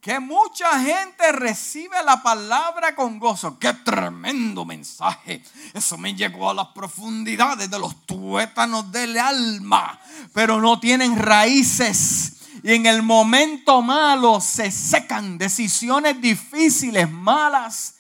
Que 0.02 0.20
mucha 0.20 0.80
gente 0.80 1.32
recibe 1.32 2.02
la 2.04 2.22
palabra 2.22 2.96
con 2.96 3.20
gozo. 3.20 3.58
Qué 3.60 3.74
tremendo 3.74 4.66
mensaje. 4.66 5.44
Eso 5.74 5.98
me 5.98 6.14
llegó 6.14 6.50
a 6.50 6.54
las 6.54 6.68
profundidades 6.68 7.70
de 7.70 7.80
los 7.80 8.06
tuétanos 8.06 8.92
del 8.92 9.18
alma, 9.18 10.00
pero 10.34 10.62
no 10.62 10.80
tienen 10.80 11.18
raíces. 11.18 12.34
Y 12.64 12.74
en 12.74 12.86
el 12.86 13.04
momento 13.04 13.82
malo 13.82 14.40
se 14.42 14.72
secan 14.72 15.38
decisiones 15.38 16.20
difíciles, 16.22 17.10
malas, 17.10 17.96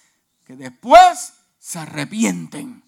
que 0.45 0.56
después 0.56 1.34
se 1.60 1.80
arrepienten. 1.80 2.84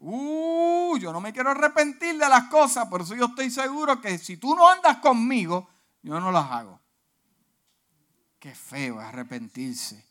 Uh, 0.00 0.96
yo 0.98 1.12
no 1.12 1.20
me 1.20 1.32
quiero 1.32 1.50
arrepentir 1.50 2.16
de 2.16 2.28
las 2.28 2.44
cosas, 2.44 2.86
por 2.88 3.02
eso 3.02 3.14
yo 3.14 3.26
estoy 3.26 3.50
seguro 3.50 4.00
que 4.00 4.16
si 4.18 4.38
tú 4.38 4.54
no 4.54 4.66
andas 4.66 4.96
conmigo, 4.98 5.68
yo 6.02 6.18
no 6.18 6.32
las 6.32 6.50
hago. 6.50 6.80
Qué 8.40 8.54
feo 8.54 8.98
arrepentirse 8.98 10.08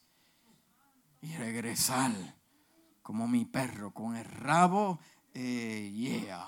y 1.19 1.35
regresar 1.35 2.11
como 3.01 3.27
mi 3.27 3.43
perro 3.45 3.91
con 3.91 4.15
el 4.15 4.23
rabo. 4.23 4.99
Eh, 5.33 5.91
yeah. 5.95 6.47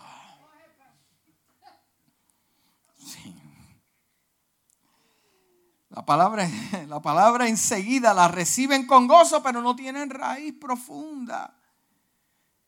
La 5.90 6.06
palabra, 6.06 6.48
la 6.88 7.02
palabra 7.02 7.48
enseguida 7.48 8.14
la 8.14 8.28
reciben 8.28 8.86
con 8.86 9.08
gozo, 9.08 9.42
pero 9.42 9.62
no 9.64 9.76
tienen 9.76 10.12
raíz 10.12 10.54
profunda 10.54 11.58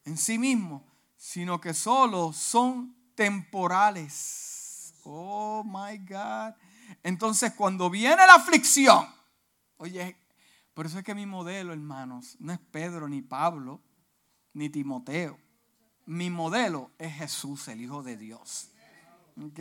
en 0.05 0.17
sí 0.17 0.39
mismo, 0.39 0.85
sino 1.15 1.61
que 1.61 1.75
solo 1.75 2.33
son 2.33 2.95
temporales. 3.15 4.95
Oh 5.03 5.63
my 5.63 5.99
God. 5.99 6.55
Entonces, 7.03 7.53
cuando 7.53 7.89
viene 7.89 8.15
la 8.15 8.35
aflicción, 8.35 9.07
oye, 9.77 10.15
por 10.73 10.85
eso 10.85 10.97
es 10.97 11.03
que 11.03 11.13
mi 11.13 11.25
modelo, 11.25 11.73
hermanos, 11.73 12.35
no 12.39 12.51
es 12.51 12.59
Pedro 12.71 13.07
ni 13.07 13.21
Pablo 13.21 13.81
ni 14.53 14.69
Timoteo. 14.69 15.37
Mi 16.05 16.29
modelo 16.29 16.91
es 16.97 17.13
Jesús, 17.13 17.67
el 17.67 17.81
Hijo 17.81 18.03
de 18.03 18.17
Dios. 18.17 18.69
¿Ok? 19.41 19.59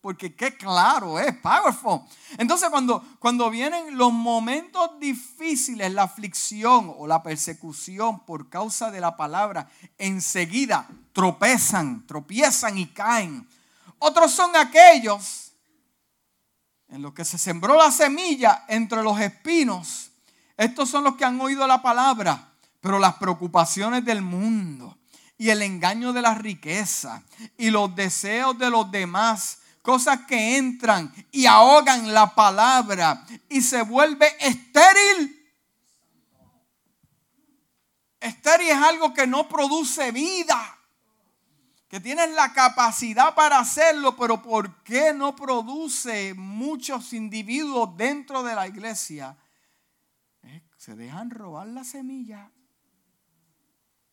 Porque 0.00 0.34
qué 0.34 0.56
claro 0.56 1.18
es, 1.18 1.34
powerful. 1.38 2.02
Entonces 2.36 2.68
cuando, 2.68 3.02
cuando 3.18 3.48
vienen 3.48 3.96
los 3.96 4.12
momentos 4.12 5.00
difíciles, 5.00 5.90
la 5.92 6.02
aflicción 6.02 6.92
o 6.98 7.06
la 7.06 7.22
persecución 7.22 8.20
por 8.20 8.50
causa 8.50 8.90
de 8.90 9.00
la 9.00 9.16
palabra, 9.16 9.70
enseguida 9.96 10.86
tropezan, 11.12 12.06
tropiezan 12.06 12.76
y 12.76 12.86
caen. 12.88 13.48
Otros 13.98 14.32
son 14.32 14.54
aquellos 14.56 15.43
en 16.94 17.02
lo 17.02 17.12
que 17.12 17.24
se 17.24 17.38
sembró 17.38 17.76
la 17.76 17.90
semilla 17.90 18.66
entre 18.68 19.02
los 19.02 19.18
espinos. 19.18 20.12
Estos 20.56 20.88
son 20.88 21.02
los 21.02 21.16
que 21.16 21.24
han 21.24 21.40
oído 21.40 21.66
la 21.66 21.82
palabra, 21.82 22.52
pero 22.80 23.00
las 23.00 23.14
preocupaciones 23.14 24.04
del 24.04 24.22
mundo 24.22 24.96
y 25.36 25.50
el 25.50 25.62
engaño 25.62 26.12
de 26.12 26.22
la 26.22 26.36
riqueza 26.36 27.24
y 27.58 27.70
los 27.70 27.92
deseos 27.96 28.56
de 28.58 28.70
los 28.70 28.92
demás, 28.92 29.58
cosas 29.82 30.20
que 30.28 30.56
entran 30.56 31.12
y 31.32 31.46
ahogan 31.46 32.14
la 32.14 32.32
palabra 32.32 33.26
y 33.48 33.60
se 33.60 33.82
vuelve 33.82 34.28
estéril. 34.38 35.52
Estéril 38.20 38.68
es 38.68 38.82
algo 38.82 39.12
que 39.12 39.26
no 39.26 39.48
produce 39.48 40.12
vida, 40.12 40.78
que 41.94 42.00
tienes 42.00 42.28
la 42.32 42.52
capacidad 42.52 43.36
para 43.36 43.60
hacerlo, 43.60 44.16
pero 44.16 44.42
¿por 44.42 44.82
qué 44.82 45.14
no 45.14 45.36
produce 45.36 46.34
muchos 46.34 47.12
individuos 47.12 47.96
dentro 47.96 48.42
de 48.42 48.52
la 48.52 48.66
iglesia? 48.66 49.36
Eh, 50.42 50.60
se 50.76 50.96
dejan 50.96 51.30
robar 51.30 51.68
la 51.68 51.84
semilla 51.84 52.50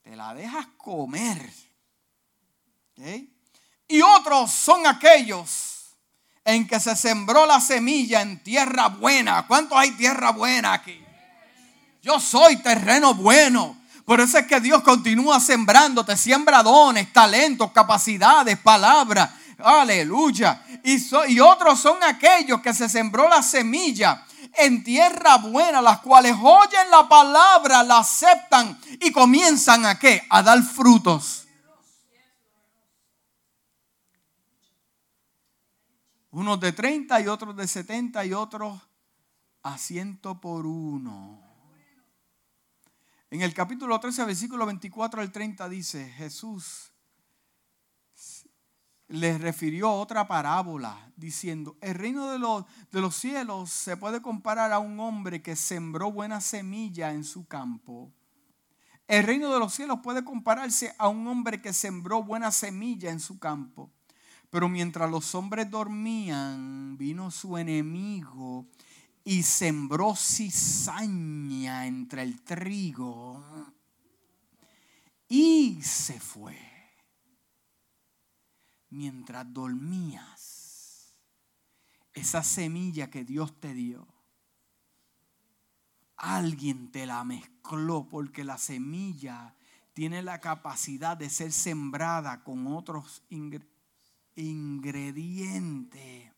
te 0.04 0.16
la 0.16 0.36
dejas 0.36 0.68
comer. 0.78 1.52
Y 3.88 4.02
otros 4.04 4.52
son 4.52 4.86
aquellos 4.86 5.96
en 6.46 6.68
que 6.68 6.80
se 6.80 6.96
sembró 6.96 7.48
la 7.48 7.60
semilla 7.60 8.22
en 8.22 8.44
tierra 8.44 8.90
buena. 8.90 9.48
¿Cuántos 9.48 9.76
hay 9.76 9.90
tierra 9.94 10.30
buena 10.34 10.74
aquí? 10.74 11.04
Yo 12.04 12.20
soy 12.20 12.58
terreno 12.58 13.16
bueno. 13.16 13.81
Por 14.06 14.20
eso 14.20 14.38
es 14.38 14.48
que 14.48 14.60
Dios 14.60 14.82
continúa 14.82 15.40
sembrando, 15.40 16.04
te 16.04 16.18
siembra 16.18 16.64
dones, 16.64 17.12
talentos, 17.14 17.72
capacidades, 17.72 18.58
palabras. 18.60 19.30
Aleluya. 19.64 20.64
Y, 20.84 21.40
otros 21.40 21.80
son 21.80 22.04
aquellos 22.04 22.62
que 22.62 22.74
se 22.74 22.90
sembró 22.90 23.30
la 23.30 23.44
semilla 23.44 24.26
en 24.58 24.84
tierra 24.84 25.38
buena, 25.38 25.82
las 25.82 26.00
cuales 26.00 26.36
oyen 26.42 26.90
la 26.90 27.08
palabra, 27.08 27.84
la 27.84 28.00
aceptan 28.00 28.80
y 29.00 29.12
comienzan 29.12 29.86
a 29.86 29.98
qué? 29.98 30.24
A 30.30 30.42
dar 30.42 30.62
frutos. 30.64 31.48
Unos 36.32 36.60
de 36.60 36.72
30 36.72 37.20
y 37.22 37.28
otros 37.28 37.56
de 37.56 37.68
70 37.68 38.26
y 38.26 38.34
otros 38.34 38.80
a 39.64 39.78
ciento 39.78 40.40
por 40.40 40.66
uno. 40.66 41.51
En 43.32 43.42
el 43.42 43.54
capítulo 43.54 43.98
13, 43.98 44.26
versículo 44.26 44.66
24 44.66 45.22
al 45.22 45.32
30 45.32 45.70
dice, 45.70 46.10
Jesús 46.18 46.92
les 49.08 49.40
refirió 49.40 49.90
otra 49.90 50.28
parábola 50.28 51.14
diciendo, 51.16 51.78
el 51.80 51.96
reino 51.96 52.30
de 52.30 52.40
los, 52.40 52.66
de 52.92 53.00
los 53.00 53.16
cielos 53.16 53.70
se 53.70 53.96
puede 53.96 54.22
comparar 54.22 54.74
a 54.74 54.80
un 54.80 55.00
hombre 55.00 55.42
que 55.42 55.56
sembró 55.56 56.12
buena 56.12 56.42
semilla 56.42 57.14
en 57.14 57.24
su 57.24 57.48
campo. 57.48 58.12
El 59.08 59.24
reino 59.24 59.54
de 59.54 59.60
los 59.60 59.74
cielos 59.74 60.00
puede 60.04 60.26
compararse 60.26 60.94
a 60.98 61.08
un 61.08 61.26
hombre 61.26 61.62
que 61.62 61.72
sembró 61.72 62.24
buena 62.24 62.52
semilla 62.52 63.12
en 63.12 63.22
su 63.22 63.40
campo. 63.40 63.94
Pero 64.50 64.68
mientras 64.68 65.10
los 65.10 65.34
hombres 65.36 65.72
dormían, 65.72 66.98
vino 66.98 67.32
su 67.32 67.58
enemigo 67.58 68.68
y 69.24 69.44
sembró 69.44 70.16
cizaña 70.16 71.86
entre 71.86 72.24
el 72.24 72.42
trigo 72.42 73.44
y 75.28 75.82
se 75.82 76.20
fue 76.20 76.58
mientras 78.90 79.52
dormías, 79.54 81.16
esa 82.14 82.44
semilla 82.44 83.10
que 83.10 83.24
Dios 83.24 83.58
te 83.60 83.74
dio, 83.74 84.06
alguien 86.18 86.92
te 86.92 87.06
la 87.06 87.24
mezcló 87.24 88.08
porque 88.10 88.44
la 88.44 88.58
semilla 88.58 89.56
tiene 89.94 90.22
la 90.22 90.42
capacidad 90.42 91.16
de 91.16 91.30
ser 91.30 91.52
sembrada 91.54 92.44
con 92.44 92.68
otros 92.68 93.24
ingredientes. 94.36 96.31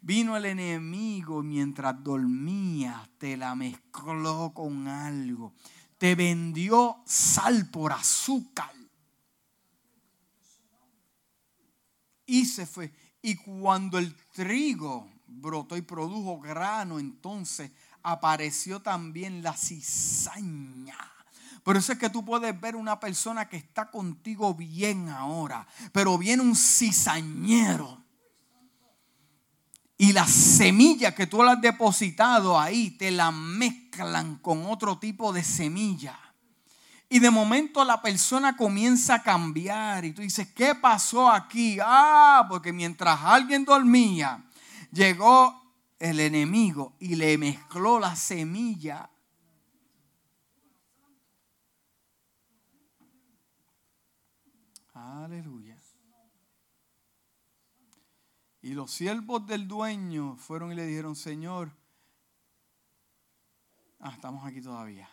Vino 0.00 0.36
el 0.36 0.46
enemigo 0.46 1.42
mientras 1.42 2.02
dormías, 2.02 3.08
te 3.18 3.36
la 3.36 3.54
mezcló 3.54 4.52
con 4.54 4.88
algo. 4.88 5.54
Te 5.98 6.14
vendió 6.14 7.02
sal 7.04 7.70
por 7.70 7.92
azúcar. 7.92 8.78
y 12.28 12.44
se 12.44 12.66
fue. 12.66 12.92
Y 13.20 13.34
cuando 13.34 13.98
el 13.98 14.14
trigo 14.32 15.10
brotó 15.26 15.76
y 15.76 15.82
produjo 15.82 16.38
grano, 16.38 17.00
entonces 17.00 17.72
apareció 18.02 18.80
también 18.80 19.42
la 19.42 19.56
cizaña. 19.56 20.96
Por 21.64 21.76
eso 21.76 21.92
es 21.92 21.98
que 21.98 22.10
tú 22.10 22.24
puedes 22.24 22.58
ver 22.60 22.76
una 22.76 23.00
persona 23.00 23.48
que 23.48 23.56
está 23.56 23.90
contigo 23.90 24.54
bien 24.54 25.08
ahora, 25.08 25.66
pero 25.92 26.16
viene 26.16 26.42
un 26.42 26.54
cizañero. 26.54 28.04
Y 30.00 30.12
la 30.12 30.28
semilla 30.28 31.12
que 31.12 31.26
tú 31.26 31.42
le 31.42 31.50
has 31.50 31.60
depositado 31.60 32.58
ahí, 32.58 32.92
te 32.92 33.10
la 33.10 33.32
mezclan 33.32 34.36
con 34.36 34.64
otro 34.66 34.98
tipo 34.98 35.32
de 35.32 35.42
semilla. 35.42 36.16
Y 37.08 37.18
de 37.18 37.30
momento 37.30 37.84
la 37.84 38.00
persona 38.00 38.56
comienza 38.56 39.16
a 39.16 39.22
cambiar 39.24 40.04
y 40.04 40.12
tú 40.12 40.22
dices, 40.22 40.48
¿qué 40.54 40.76
pasó 40.76 41.28
aquí? 41.28 41.78
Ah, 41.82 42.46
porque 42.48 42.72
mientras 42.72 43.18
alguien 43.22 43.64
dormía, 43.64 44.44
llegó 44.92 45.60
el 45.98 46.20
enemigo 46.20 46.94
y 47.00 47.16
le 47.16 47.36
mezcló 47.36 47.98
la 47.98 48.14
semilla. 48.14 49.10
Aleluya. 54.94 55.57
Y 58.60 58.74
los 58.74 58.90
siervos 58.90 59.46
del 59.46 59.68
dueño 59.68 60.36
fueron 60.36 60.72
y 60.72 60.74
le 60.74 60.86
dijeron, 60.86 61.14
Señor, 61.14 61.72
ah, 64.00 64.10
estamos 64.12 64.44
aquí 64.44 64.60
todavía. 64.60 65.08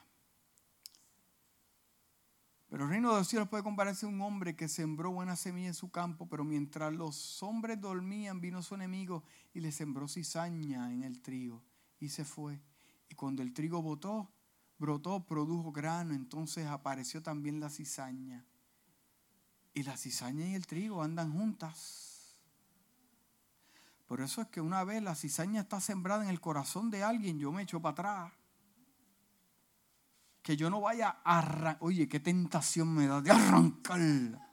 Pero 2.69 2.85
el 2.85 2.89
reino 2.89 3.11
de 3.13 3.19
los 3.19 3.27
cielos 3.27 3.47
puede 3.47 3.63
compararse 3.63 4.05
a 4.05 4.09
un 4.09 4.19
hombre 4.21 4.55
que 4.55 4.67
sembró 4.67 5.11
buena 5.11 5.35
semilla 5.35 5.67
en 5.67 5.73
su 5.73 5.91
campo, 5.91 6.27
pero 6.27 6.43
mientras 6.43 6.91
los 6.91 7.41
hombres 7.43 7.79
dormían, 7.79 8.41
vino 8.41 8.61
su 8.63 8.75
enemigo 8.75 9.23
y 9.53 9.59
le 9.59 9.71
sembró 9.71 10.07
cizaña 10.07 10.91
en 10.91 11.03
el 11.03 11.21
trigo 11.21 11.63
y 11.99 12.09
se 12.09 12.25
fue. 12.25 12.59
Y 13.07 13.15
cuando 13.15 13.43
el 13.43 13.53
trigo 13.53 13.81
botó, 13.81 14.29
brotó, 14.79 15.25
produjo 15.25 15.71
grano, 15.71 16.13
entonces 16.13 16.65
apareció 16.65 17.21
también 17.21 17.59
la 17.59 17.69
cizaña. 17.69 18.43
Y 19.73 19.83
la 19.83 19.95
cizaña 19.95 20.47
y 20.47 20.55
el 20.55 20.65
trigo 20.65 21.03
andan 21.03 21.31
juntas. 21.31 22.14
Por 24.07 24.21
eso 24.21 24.41
es 24.41 24.47
que 24.47 24.61
una 24.61 24.83
vez 24.83 25.01
la 25.01 25.15
cizaña 25.15 25.61
está 25.61 25.79
sembrada 25.81 26.23
en 26.23 26.29
el 26.29 26.39
corazón 26.39 26.91
de 26.91 27.03
alguien, 27.03 27.39
yo 27.39 27.51
me 27.51 27.63
echo 27.63 27.81
para 27.81 27.91
atrás 27.93 28.33
que 30.45 30.55
yo 30.55 30.69
no 30.69 30.79
vaya 30.79 31.17
a 31.23 31.39
arrancar. 31.39 31.77
Oye, 31.79 32.07
qué 32.07 32.19
tentación 32.19 32.93
me 32.93 33.07
da 33.07 33.19
de 33.19 33.31
arrancarla. 33.31 34.47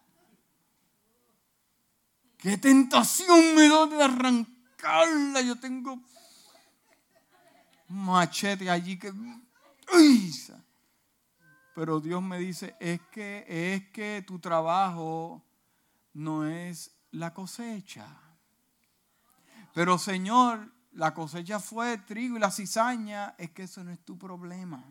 Qué 2.39 2.57
tentación 2.57 3.55
me 3.55 3.69
da 3.69 3.87
de 3.87 4.03
arrancarla. 4.03 5.43
Yo 5.43 5.61
tengo 5.61 6.01
machete 7.89 8.71
allí 8.71 8.99
que. 8.99 9.13
Pero 11.75 12.01
Dios 12.01 12.23
me 12.23 12.39
dice, 12.39 12.75
es 12.81 12.99
que, 13.11 13.45
es 13.47 13.91
que 13.91 14.25
tu 14.27 14.39
trabajo 14.39 15.45
no 16.15 16.47
es 16.47 16.91
la 17.11 17.35
cosecha. 17.35 18.22
Pero 19.73 19.99
Señor, 19.99 20.71
la 20.93 21.15
cosecha 21.15 21.59
fue 21.59 21.99
trigo 21.99 22.37
y 22.37 22.41
la 22.41 22.51
cizaña, 22.51 23.35
es 23.39 23.51
que 23.51 23.65
eso 23.65 23.83
no 23.83 23.91
es 23.91 24.05
tu 24.05 24.19
problema. 24.19 24.85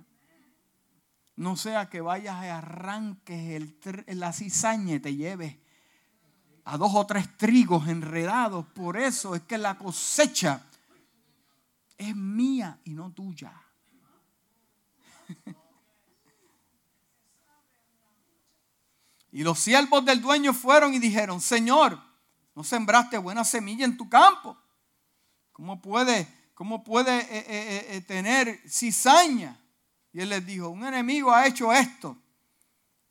No 1.35 1.55
sea 1.55 1.89
que 1.89 2.01
vayas 2.01 2.43
y 2.43 2.47
arranques 2.47 3.49
el, 3.51 4.19
la 4.19 4.33
cizaña 4.33 4.95
y 4.95 4.99
te 4.99 5.15
lleves 5.15 5.57
a 6.65 6.77
dos 6.77 6.91
o 6.93 7.05
tres 7.05 7.37
trigos 7.37 7.87
enredados. 7.87 8.65
Por 8.67 8.97
eso 8.97 9.35
es 9.35 9.43
que 9.43 9.57
la 9.57 9.77
cosecha 9.77 10.63
es 11.97 12.15
mía 12.15 12.79
y 12.83 12.93
no 12.93 13.11
tuya. 13.11 13.53
Y 19.33 19.43
los 19.43 19.59
siervos 19.59 20.03
del 20.03 20.21
dueño 20.21 20.53
fueron 20.53 20.93
y 20.93 20.99
dijeron, 20.99 21.39
Señor, 21.39 21.97
no 22.53 22.63
sembraste 22.63 23.17
buena 23.17 23.45
semilla 23.45 23.85
en 23.85 23.95
tu 23.95 24.09
campo. 24.09 24.60
¿Cómo 25.61 25.79
puede, 25.79 26.27
cómo 26.55 26.83
puede 26.83 27.19
eh, 27.19 27.45
eh, 27.47 27.87
eh, 27.89 28.01
tener 28.01 28.67
cizaña? 28.67 29.55
Y 30.11 30.19
él 30.19 30.29
les 30.29 30.43
dijo, 30.43 30.69
un 30.69 30.83
enemigo 30.83 31.31
ha 31.31 31.45
hecho 31.45 31.71
esto. 31.71 32.17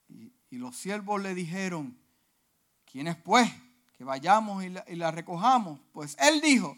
Y, 0.09 0.33
los 0.59 0.75
siervos 0.77 1.23
le 1.23 1.33
dijeron, 1.33 1.97
¿quién 2.91 3.07
es 3.07 3.15
pues? 3.15 3.49
Que 3.97 4.03
vayamos 4.03 4.65
y 4.65 4.97
la, 4.97 5.11
recojamos. 5.13 5.79
Pues 5.93 6.17
él 6.19 6.41
dijo, 6.41 6.77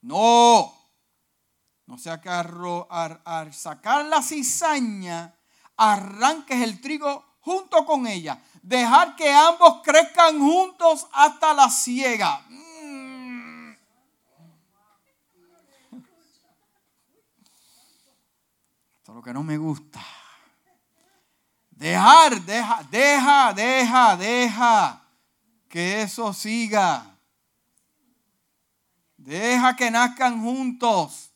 no, 0.00 0.72
no 1.84 1.98
sea 1.98 2.22
que 2.22 2.30
al, 2.30 3.52
sacar 3.52 4.06
la 4.06 4.22
cizaña, 4.22 5.34
arranques 5.76 6.62
el 6.62 6.80
trigo 6.80 7.36
junto 7.40 7.84
con 7.84 8.06
ella. 8.06 8.42
dejar 8.62 9.16
que 9.16 9.30
ambos 9.30 9.82
crezcan 9.84 10.38
juntos 10.38 11.06
hasta 11.12 11.52
la 11.52 11.68
ciega. 11.68 12.42
Lo 19.14 19.22
que 19.22 19.32
no 19.32 19.42
me 19.42 19.56
gusta. 19.56 20.00
Dejar, 21.70 22.40
deja, 22.42 22.82
deja, 22.90 23.52
deja, 23.54 24.16
deja 24.16 25.02
que 25.68 26.02
eso 26.02 26.32
siga. 26.32 27.16
Deja 29.16 29.74
que 29.76 29.90
nazcan 29.90 30.42
juntos. 30.42 31.32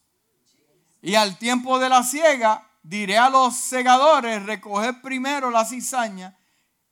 Y 1.00 1.14
al 1.14 1.38
tiempo 1.38 1.78
de 1.78 1.88
la 1.88 2.02
siega, 2.02 2.68
diré 2.82 3.18
a 3.18 3.30
los 3.30 3.56
segadores, 3.56 4.44
recoger 4.44 5.00
primero 5.00 5.50
la 5.50 5.64
cizaña 5.64 6.36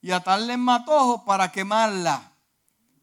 y 0.01 0.11
atarle 0.11 0.53
en 0.53 0.61
matojo 0.61 1.23
para 1.23 1.51
quemarla. 1.51 2.33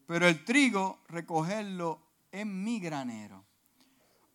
Pero 0.07 0.27
el 0.27 0.45
trigo, 0.45 1.05
recogerlo 1.09 2.01
en 2.33 2.63
mi 2.65 2.81
granero. 2.81 3.45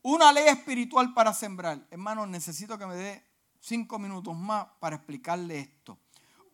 Una 0.02 0.32
ley 0.32 0.48
espiritual 0.48 1.14
para 1.14 1.34
sembrar. 1.34 1.86
Hermano, 1.92 2.26
necesito 2.26 2.78
que 2.78 2.86
me 2.86 2.96
dé 2.96 3.33
cinco 3.64 3.98
minutos 3.98 4.36
más 4.36 4.68
para 4.80 4.98
explicarle 4.98 5.60
esto. 5.60 5.98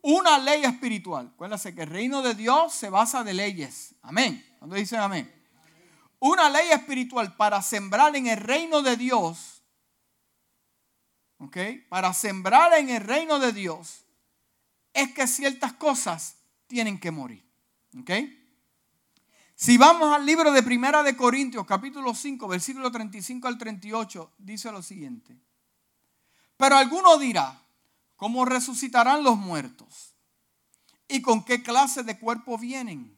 Una 0.01 0.37
ley 0.37 0.63
espiritual. 0.63 1.31
Acuérdense 1.33 1.73
que 1.73 1.81
el 1.81 1.89
reino 1.89 2.21
de 2.21 2.35
Dios 2.35 2.73
se 2.73 2.89
basa 2.89 3.23
de 3.23 3.33
leyes. 3.33 3.95
Amén. 4.03 4.45
Cuando 4.59 4.75
dicen 4.75 4.99
amén. 4.99 5.33
Una 6.19 6.49
ley 6.49 6.69
espiritual 6.69 7.35
para 7.35 7.61
sembrar 7.61 8.15
en 8.15 8.27
el 8.27 8.37
reino 8.37 8.81
de 8.81 8.95
Dios. 8.95 9.63
¿Ok? 11.39 11.57
Para 11.89 12.13
sembrar 12.13 12.73
en 12.73 12.89
el 12.89 13.01
reino 13.01 13.39
de 13.39 13.53
Dios 13.53 14.05
es 14.93 15.13
que 15.13 15.27
ciertas 15.27 15.73
cosas 15.73 16.35
tienen 16.67 16.99
que 16.99 17.11
morir. 17.11 17.43
¿Ok? 17.99 18.11
Si 19.55 19.77
vamos 19.77 20.15
al 20.15 20.25
libro 20.25 20.51
de 20.51 20.63
Primera 20.63 21.03
de 21.03 21.17
Corintios, 21.17 21.65
capítulo 21.65 22.13
5, 22.13 22.47
versículo 22.47 22.91
35 22.91 23.47
al 23.47 23.57
38, 23.57 24.33
dice 24.37 24.71
lo 24.71 24.81
siguiente. 24.81 25.48
Pero 26.59 26.75
alguno 26.75 27.17
dirá, 27.17 27.57
¿cómo 28.17 28.43
resucitarán 28.43 29.23
los 29.23 29.37
muertos? 29.37 30.13
¿Y 31.07 31.21
con 31.21 31.45
qué 31.45 31.63
clase 31.63 32.03
de 32.03 32.19
cuerpo 32.19 32.57
vienen? 32.57 33.17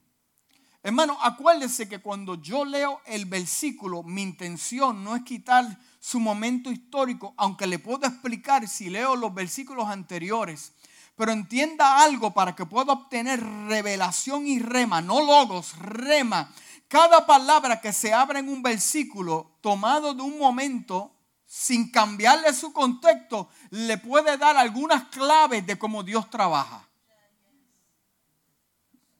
Hermano, 0.84 1.18
acuérdese 1.20 1.90
que 1.90 1.98
cuando 1.98 2.36
yo 2.36 2.66
leo 2.66 3.02
el 3.08 3.26
versículo, 3.26 4.04
mi 4.04 4.22
intención 4.22 5.04
no 5.04 5.16
es 5.16 5.24
quitar 5.24 5.66
su 6.00 6.20
momento 6.20 6.72
histórico, 6.72 7.34
aunque 7.36 7.66
le 7.66 7.80
puedo 7.80 8.06
explicar 8.06 8.68
si 8.68 8.92
leo 8.92 9.16
los 9.16 9.34
versículos 9.34 9.88
anteriores 9.88 10.74
pero 11.22 11.34
entienda 11.34 12.04
algo 12.04 12.34
para 12.34 12.56
que 12.56 12.66
pueda 12.66 12.94
obtener 12.94 13.44
revelación 13.68 14.48
y 14.48 14.58
rema, 14.58 15.02
no 15.02 15.22
logos, 15.22 15.78
rema. 15.78 16.52
Cada 16.88 17.28
palabra 17.28 17.80
que 17.80 17.94
se 17.94 18.12
abre 18.12 18.40
en 18.40 18.50
un 18.50 18.64
versículo 18.64 19.52
tomado 19.62 20.16
de 20.16 20.24
un 20.24 20.40
momento, 20.40 21.12
sin 21.54 21.92
cambiarle 21.92 22.54
su 22.54 22.72
contexto, 22.72 23.50
le 23.72 23.98
puede 23.98 24.38
dar 24.38 24.56
algunas 24.56 25.10
claves 25.10 25.68
de 25.68 25.78
cómo 25.78 26.02
Dios 26.02 26.30
trabaja. 26.30 26.88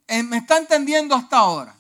Eh, 0.08 0.24
¿Me 0.24 0.38
está 0.38 0.58
entendiendo 0.58 1.14
hasta 1.14 1.40
ahora? 1.40 1.76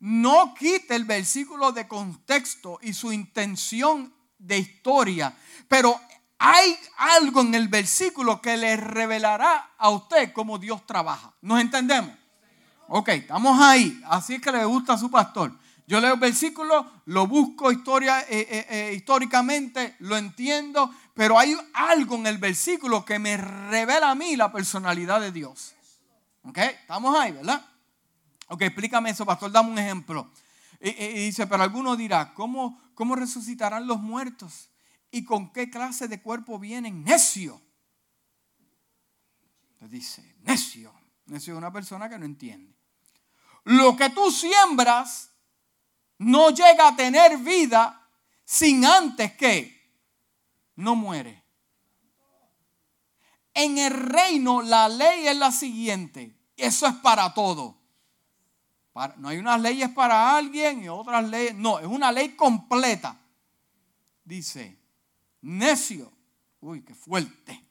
No 0.00 0.54
quite 0.54 0.94
el 0.94 1.04
versículo 1.04 1.72
de 1.72 1.86
contexto 1.86 2.78
y 2.80 2.94
su 2.94 3.12
intención 3.12 4.14
de 4.38 4.56
historia, 4.56 5.36
pero 5.68 6.00
hay 6.38 6.74
algo 6.96 7.42
en 7.42 7.54
el 7.54 7.68
versículo 7.68 8.40
que 8.40 8.56
le 8.56 8.78
revelará 8.78 9.72
a 9.76 9.90
usted 9.90 10.32
cómo 10.32 10.56
Dios 10.56 10.86
trabaja. 10.86 11.34
¿Nos 11.42 11.60
entendemos? 11.60 12.16
Ok, 12.88 13.10
estamos 13.10 13.60
ahí. 13.60 14.00
Así 14.06 14.36
es 14.36 14.40
que 14.40 14.52
le 14.52 14.64
gusta 14.64 14.94
a 14.94 14.98
su 14.98 15.10
pastor. 15.10 15.52
Yo 15.86 16.00
leo 16.00 16.14
el 16.14 16.20
versículo, 16.20 16.90
lo 17.06 17.26
busco 17.26 17.70
historia, 17.70 18.22
eh, 18.22 18.46
eh, 18.50 18.66
eh, 18.70 18.94
históricamente, 18.94 19.96
lo 19.98 20.16
entiendo, 20.16 20.90
pero 21.12 21.38
hay 21.38 21.54
algo 21.74 22.16
en 22.16 22.26
el 22.26 22.38
versículo 22.38 23.04
que 23.04 23.18
me 23.18 23.36
revela 23.36 24.10
a 24.10 24.14
mí 24.14 24.34
la 24.34 24.50
personalidad 24.50 25.20
de 25.20 25.30
Dios. 25.30 25.74
¿Ok? 26.44 26.58
Estamos 26.58 27.14
ahí, 27.18 27.32
¿verdad? 27.32 27.66
Ok, 28.48 28.62
explícame 28.62 29.10
eso, 29.10 29.26
pastor, 29.26 29.52
dame 29.52 29.72
un 29.72 29.78
ejemplo. 29.78 30.30
Y, 30.80 30.90
dice, 31.26 31.46
pero 31.46 31.62
alguno 31.62 31.96
dirá, 31.96 32.32
¿cómo, 32.34 32.80
¿cómo 32.94 33.14
resucitarán 33.14 33.86
los 33.86 34.00
muertos? 34.00 34.70
¿Y 35.10 35.24
con 35.24 35.52
qué 35.52 35.70
clase 35.70 36.08
de 36.08 36.20
cuerpo 36.20 36.58
vienen? 36.58 37.04
Necio. 37.04 37.60
Le 39.80 39.88
dice, 39.88 40.36
necio. 40.42 40.92
Necio 41.26 41.54
es 41.54 41.58
una 41.58 41.72
persona 41.72 42.08
que 42.08 42.18
no 42.18 42.24
entiende. 42.24 42.74
Lo 43.64 43.96
que 43.96 44.10
tú 44.10 44.30
siembras 44.30 45.30
no 46.24 46.50
llega 46.50 46.88
a 46.88 46.96
tener 46.96 47.38
vida 47.38 48.08
sin 48.44 48.84
antes 48.84 49.32
que 49.32 49.74
no 50.76 50.94
muere. 50.94 51.42
En 53.52 53.78
el 53.78 53.92
reino 53.92 54.62
la 54.62 54.88
ley 54.88 55.28
es 55.28 55.36
la 55.36 55.52
siguiente. 55.52 56.36
Eso 56.56 56.86
es 56.86 56.94
para 56.96 57.32
todo. 57.34 57.78
no 59.16 59.28
hay 59.28 59.38
unas 59.38 59.60
leyes 59.60 59.90
para 59.90 60.36
alguien 60.36 60.82
y 60.82 60.88
otras 60.88 61.28
leyes. 61.28 61.54
No, 61.54 61.78
es 61.78 61.86
una 61.86 62.10
ley 62.10 62.30
completa. 62.30 63.20
Dice, 64.24 64.78
necio. 65.42 66.12
Uy, 66.60 66.82
qué 66.82 66.94
fuerte. 66.94 67.62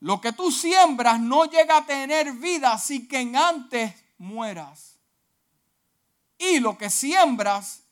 Lo 0.00 0.20
que 0.20 0.32
tú 0.32 0.52
siembras 0.52 1.20
no 1.20 1.46
llega 1.46 1.78
a 1.78 1.86
tener 1.86 2.32
vida 2.32 2.72
así 2.72 3.08
que 3.08 3.18
antes 3.34 3.94
mueras. 4.18 4.95
Y 6.38 6.60
lo 6.60 6.76
que 6.76 6.90
siembras, 6.90 7.84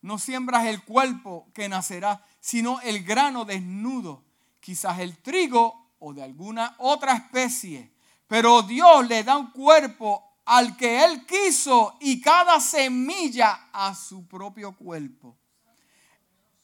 no 0.00 0.18
siembras 0.18 0.66
el 0.66 0.82
cuerpo 0.82 1.48
que 1.54 1.68
nacerá, 1.68 2.24
sino 2.40 2.80
el 2.80 3.04
grano 3.04 3.44
desnudo, 3.44 4.24
quizás 4.60 4.98
el 4.98 5.18
trigo 5.18 5.92
o 5.98 6.12
de 6.12 6.22
alguna 6.22 6.74
otra 6.78 7.14
especie. 7.14 7.92
Pero 8.26 8.62
Dios 8.62 9.06
le 9.06 9.22
da 9.22 9.36
un 9.36 9.50
cuerpo 9.50 10.32
al 10.44 10.76
que 10.76 11.04
Él 11.04 11.24
quiso 11.26 11.96
y 12.00 12.20
cada 12.20 12.60
semilla 12.60 13.68
a 13.72 13.94
su 13.94 14.26
propio 14.26 14.76
cuerpo. 14.76 15.36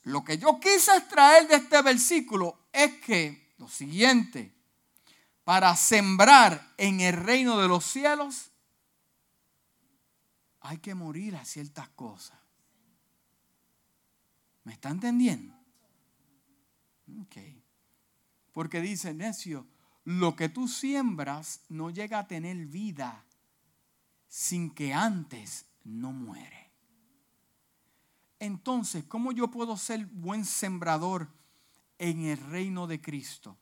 Lo 0.03 0.24
que 0.24 0.39
yo 0.39 0.59
quise 0.59 0.97
extraer 0.97 1.47
de 1.47 1.57
este 1.57 1.82
versículo 1.82 2.68
es 2.72 2.95
que 3.01 3.53
lo 3.59 3.68
siguiente, 3.68 4.55
para 5.45 5.74
sembrar 5.76 6.74
en 6.76 7.01
el 7.01 7.14
reino 7.14 7.59
de 7.59 7.68
los 7.68 7.84
cielos, 7.84 8.47
hay 10.68 10.78
que 10.78 10.94
morir 10.94 11.34
a 11.34 11.46
ciertas 11.46 11.88
cosas. 11.88 12.38
¿Me 14.64 14.74
está 14.74 14.90
entendiendo? 14.90 15.54
Ok. 17.22 17.36
Porque 18.52 18.82
dice, 18.82 19.14
necio, 19.14 19.66
lo 20.04 20.36
que 20.36 20.50
tú 20.50 20.68
siembras 20.68 21.62
no 21.70 21.88
llega 21.88 22.18
a 22.18 22.26
tener 22.28 22.66
vida 22.66 23.24
sin 24.26 24.70
que 24.70 24.92
antes 24.92 25.64
no 25.84 26.12
muere. 26.12 26.70
Entonces, 28.38 29.04
¿cómo 29.04 29.32
yo 29.32 29.50
puedo 29.50 29.74
ser 29.78 30.04
buen 30.04 30.44
sembrador 30.44 31.28
en 31.96 32.26
el 32.26 32.36
reino 32.36 32.86
de 32.86 33.00
Cristo? 33.00 33.56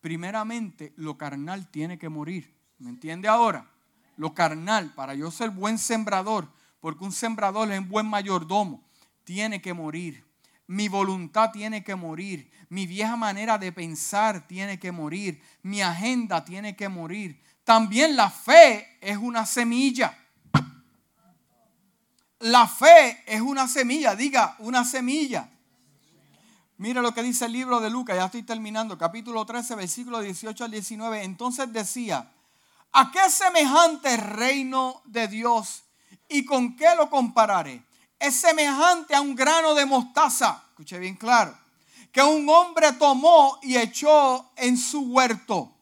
Primeramente, 0.00 0.94
lo 0.96 1.18
carnal 1.18 1.70
tiene 1.70 1.98
que 1.98 2.08
morir. 2.08 2.56
¿Me 2.78 2.88
entiende 2.88 3.28
ahora? 3.28 3.75
Lo 4.16 4.34
carnal, 4.34 4.92
para 4.94 5.14
yo 5.14 5.30
ser 5.30 5.50
buen 5.50 5.78
sembrador, 5.78 6.50
porque 6.80 7.04
un 7.04 7.12
sembrador 7.12 7.70
es 7.70 7.78
un 7.78 7.88
buen 7.88 8.06
mayordomo, 8.06 8.82
tiene 9.24 9.60
que 9.60 9.74
morir. 9.74 10.24
Mi 10.66 10.88
voluntad 10.88 11.52
tiene 11.52 11.84
que 11.84 11.94
morir. 11.94 12.50
Mi 12.68 12.86
vieja 12.86 13.16
manera 13.16 13.58
de 13.58 13.70
pensar 13.72 14.46
tiene 14.48 14.78
que 14.80 14.90
morir. 14.90 15.40
Mi 15.62 15.80
agenda 15.80 16.44
tiene 16.44 16.74
que 16.74 16.88
morir. 16.88 17.40
También 17.62 18.16
la 18.16 18.30
fe 18.30 18.98
es 19.00 19.16
una 19.16 19.46
semilla. 19.46 20.16
La 22.40 22.66
fe 22.66 23.22
es 23.26 23.40
una 23.40 23.68
semilla, 23.68 24.14
diga, 24.14 24.56
una 24.58 24.84
semilla. 24.84 25.48
Mira 26.78 27.00
lo 27.00 27.14
que 27.14 27.22
dice 27.22 27.46
el 27.46 27.52
libro 27.52 27.80
de 27.80 27.88
Lucas, 27.88 28.16
ya 28.16 28.26
estoy 28.26 28.42
terminando, 28.42 28.98
capítulo 28.98 29.46
13, 29.46 29.76
versículo 29.76 30.20
18 30.20 30.64
al 30.64 30.70
19. 30.70 31.24
Entonces 31.24 31.72
decía, 31.72 32.30
¿a 32.96 33.10
qué 33.10 33.30
semejante 33.30 34.16
reino 34.16 35.02
de 35.04 35.28
Dios 35.28 35.84
y 36.28 36.44
con 36.44 36.76
qué 36.76 36.94
lo 36.96 37.10
compararé? 37.10 37.82
Es 38.18 38.36
semejante 38.36 39.14
a 39.14 39.20
un 39.20 39.34
grano 39.34 39.74
de 39.74 39.84
mostaza, 39.84 40.64
escuche 40.70 40.98
bien 40.98 41.16
claro, 41.16 41.56
que 42.10 42.22
un 42.22 42.48
hombre 42.48 42.92
tomó 42.92 43.58
y 43.62 43.76
echó 43.76 44.50
en 44.56 44.78
su 44.78 45.00
huerto. 45.12 45.72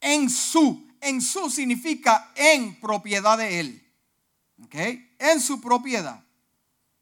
En 0.00 0.30
su, 0.30 0.86
en 1.00 1.20
su 1.20 1.50
significa 1.50 2.30
en 2.34 2.78
propiedad 2.80 3.38
de 3.38 3.60
él. 3.60 3.92
¿Ok? 4.64 4.76
en 5.20 5.40
su 5.40 5.60
propiedad. 5.60 6.20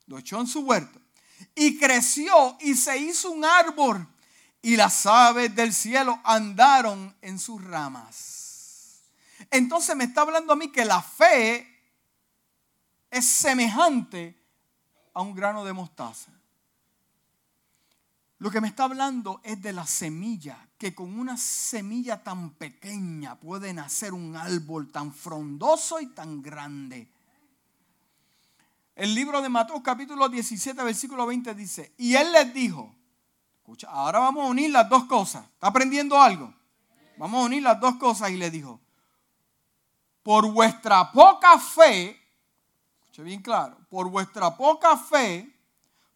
Lo 0.07 0.19
echó 0.19 0.41
en 0.41 0.47
su 0.47 0.61
huerto. 0.61 1.01
Y 1.55 1.79
creció 1.79 2.57
y 2.61 2.75
se 2.75 2.99
hizo 2.99 3.31
un 3.31 3.45
árbol. 3.45 4.07
Y 4.61 4.77
las 4.77 5.07
aves 5.07 5.55
del 5.55 5.73
cielo 5.73 6.21
andaron 6.25 7.17
en 7.23 7.39
sus 7.39 7.63
ramas. 7.65 8.38
Entonces 9.51 9.97
me 9.97 10.05
está 10.05 10.23
hablando 10.23 10.53
a 10.53 10.57
mí 10.57 10.71
que 10.71 10.85
la 10.85 11.03
fe 11.03 11.67
es 13.11 13.27
semejante 13.27 14.37
a 15.15 15.23
un 15.23 15.35
grano 15.35 15.65
de 15.65 15.73
mostaza. 15.73 16.33
Lo 18.39 18.51
que 18.51 18.61
me 18.61 18.69
está 18.69 18.85
hablando 18.85 19.41
es 19.43 19.61
de 19.61 19.73
la 19.73 19.85
semilla, 19.85 20.69
que 20.79 20.95
con 20.95 21.19
una 21.19 21.37
semilla 21.37 22.23
tan 22.23 22.51
pequeña 22.51 23.35
puede 23.35 23.73
nacer 23.73 24.15
un 24.15 24.37
árbol 24.37 24.93
tan 24.93 25.13
frondoso 25.13 26.01
y 26.01 26.07
tan 26.07 26.41
grande. 26.41 27.09
El 28.95 29.15
libro 29.15 29.43
de 29.43 29.49
Mateo 29.49 29.83
capítulo 29.83 30.29
17 30.29 30.83
versículo 30.85 31.27
20 31.27 31.55
dice, 31.55 31.93
y 31.99 32.15
él 32.15 32.31
les 32.31 32.55
dijo, 32.55 32.95
escucha, 33.59 33.89
ahora 33.91 34.21
vamos 34.21 34.45
a 34.45 34.51
unir 34.51 34.71
las 34.71 34.89
dos 34.89 35.05
cosas. 35.05 35.45
¿Está 35.55 35.69
aprendiendo 35.69 36.21
algo? 36.21 36.55
Vamos 37.17 37.43
a 37.43 37.47
unir 37.47 37.63
las 37.63 37.81
dos 37.81 37.97
cosas 37.97 38.31
y 38.31 38.37
le 38.37 38.51
dijo, 38.51 38.81
por 40.29 40.47
vuestra 40.53 41.11
poca 41.11 41.59
fe, 41.59 42.11
escuche 43.01 43.23
bien 43.23 43.41
claro, 43.41 43.79
por 43.89 44.11
vuestra 44.11 44.55
poca 44.55 44.95
fe, 44.95 45.49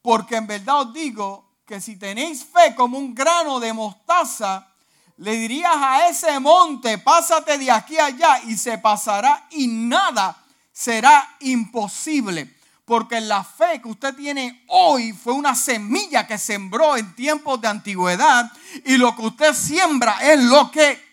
porque 0.03 0.37
en 0.37 0.47
verdad 0.47 0.83
os 0.83 0.93
digo 0.93 1.49
que 1.65 1.81
si 1.81 1.97
tenéis 1.97 2.45
fe 2.45 2.75
como 2.75 2.99
un 2.99 3.15
grano 3.15 3.59
de 3.59 3.73
mostaza, 3.73 4.69
le 5.17 5.33
dirías 5.33 5.73
a 5.75 6.11
ese 6.11 6.39
monte, 6.41 6.99
pásate 6.99 7.57
de 7.57 7.71
aquí 7.71 7.99
allá 7.99 8.39
y 8.45 8.59
se 8.59 8.77
pasará 8.77 9.47
y 9.53 9.67
nada 9.67 10.37
será 10.71 11.37
imposible. 11.41 12.55
Porque 12.85 13.19
la 13.19 13.43
fe 13.43 13.81
que 13.81 13.89
usted 13.89 14.15
tiene 14.15 14.63
hoy 14.69 15.15
fue 15.15 15.33
una 15.33 15.55
semilla 15.55 16.27
que 16.27 16.37
sembró 16.37 16.99
en 16.99 17.15
tiempos 17.15 17.63
de 17.63 17.69
antigüedad 17.69 18.53
y 18.85 18.99
lo 18.99 19.17
que 19.17 19.23
usted 19.23 19.55
siembra 19.55 20.19
es 20.21 20.39
lo 20.39 20.71
que... 20.71 21.12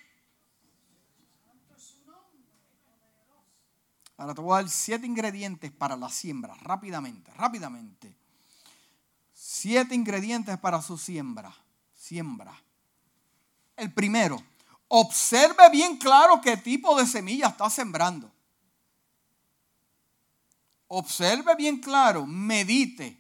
Ahora 4.20 4.36
te 4.36 4.42
voy 4.42 4.52
a 4.52 4.62
dar 4.62 4.70
siete 4.70 5.06
ingredientes 5.06 5.72
para 5.72 5.96
la 5.96 6.10
siembra, 6.10 6.54
rápidamente, 6.56 7.32
rápidamente. 7.36 8.14
Siete 9.34 9.96
ingredientes 9.96 10.58
para 10.58 10.82
su 10.82 10.98
siembra. 10.98 11.56
Siembra. 11.96 12.54
El 13.78 13.94
primero, 13.94 14.44
observe 14.90 15.70
bien 15.72 15.96
claro 15.96 16.42
qué 16.42 16.58
tipo 16.58 17.00
de 17.00 17.08
semilla 17.08 17.48
está 17.48 17.70
sembrando. 17.70 18.30
Observe 20.90 21.56
bien 21.56 21.80
claro, 21.80 22.26
medite 22.26 23.18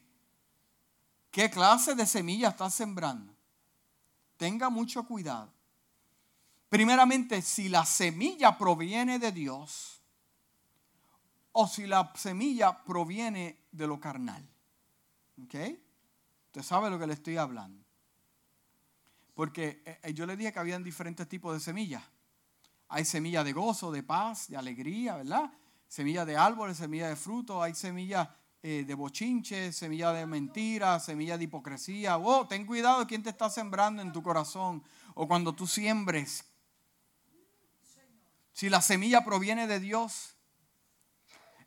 qué 1.31 1.49
clase 1.49 1.95
de 1.95 2.05
semilla 2.05 2.49
está 2.49 2.69
sembrando. 2.69 3.33
Tenga 4.35 4.69
mucho 4.69 5.05
cuidado. 5.05 5.49
Primeramente, 6.67 7.41
si 7.41 7.69
la 7.69 7.85
semilla 7.85 8.57
proviene 8.57 9.17
de 9.17 9.31
Dios 9.31 9.98
o 11.51 11.67
si 11.67 11.87
la 11.87 12.11
semilla 12.15 12.83
proviene 12.83 13.59
de 13.71 13.87
lo 13.87 13.99
carnal. 13.99 14.47
¿Ok? 15.43 15.55
Usted 16.47 16.63
sabe 16.63 16.89
lo 16.89 16.99
que 16.99 17.07
le 17.07 17.13
estoy 17.13 17.37
hablando. 17.37 17.83
Porque 19.33 19.81
eh, 19.85 19.99
eh, 20.03 20.13
yo 20.13 20.25
le 20.25 20.35
dije 20.35 20.51
que 20.51 20.59
habían 20.59 20.83
diferentes 20.83 21.27
tipos 21.27 21.53
de 21.53 21.59
semillas. 21.59 22.03
Hay 22.89 23.05
semillas 23.05 23.45
de 23.45 23.53
gozo, 23.53 23.91
de 23.91 24.03
paz, 24.03 24.47
de 24.49 24.57
alegría, 24.57 25.17
¿verdad? 25.17 25.51
Semillas 25.87 26.25
de 26.25 26.35
árboles, 26.35 26.77
semillas 26.77 27.09
de 27.09 27.15
frutos, 27.15 27.61
hay 27.61 27.73
semillas 27.75 28.27
eh, 28.61 28.83
de 28.85 28.93
bochinche, 28.95 29.71
semillas 29.71 30.13
de 30.15 30.25
mentira, 30.25 30.99
semillas 30.99 31.37
de 31.37 31.45
hipocresía. 31.45 32.17
Oh, 32.17 32.47
ten 32.47 32.65
cuidado 32.65 33.07
quién 33.07 33.23
te 33.23 33.29
está 33.29 33.49
sembrando 33.49 34.01
en 34.01 34.11
tu 34.11 34.21
corazón. 34.21 34.83
O 35.13 35.27
cuando 35.27 35.53
tú 35.53 35.67
siembres. 35.67 36.45
Si 38.51 38.69
la 38.69 38.81
semilla 38.81 39.23
proviene 39.23 39.67
de 39.67 39.79
Dios. 39.79 40.35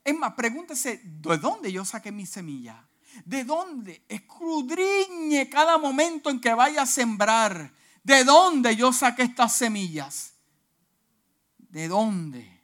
Es 0.04 0.16
más, 0.16 0.34
pregúntese, 0.34 1.00
¿de 1.04 1.38
dónde 1.38 1.70
yo 1.70 1.84
saqué 1.84 2.10
mi 2.10 2.26
semilla? 2.26 2.86
¿De 3.24 3.44
dónde? 3.44 4.04
Escudriñe 4.08 5.48
cada 5.48 5.78
momento 5.78 6.30
en 6.30 6.40
que 6.40 6.54
vaya 6.54 6.82
a 6.82 6.86
sembrar. 6.86 7.72
¿De 8.02 8.24
dónde 8.24 8.74
yo 8.74 8.92
saqué 8.92 9.22
estas 9.22 9.56
semillas? 9.56 10.34
¿De 11.56 11.88
dónde? 11.88 12.62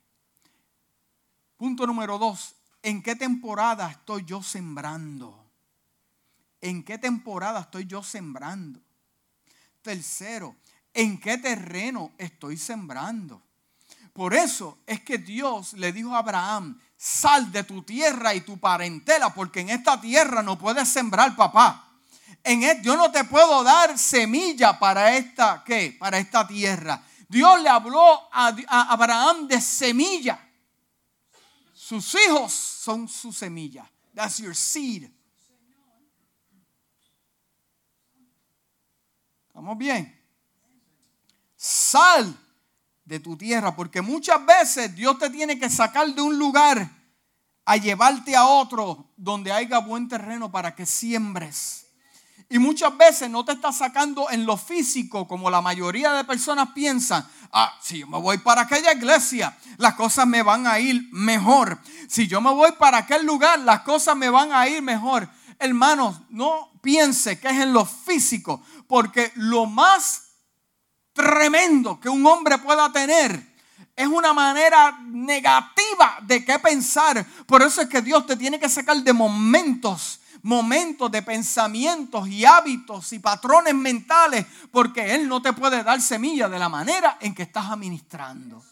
Punto 1.56 1.86
número 1.86 2.18
dos. 2.18 2.54
¿En 2.82 3.02
qué 3.02 3.14
temporada 3.14 3.90
estoy 3.90 4.24
yo 4.24 4.42
sembrando? 4.42 5.48
¿En 6.60 6.82
qué 6.82 6.98
temporada 6.98 7.60
estoy 7.60 7.86
yo 7.86 8.02
sembrando? 8.02 8.80
Tercero, 9.82 10.56
¿en 10.92 11.20
qué 11.20 11.38
terreno 11.38 12.12
estoy 12.18 12.56
sembrando? 12.56 13.42
Por 14.12 14.34
eso 14.34 14.78
es 14.86 15.00
que 15.02 15.18
Dios 15.18 15.74
le 15.74 15.92
dijo 15.92 16.14
a 16.14 16.18
Abraham, 16.18 16.80
sal 16.98 17.52
de 17.52 17.62
tu 17.62 17.82
tierra 17.82 18.34
y 18.34 18.40
tu 18.40 18.58
parentela, 18.58 19.32
porque 19.32 19.60
en 19.60 19.70
esta 19.70 20.00
tierra 20.00 20.42
no 20.42 20.58
puedes 20.58 20.88
sembrar, 20.88 21.36
papá. 21.36 21.88
En 22.42 22.64
e, 22.64 22.80
yo 22.82 22.96
no 22.96 23.10
te 23.12 23.24
puedo 23.24 23.62
dar 23.62 23.96
semilla 23.96 24.78
para 24.78 25.16
esta, 25.16 25.62
¿qué? 25.64 25.96
Para 25.98 26.18
esta 26.18 26.46
tierra. 26.46 27.02
Dios 27.28 27.62
le 27.62 27.68
habló 27.68 28.28
a, 28.32 28.48
a 28.66 28.92
Abraham 28.92 29.46
de 29.46 29.60
semilla. 29.60 30.44
Sus 31.72 32.14
hijos 32.16 32.52
son 32.52 33.08
su 33.08 33.32
semilla. 33.32 33.88
That's 34.14 34.38
your 34.38 34.56
seed. 34.56 35.08
¿Estamos 39.46 39.78
bien? 39.78 40.20
Sal 41.56 42.36
de 43.08 43.20
tu 43.20 43.38
tierra, 43.38 43.74
porque 43.74 44.02
muchas 44.02 44.44
veces 44.44 44.94
Dios 44.94 45.18
te 45.18 45.30
tiene 45.30 45.58
que 45.58 45.70
sacar 45.70 46.14
de 46.14 46.20
un 46.20 46.38
lugar 46.38 46.90
a 47.64 47.76
llevarte 47.78 48.36
a 48.36 48.44
otro 48.44 49.12
donde 49.16 49.50
haya 49.50 49.78
buen 49.78 50.08
terreno 50.08 50.52
para 50.52 50.74
que 50.74 50.84
siembres. 50.84 51.86
Y 52.50 52.58
muchas 52.58 52.96
veces 52.96 53.30
no 53.30 53.46
te 53.46 53.52
está 53.52 53.72
sacando 53.72 54.30
en 54.30 54.44
lo 54.44 54.58
físico 54.58 55.26
como 55.26 55.48
la 55.48 55.62
mayoría 55.62 56.12
de 56.12 56.24
personas 56.24 56.68
piensan. 56.74 57.26
Ah, 57.50 57.74
si 57.82 58.00
yo 58.00 58.06
me 58.06 58.18
voy 58.18 58.38
para 58.38 58.62
aquella 58.62 58.92
iglesia, 58.92 59.56
las 59.78 59.94
cosas 59.94 60.26
me 60.26 60.42
van 60.42 60.66
a 60.66 60.78
ir 60.78 61.08
mejor. 61.10 61.78
Si 62.08 62.26
yo 62.26 62.42
me 62.42 62.50
voy 62.50 62.72
para 62.72 62.98
aquel 62.98 63.24
lugar, 63.24 63.58
las 63.60 63.80
cosas 63.80 64.16
me 64.16 64.28
van 64.28 64.52
a 64.52 64.68
ir 64.68 64.82
mejor. 64.82 65.28
Hermanos, 65.58 66.20
no 66.28 66.72
piense 66.82 67.40
que 67.40 67.48
es 67.48 67.56
en 67.56 67.72
lo 67.72 67.86
físico, 67.86 68.62
porque 68.86 69.32
lo 69.34 69.64
más 69.64 70.27
tremendo 71.18 71.98
que 71.98 72.08
un 72.08 72.24
hombre 72.24 72.58
pueda 72.58 72.92
tener 72.92 73.42
es 73.96 74.06
una 74.06 74.32
manera 74.32 75.00
negativa 75.06 76.18
de 76.22 76.44
qué 76.44 76.60
pensar. 76.60 77.26
Por 77.44 77.62
eso 77.62 77.82
es 77.82 77.88
que 77.88 78.00
Dios 78.00 78.24
te 78.24 78.36
tiene 78.36 78.60
que 78.60 78.68
sacar 78.68 78.96
de 78.98 79.12
momentos, 79.12 80.20
momentos 80.42 81.10
de 81.10 81.20
pensamientos 81.22 82.28
y 82.28 82.44
hábitos 82.44 83.12
y 83.12 83.18
patrones 83.18 83.74
mentales, 83.74 84.46
porque 84.70 85.16
Él 85.16 85.28
no 85.28 85.42
te 85.42 85.52
puede 85.52 85.82
dar 85.82 86.00
semilla 86.00 86.48
de 86.48 86.60
la 86.60 86.68
manera 86.68 87.18
en 87.20 87.34
que 87.34 87.42
estás 87.42 87.68
administrando. 87.68 88.62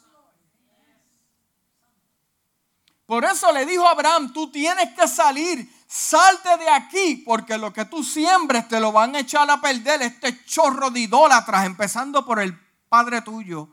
Por 3.04 3.24
eso 3.24 3.52
le 3.52 3.66
dijo 3.66 3.84
a 3.84 3.90
Abraham, 3.90 4.32
tú 4.32 4.52
tienes 4.52 4.90
que 4.94 5.08
salir, 5.08 5.68
salte 5.86 6.56
de 6.58 6.68
aquí, 6.68 7.22
porque 7.24 7.56
lo 7.58 7.72
que 7.72 7.84
tú 7.84 8.02
siembres 8.02 8.68
te 8.68 8.80
lo 8.80 8.92
van 8.92 9.14
a 9.14 9.20
echar 9.20 9.50
a 9.50 9.60
perder 9.60 10.02
este 10.02 10.44
chorro 10.44 10.90
de 10.90 11.00
idólatras, 11.00 11.66
empezando 11.66 12.24
por 12.24 12.40
el 12.40 12.58
padre 12.88 13.22
tuyo, 13.22 13.68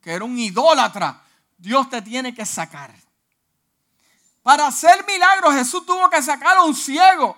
que 0.00 0.12
era 0.12 0.24
un 0.24 0.38
idólatra. 0.38 1.22
Dios 1.58 1.88
te 1.88 2.02
tiene 2.02 2.34
que 2.34 2.46
sacar. 2.46 2.94
Para 4.42 4.68
hacer 4.68 5.04
milagros, 5.06 5.54
Jesús 5.54 5.84
tuvo 5.84 6.08
que 6.08 6.22
sacar 6.22 6.56
a 6.56 6.62
un 6.62 6.74
ciego 6.74 7.36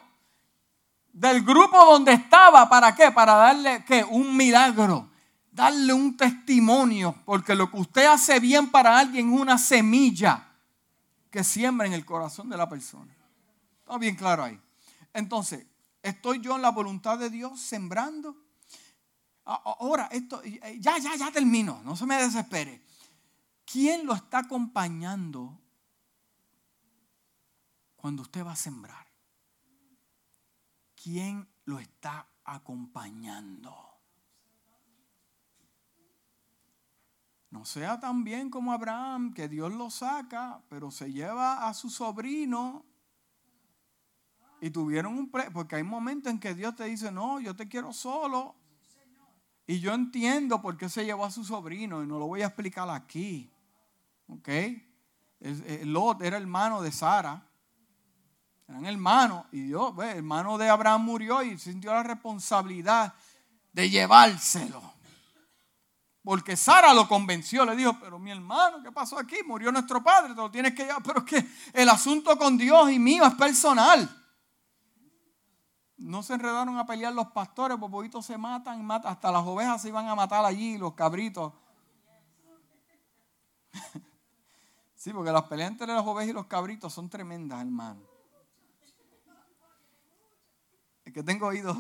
del 1.12 1.42
grupo 1.42 1.82
donde 1.86 2.12
estaba. 2.12 2.68
¿Para 2.68 2.94
qué? 2.94 3.10
Para 3.10 3.34
darle 3.34 3.84
¿qué? 3.86 4.04
un 4.04 4.36
milagro, 4.36 5.08
darle 5.50 5.92
un 5.92 6.16
testimonio, 6.16 7.14
porque 7.24 7.54
lo 7.54 7.70
que 7.70 7.78
usted 7.78 8.06
hace 8.06 8.38
bien 8.40 8.70
para 8.70 8.98
alguien 8.98 9.32
es 9.32 9.40
una 9.40 9.56
semilla 9.56 10.48
que 11.30 11.42
siembra 11.42 11.86
en 11.86 11.94
el 11.94 12.04
corazón 12.04 12.48
de 12.50 12.56
la 12.56 12.68
persona. 12.68 13.17
Está 13.88 13.96
bien 13.96 14.16
claro 14.16 14.44
ahí. 14.44 14.60
Entonces, 15.14 15.66
¿estoy 16.02 16.42
yo 16.42 16.56
en 16.56 16.60
la 16.60 16.72
voluntad 16.72 17.18
de 17.18 17.30
Dios 17.30 17.58
sembrando? 17.58 18.36
Ahora, 19.46 20.10
esto, 20.12 20.42
ya, 20.44 20.98
ya, 20.98 21.16
ya 21.16 21.32
termino, 21.32 21.80
no 21.82 21.96
se 21.96 22.04
me 22.04 22.16
desespere. 22.16 22.84
¿Quién 23.64 24.04
lo 24.04 24.12
está 24.12 24.40
acompañando 24.40 25.58
cuando 27.96 28.20
usted 28.20 28.44
va 28.44 28.52
a 28.52 28.56
sembrar? 28.56 29.06
¿Quién 31.02 31.48
lo 31.64 31.78
está 31.78 32.28
acompañando? 32.44 33.74
No 37.48 37.64
sea 37.64 37.98
tan 37.98 38.22
bien 38.22 38.50
como 38.50 38.74
Abraham, 38.74 39.32
que 39.32 39.48
Dios 39.48 39.72
lo 39.72 39.88
saca, 39.88 40.62
pero 40.68 40.90
se 40.90 41.10
lleva 41.10 41.66
a 41.66 41.72
su 41.72 41.88
sobrino 41.88 42.84
y 44.60 44.70
tuvieron 44.70 45.16
un 45.16 45.30
pre 45.30 45.50
porque 45.50 45.76
hay 45.76 45.82
momentos 45.82 46.32
en 46.32 46.40
que 46.40 46.54
Dios 46.54 46.74
te 46.74 46.84
dice, 46.84 47.10
no, 47.10 47.40
yo 47.40 47.54
te 47.54 47.68
quiero 47.68 47.92
solo. 47.92 48.54
Y 49.66 49.80
yo 49.80 49.92
entiendo 49.92 50.62
por 50.62 50.76
qué 50.78 50.88
se 50.88 51.04
llevó 51.04 51.26
a 51.26 51.30
su 51.30 51.44
sobrino 51.44 52.02
y 52.02 52.06
no 52.06 52.18
lo 52.18 52.26
voy 52.26 52.42
a 52.42 52.46
explicar 52.46 52.88
aquí. 52.88 53.50
¿Ok? 54.28 54.48
Lot 55.84 56.22
era 56.22 56.38
hermano 56.38 56.80
de 56.80 56.90
Sara. 56.90 57.46
Eran 58.66 58.86
hermanos. 58.86 59.44
Y 59.52 59.62
Dios, 59.62 59.92
el 59.98 60.18
hermano 60.18 60.56
de 60.56 60.68
Abraham 60.68 61.04
murió 61.04 61.42
y 61.42 61.58
sintió 61.58 61.92
la 61.92 62.02
responsabilidad 62.02 63.14
de 63.72 63.90
llevárselo. 63.90 64.82
Porque 66.22 66.56
Sara 66.56 66.92
lo 66.92 67.08
convenció, 67.08 67.64
le 67.64 67.76
dijo, 67.76 67.98
pero 68.00 68.18
mi 68.18 68.30
hermano, 68.30 68.82
¿qué 68.82 68.92
pasó 68.92 69.18
aquí? 69.18 69.36
Murió 69.46 69.72
nuestro 69.72 70.02
padre, 70.02 70.30
te 70.30 70.40
lo 70.40 70.50
tienes 70.50 70.74
que 70.74 70.84
llevar. 70.84 71.02
Pero 71.02 71.20
es 71.20 71.24
que 71.24 71.48
el 71.72 71.88
asunto 71.88 72.36
con 72.36 72.58
Dios 72.58 72.90
y 72.90 72.98
mío 72.98 73.24
es 73.24 73.34
personal. 73.34 74.17
No 75.98 76.22
se 76.22 76.34
enredaron 76.34 76.78
a 76.78 76.86
pelear 76.86 77.12
los 77.12 77.26
pastores, 77.28 77.76
por 77.76 77.90
poquito 77.90 78.22
se 78.22 78.38
matan, 78.38 78.84
matan, 78.84 79.12
hasta 79.12 79.32
las 79.32 79.44
ovejas 79.44 79.82
se 79.82 79.88
iban 79.88 80.06
a 80.06 80.14
matar 80.14 80.44
allí, 80.44 80.78
los 80.78 80.94
cabritos. 80.94 81.52
Sí, 84.94 85.12
porque 85.12 85.30
las 85.30 85.44
peleas 85.44 85.70
entre 85.70 85.86
las 85.86 86.04
ovejas 86.04 86.30
y 86.30 86.32
los 86.32 86.46
cabritos 86.46 86.92
son 86.92 87.08
tremendas, 87.08 87.60
hermano. 87.60 88.00
Es 91.04 91.12
que 91.12 91.22
tengo 91.22 91.46
oídos. 91.46 91.76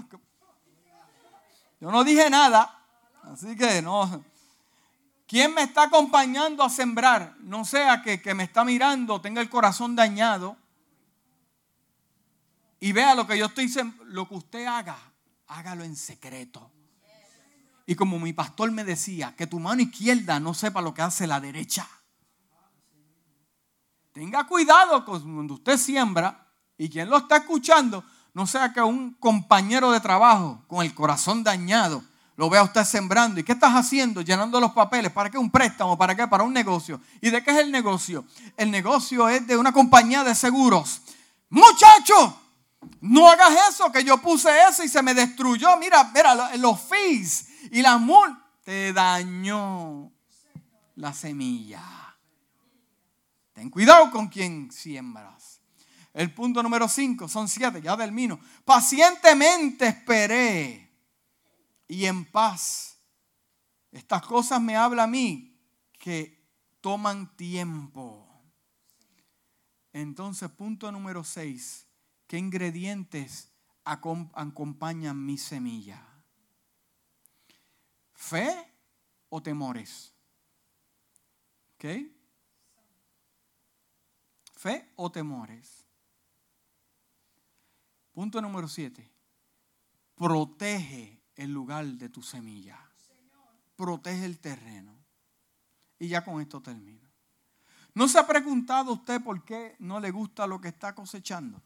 Yo 1.80 1.90
no 1.90 2.04
dije 2.04 2.30
nada, 2.30 2.80
así 3.24 3.56
que 3.56 3.82
no. 3.82 4.24
¿Quién 5.26 5.52
me 5.52 5.62
está 5.62 5.82
acompañando 5.82 6.62
a 6.62 6.70
sembrar? 6.70 7.34
No 7.40 7.64
sea 7.64 8.02
que, 8.02 8.22
que 8.22 8.34
me 8.34 8.44
está 8.44 8.64
mirando, 8.64 9.20
tenga 9.20 9.40
el 9.40 9.50
corazón 9.50 9.96
dañado 9.96 10.56
y 12.80 12.92
vea 12.92 13.14
lo 13.14 13.26
que 13.26 13.38
yo 13.38 13.46
estoy, 13.46 13.70
lo 14.06 14.28
que 14.28 14.34
usted 14.34 14.66
haga, 14.66 14.96
hágalo 15.46 15.84
en 15.84 15.96
secreto. 15.96 16.70
Y 17.86 17.94
como 17.94 18.18
mi 18.18 18.32
pastor 18.32 18.70
me 18.70 18.84
decía, 18.84 19.34
que 19.34 19.46
tu 19.46 19.58
mano 19.58 19.80
izquierda 19.80 20.38
no 20.38 20.52
sepa 20.54 20.82
lo 20.82 20.92
que 20.92 21.02
hace 21.02 21.26
la 21.26 21.40
derecha. 21.40 21.88
Tenga 24.12 24.46
cuidado 24.46 25.04
cuando 25.04 25.54
usted 25.54 25.78
siembra 25.78 26.46
y 26.76 26.88
quien 26.88 27.08
lo 27.08 27.18
está 27.18 27.38
escuchando, 27.38 28.04
no 28.34 28.46
sea 28.46 28.72
que 28.72 28.80
un 28.80 29.14
compañero 29.14 29.90
de 29.90 30.00
trabajo 30.00 30.62
con 30.66 30.84
el 30.84 30.94
corazón 30.94 31.42
dañado 31.42 32.02
lo 32.36 32.48
vea 32.48 32.62
usted 32.62 32.84
sembrando. 32.84 33.40
¿Y 33.40 33.42
qué 33.42 33.52
estás 33.52 33.72
haciendo? 33.72 34.20
Llenando 34.20 34.60
los 34.60 34.70
papeles. 34.70 35.10
¿Para 35.10 35.28
qué 35.28 35.38
un 35.38 35.50
préstamo? 35.50 35.98
¿Para 35.98 36.14
qué? 36.14 36.28
Para 36.28 36.44
un 36.44 36.52
negocio. 36.52 37.00
¿Y 37.20 37.30
de 37.30 37.42
qué 37.42 37.50
es 37.50 37.58
el 37.58 37.72
negocio? 37.72 38.24
El 38.56 38.70
negocio 38.70 39.28
es 39.28 39.44
de 39.46 39.56
una 39.56 39.72
compañía 39.72 40.22
de 40.22 40.36
seguros. 40.36 41.00
Muchacho, 41.50 42.40
no 43.00 43.28
hagas 43.28 43.70
eso, 43.70 43.90
que 43.92 44.04
yo 44.04 44.18
puse 44.18 44.50
eso 44.68 44.82
y 44.82 44.88
se 44.88 45.02
me 45.02 45.14
destruyó. 45.14 45.76
Mira, 45.76 46.10
mira, 46.14 46.56
los 46.56 46.80
fees 46.80 47.48
y 47.70 47.82
la 47.82 47.98
multa. 47.98 48.44
Te 48.64 48.92
dañó 48.92 50.12
la 50.96 51.14
semilla. 51.14 51.82
Ten 53.54 53.70
cuidado 53.70 54.10
con 54.10 54.28
quien 54.28 54.70
siembras. 54.70 55.62
El 56.12 56.34
punto 56.34 56.62
número 56.62 56.86
5, 56.86 57.28
son 57.28 57.48
siete, 57.48 57.80
ya 57.80 57.96
termino. 57.96 58.38
Pacientemente 58.66 59.86
esperé 59.86 60.92
y 61.86 62.04
en 62.04 62.26
paz. 62.26 62.98
Estas 63.90 64.20
cosas 64.26 64.60
me 64.60 64.76
habla 64.76 65.04
a 65.04 65.06
mí 65.06 65.56
que 65.98 66.44
toman 66.82 67.34
tiempo. 67.36 68.28
Entonces, 69.94 70.50
punto 70.50 70.92
número 70.92 71.24
6 71.24 71.87
¿Qué 72.28 72.36
ingredientes 72.36 73.50
acompañan 73.84 75.24
mi 75.24 75.38
semilla? 75.38 76.06
¿Fe 78.12 78.54
o 79.30 79.42
temores? 79.42 80.12
¿Ok? 81.74 81.84
¿Fe 84.52 84.92
o 84.96 85.10
temores? 85.10 85.86
Punto 88.12 88.42
número 88.42 88.68
siete. 88.68 89.10
Protege 90.14 91.22
el 91.34 91.50
lugar 91.50 91.86
de 91.86 92.10
tu 92.10 92.20
semilla. 92.22 92.78
Protege 93.74 94.26
el 94.26 94.38
terreno. 94.38 94.94
Y 95.98 96.08
ya 96.08 96.22
con 96.22 96.42
esto 96.42 96.60
termino. 96.60 97.08
¿No 97.94 98.06
se 98.06 98.18
ha 98.18 98.26
preguntado 98.26 98.92
usted 98.92 99.22
por 99.22 99.46
qué 99.46 99.76
no 99.78 99.98
le 99.98 100.10
gusta 100.10 100.46
lo 100.46 100.60
que 100.60 100.68
está 100.68 100.94
cosechando? 100.94 101.62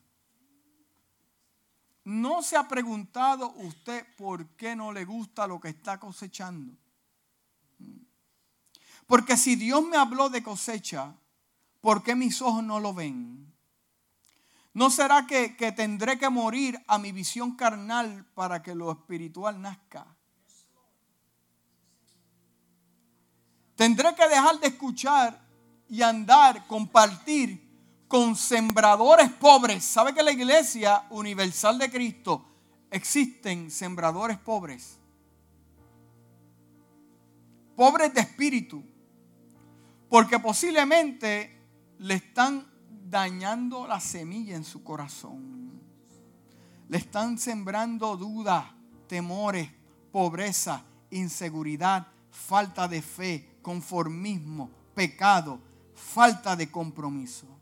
¿No 2.05 2.43
se 2.43 2.57
ha 2.57 2.67
preguntado 2.67 3.53
usted 3.53 4.05
por 4.17 4.49
qué 4.57 4.75
no 4.75 4.93
le 4.93 5.05
gusta 5.05 5.47
lo 5.47 5.61
que 5.61 5.69
está 5.69 6.01
cosechando? 6.01 6.77
Porque 9.07 9.37
si 9.37 9.57
Dios 9.57 9.85
me 9.85 9.97
habló 9.97 10.29
de 10.29 10.43
cosecha, 10.43 11.15
¿por 11.81 12.03
qué 12.03 12.15
mis 12.15 12.43
ojos 12.43 12.65
no 12.65 12.81
lo 12.81 12.93
ven? 12.93 13.53
¿No 14.75 14.91
será 14.91 15.27
que, 15.27 15.51
tendré 15.77 16.19
que 16.19 16.31
morir 16.31 16.83
a 16.87 16.99
mi 16.99 17.13
visión 17.13 17.57
carnal 17.57 18.25
para 18.35 18.63
que 18.63 18.75
lo 18.75 18.91
espiritual 18.91 19.61
nazca? 19.61 20.07
Tendré 23.77 24.15
que 24.15 24.29
dejar 24.29 24.59
de 24.61 24.69
escuchar 24.69 25.39
y 25.89 26.03
andar, 26.03 26.67
compartir 26.67 27.72
con 28.13 28.37
sembradores 28.37 29.31
pobres. 29.31 29.83
¿Sabe 29.83 30.13
que 30.13 30.21
en 30.21 30.27
la 30.27 30.33
iglesia 30.33 31.07
universal 31.09 31.79
de 31.79 31.91
Cristo 31.91 32.45
existen 32.91 33.71
sembradores 33.71 34.37
pobres? 34.37 34.99
Pobres 37.75 38.13
de 38.13 38.21
espíritu. 38.21 38.85
Porque 40.11 40.39
posiblemente 40.39 41.59
le 42.01 42.13
están 42.17 42.71
dañando 43.09 43.87
la 43.87 43.99
semilla 43.99 44.57
en 44.57 44.65
su 44.65 44.85
corazón. 44.85 45.81
Le 46.91 46.99
están 46.99 47.39
sembrando 47.39 48.19
dudas, 48.19 48.67
temores, 49.07 49.71
pobreza, 50.13 50.85
inseguridad, 51.09 52.09
falta 52.31 52.87
de 52.87 53.01
fe, 53.01 53.57
conformismo, 53.63 54.69
pecado, 54.95 55.59
falta 55.95 56.55
de 56.55 56.71
compromiso. 56.71 57.62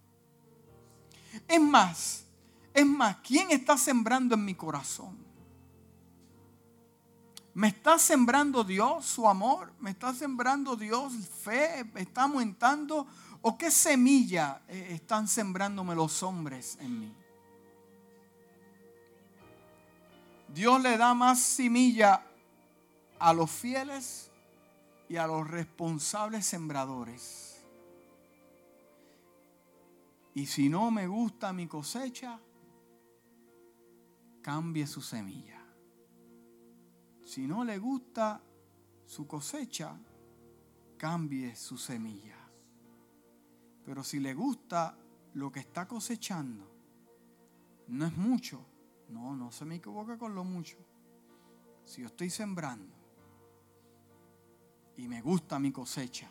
Es 1.47 1.61
más, 1.61 2.25
es 2.73 2.87
más, 2.87 3.17
¿quién 3.27 3.51
está 3.51 3.77
sembrando 3.77 4.35
en 4.35 4.45
mi 4.45 4.55
corazón? 4.55 5.17
¿Me 7.55 7.69
está 7.69 7.99
sembrando 7.99 8.63
Dios 8.63 9.05
su 9.07 9.29
amor? 9.29 9.73
¿Me 9.81 9.91
está 9.91 10.15
sembrando 10.15 10.77
Dios 10.77 11.13
fe? 11.43 11.85
¿Me 11.93 12.03
está 12.03 12.23
aumentando? 12.23 13.07
¿O 13.43 13.59
qué 13.59 13.71
semilla 13.71 14.63
eh, 14.69 14.91
están 14.93 15.27
sembrándome 15.27 15.95
los 15.95 16.23
hombres 16.23 16.79
en 16.81 17.01
mí? 17.01 17.15
Dios 20.49 20.81
le 20.81 20.97
da 20.97 21.15
más 21.15 21.41
semilla 21.41 22.25
a 23.19 23.33
los 23.33 23.51
fieles 23.51 24.31
y 25.09 25.17
a 25.17 25.27
los 25.27 25.49
responsables 25.49 26.47
sembradores. 26.47 27.50
Y 30.35 30.47
si 30.47 30.69
no 30.69 30.91
me 30.91 31.07
gusta 31.07 31.53
mi 31.53 31.67
cosecha, 31.67 32.41
cambie 34.41 34.87
su 34.87 35.01
semilla. 35.01 35.61
Si 37.25 37.47
no 37.47 37.65
le 37.65 37.79
gusta 37.79 38.41
su 39.05 39.27
cosecha, 39.27 39.99
cambie 40.97 41.57
su 41.57 41.77
semilla. 41.77 42.37
Pero 43.85 44.05
si 44.05 44.21
le 44.21 44.35
gusta 44.35 44.97
lo 45.35 45.51
que 45.51 45.61
está 45.61 45.89
cosechando, 45.89 46.71
no 47.89 48.07
es 48.07 48.17
mucho. 48.17 48.65
No, 49.09 49.35
no 49.35 49.51
se 49.51 49.65
me 49.65 49.77
equivoque 49.77 50.17
con 50.17 50.35
lo 50.37 50.45
mucho. 50.45 50.77
Si 51.85 52.03
yo 52.03 52.07
estoy 52.07 52.31
sembrando 52.31 52.95
y 54.97 55.09
me 55.09 55.21
gusta 55.21 55.59
mi 55.59 55.73
cosecha, 55.73 56.31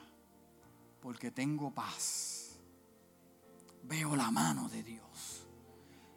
porque 1.02 1.32
tengo 1.32 1.74
paz 1.74 2.29
veo 3.84 4.16
la 4.16 4.32
mano 4.32 4.70
de 4.70 4.84
Dios. 4.84 5.48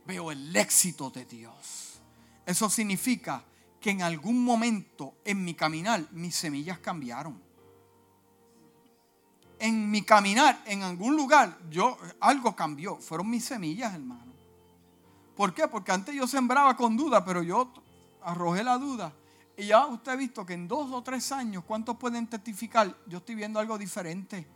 Veo 0.06 0.32
el 0.32 0.55
éxito 0.55 1.10
de 1.10 1.24
Dios. 1.24 2.01
Eso 2.44 2.68
significa 2.68 3.44
que 3.80 3.90
en 3.90 4.02
algún 4.02 4.43
momento 4.44 5.16
en 5.24 5.44
mi 5.44 5.55
caminar 5.55 6.06
mis 6.12 6.34
semillas 6.36 6.78
cambiaron. 6.78 7.40
En 9.59 9.90
mi 9.90 10.02
caminar, 10.02 10.60
en 10.66 10.82
algún 10.82 11.16
lugar, 11.16 11.56
yo 11.70 11.97
algo 12.20 12.56
cambió. 12.56 12.97
Fueron 12.97 13.30
mis 13.30 13.44
semillas, 13.44 13.94
hermano. 13.94 14.32
¿Por 15.36 15.55
qué? 15.55 15.68
Porque 15.68 15.93
antes 15.93 16.14
yo 16.14 16.26
sembraba 16.26 16.76
con 16.76 16.97
duda, 16.97 17.24
pero 17.24 17.43
yo 17.43 17.72
arrojé 18.22 18.64
la 18.64 18.76
duda. 18.76 19.12
Y 19.56 19.66
ya 19.66 19.86
usted 19.86 20.12
ha 20.12 20.16
visto 20.16 20.44
que 20.44 20.55
en 20.55 20.66
dos 20.66 20.90
o 20.93 21.02
tres 21.02 21.30
años, 21.32 21.64
¿cuántos 21.64 21.97
pueden 21.97 22.26
testificar? 22.26 22.97
Yo 23.06 23.18
estoy 23.18 23.34
viendo 23.34 23.60
algo 23.60 23.78
diferente. 23.78 24.47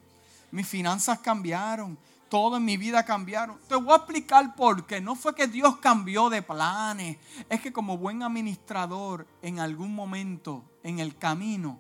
Mis 0.51 0.67
finanzas 0.67 1.19
cambiaron 1.21 1.99
todo 2.29 2.57
en 2.57 2.65
mi 2.65 2.77
vida 2.77 3.05
cambiaron. 3.05 3.59
Te 3.69 3.77
voy 3.77 3.93
a 3.93 3.97
explicar 3.97 4.55
por 4.55 4.87
qué. 4.87 5.01
No 5.01 5.15
fue 5.15 5.35
que 5.35 5.47
Dios 5.47 5.77
cambió 5.79 6.29
de 6.29 6.43
planes. 6.43 7.19
Es 7.49 7.61
que 7.61 7.73
como 7.73 7.99
buen 7.99 8.23
administrador, 8.23 9.27
en 9.43 9.61
algún 9.61 9.95
momento, 9.95 10.65
en 10.83 10.99
el 10.99 11.17
camino, 11.17 11.79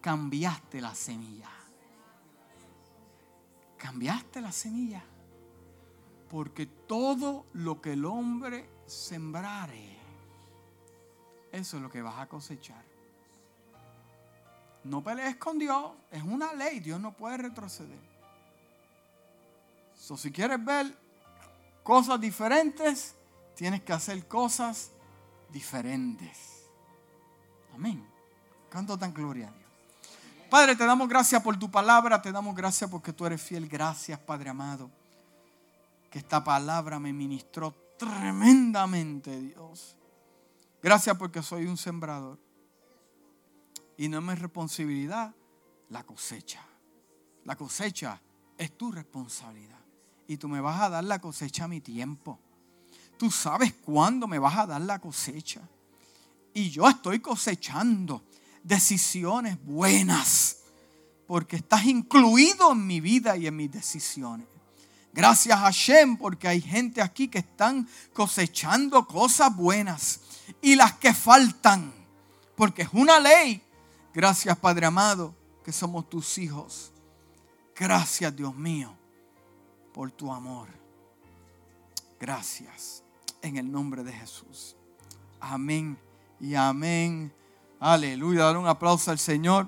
cambiaste 0.00 0.80
la 0.80 0.94
semilla. 0.94 1.50
cambiaste 3.78 4.40
la 4.40 4.52
semilla. 4.52 5.02
Porque 6.28 6.66
todo 6.66 7.46
lo 7.54 7.80
que 7.80 7.94
el 7.94 8.04
hombre 8.04 8.68
sembrare, 8.86 9.96
eso 11.50 11.76
es 11.76 11.82
lo 11.82 11.90
que 11.90 12.02
vas 12.02 12.18
a 12.18 12.28
cosechar. 12.28 12.84
No 14.84 15.02
pelees 15.02 15.36
con 15.36 15.58
Dios, 15.58 15.92
es 16.10 16.22
una 16.22 16.52
ley, 16.54 16.80
Dios 16.80 17.00
no 17.00 17.16
puede 17.16 17.38
retroceder. 17.38 18.09
So, 20.10 20.16
si 20.16 20.32
quieres 20.32 20.64
ver 20.64 20.92
cosas 21.84 22.20
diferentes, 22.20 23.14
tienes 23.54 23.80
que 23.82 23.92
hacer 23.92 24.26
cosas 24.26 24.90
diferentes. 25.52 26.66
Amén. 27.72 28.04
Canto 28.68 28.98
tan 28.98 29.14
gloria 29.14 29.46
a 29.46 29.52
Dios. 29.52 29.70
Padre, 30.50 30.74
te 30.74 30.84
damos 30.84 31.08
gracias 31.08 31.40
por 31.40 31.56
tu 31.56 31.70
palabra, 31.70 32.20
te 32.20 32.32
damos 32.32 32.56
gracias 32.56 32.90
porque 32.90 33.12
tú 33.12 33.24
eres 33.24 33.40
fiel. 33.40 33.68
Gracias, 33.68 34.18
Padre 34.18 34.50
amado, 34.50 34.90
que 36.10 36.18
esta 36.18 36.42
palabra 36.42 36.98
me 36.98 37.12
ministró 37.12 37.72
tremendamente, 37.96 39.40
Dios. 39.40 39.96
Gracias 40.82 41.16
porque 41.16 41.40
soy 41.40 41.66
un 41.66 41.76
sembrador. 41.76 42.36
Y 43.96 44.08
no 44.08 44.18
es 44.18 44.24
mi 44.24 44.34
responsabilidad 44.34 45.32
la 45.88 46.02
cosecha. 46.02 46.66
La 47.44 47.54
cosecha 47.54 48.20
es 48.58 48.76
tu 48.76 48.90
responsabilidad. 48.90 49.79
Y 50.30 50.36
tú 50.36 50.46
me 50.48 50.60
vas 50.60 50.80
a 50.80 50.88
dar 50.88 51.02
la 51.02 51.18
cosecha 51.18 51.64
a 51.64 51.66
mi 51.66 51.80
tiempo. 51.80 52.38
Tú 53.18 53.32
sabes 53.32 53.74
cuándo 53.84 54.28
me 54.28 54.38
vas 54.38 54.58
a 54.58 54.66
dar 54.66 54.80
la 54.80 55.00
cosecha. 55.00 55.60
Y 56.54 56.70
yo 56.70 56.88
estoy 56.88 57.18
cosechando 57.18 58.22
decisiones 58.62 59.58
buenas, 59.64 60.58
porque 61.26 61.56
estás 61.56 61.84
incluido 61.84 62.70
en 62.70 62.86
mi 62.86 63.00
vida 63.00 63.36
y 63.36 63.48
en 63.48 63.56
mis 63.56 63.72
decisiones. 63.72 64.46
Gracias 65.12 65.58
a 65.58 65.62
Hashem, 65.62 66.16
porque 66.16 66.46
hay 66.46 66.60
gente 66.60 67.02
aquí 67.02 67.26
que 67.26 67.38
están 67.38 67.88
cosechando 68.12 69.08
cosas 69.08 69.56
buenas 69.56 70.20
y 70.62 70.76
las 70.76 70.92
que 70.92 71.12
faltan, 71.12 71.92
porque 72.54 72.82
es 72.82 72.90
una 72.92 73.18
ley. 73.18 73.60
Gracias, 74.14 74.56
Padre 74.58 74.86
amado, 74.86 75.34
que 75.64 75.72
somos 75.72 76.08
tus 76.08 76.38
hijos. 76.38 76.92
Gracias, 77.74 78.36
Dios 78.36 78.54
mío, 78.54 78.96
por 79.92 80.10
tu 80.10 80.32
amor. 80.32 80.68
Gracias, 82.18 83.02
en 83.42 83.56
el 83.56 83.70
nombre 83.70 84.04
de 84.04 84.12
Jesús. 84.12 84.76
Amén 85.40 85.98
y 86.38 86.54
amén. 86.54 87.32
Aleluya. 87.78 88.44
Dar 88.44 88.56
un 88.58 88.66
aplauso 88.66 89.10
al 89.10 89.18
Señor. 89.18 89.66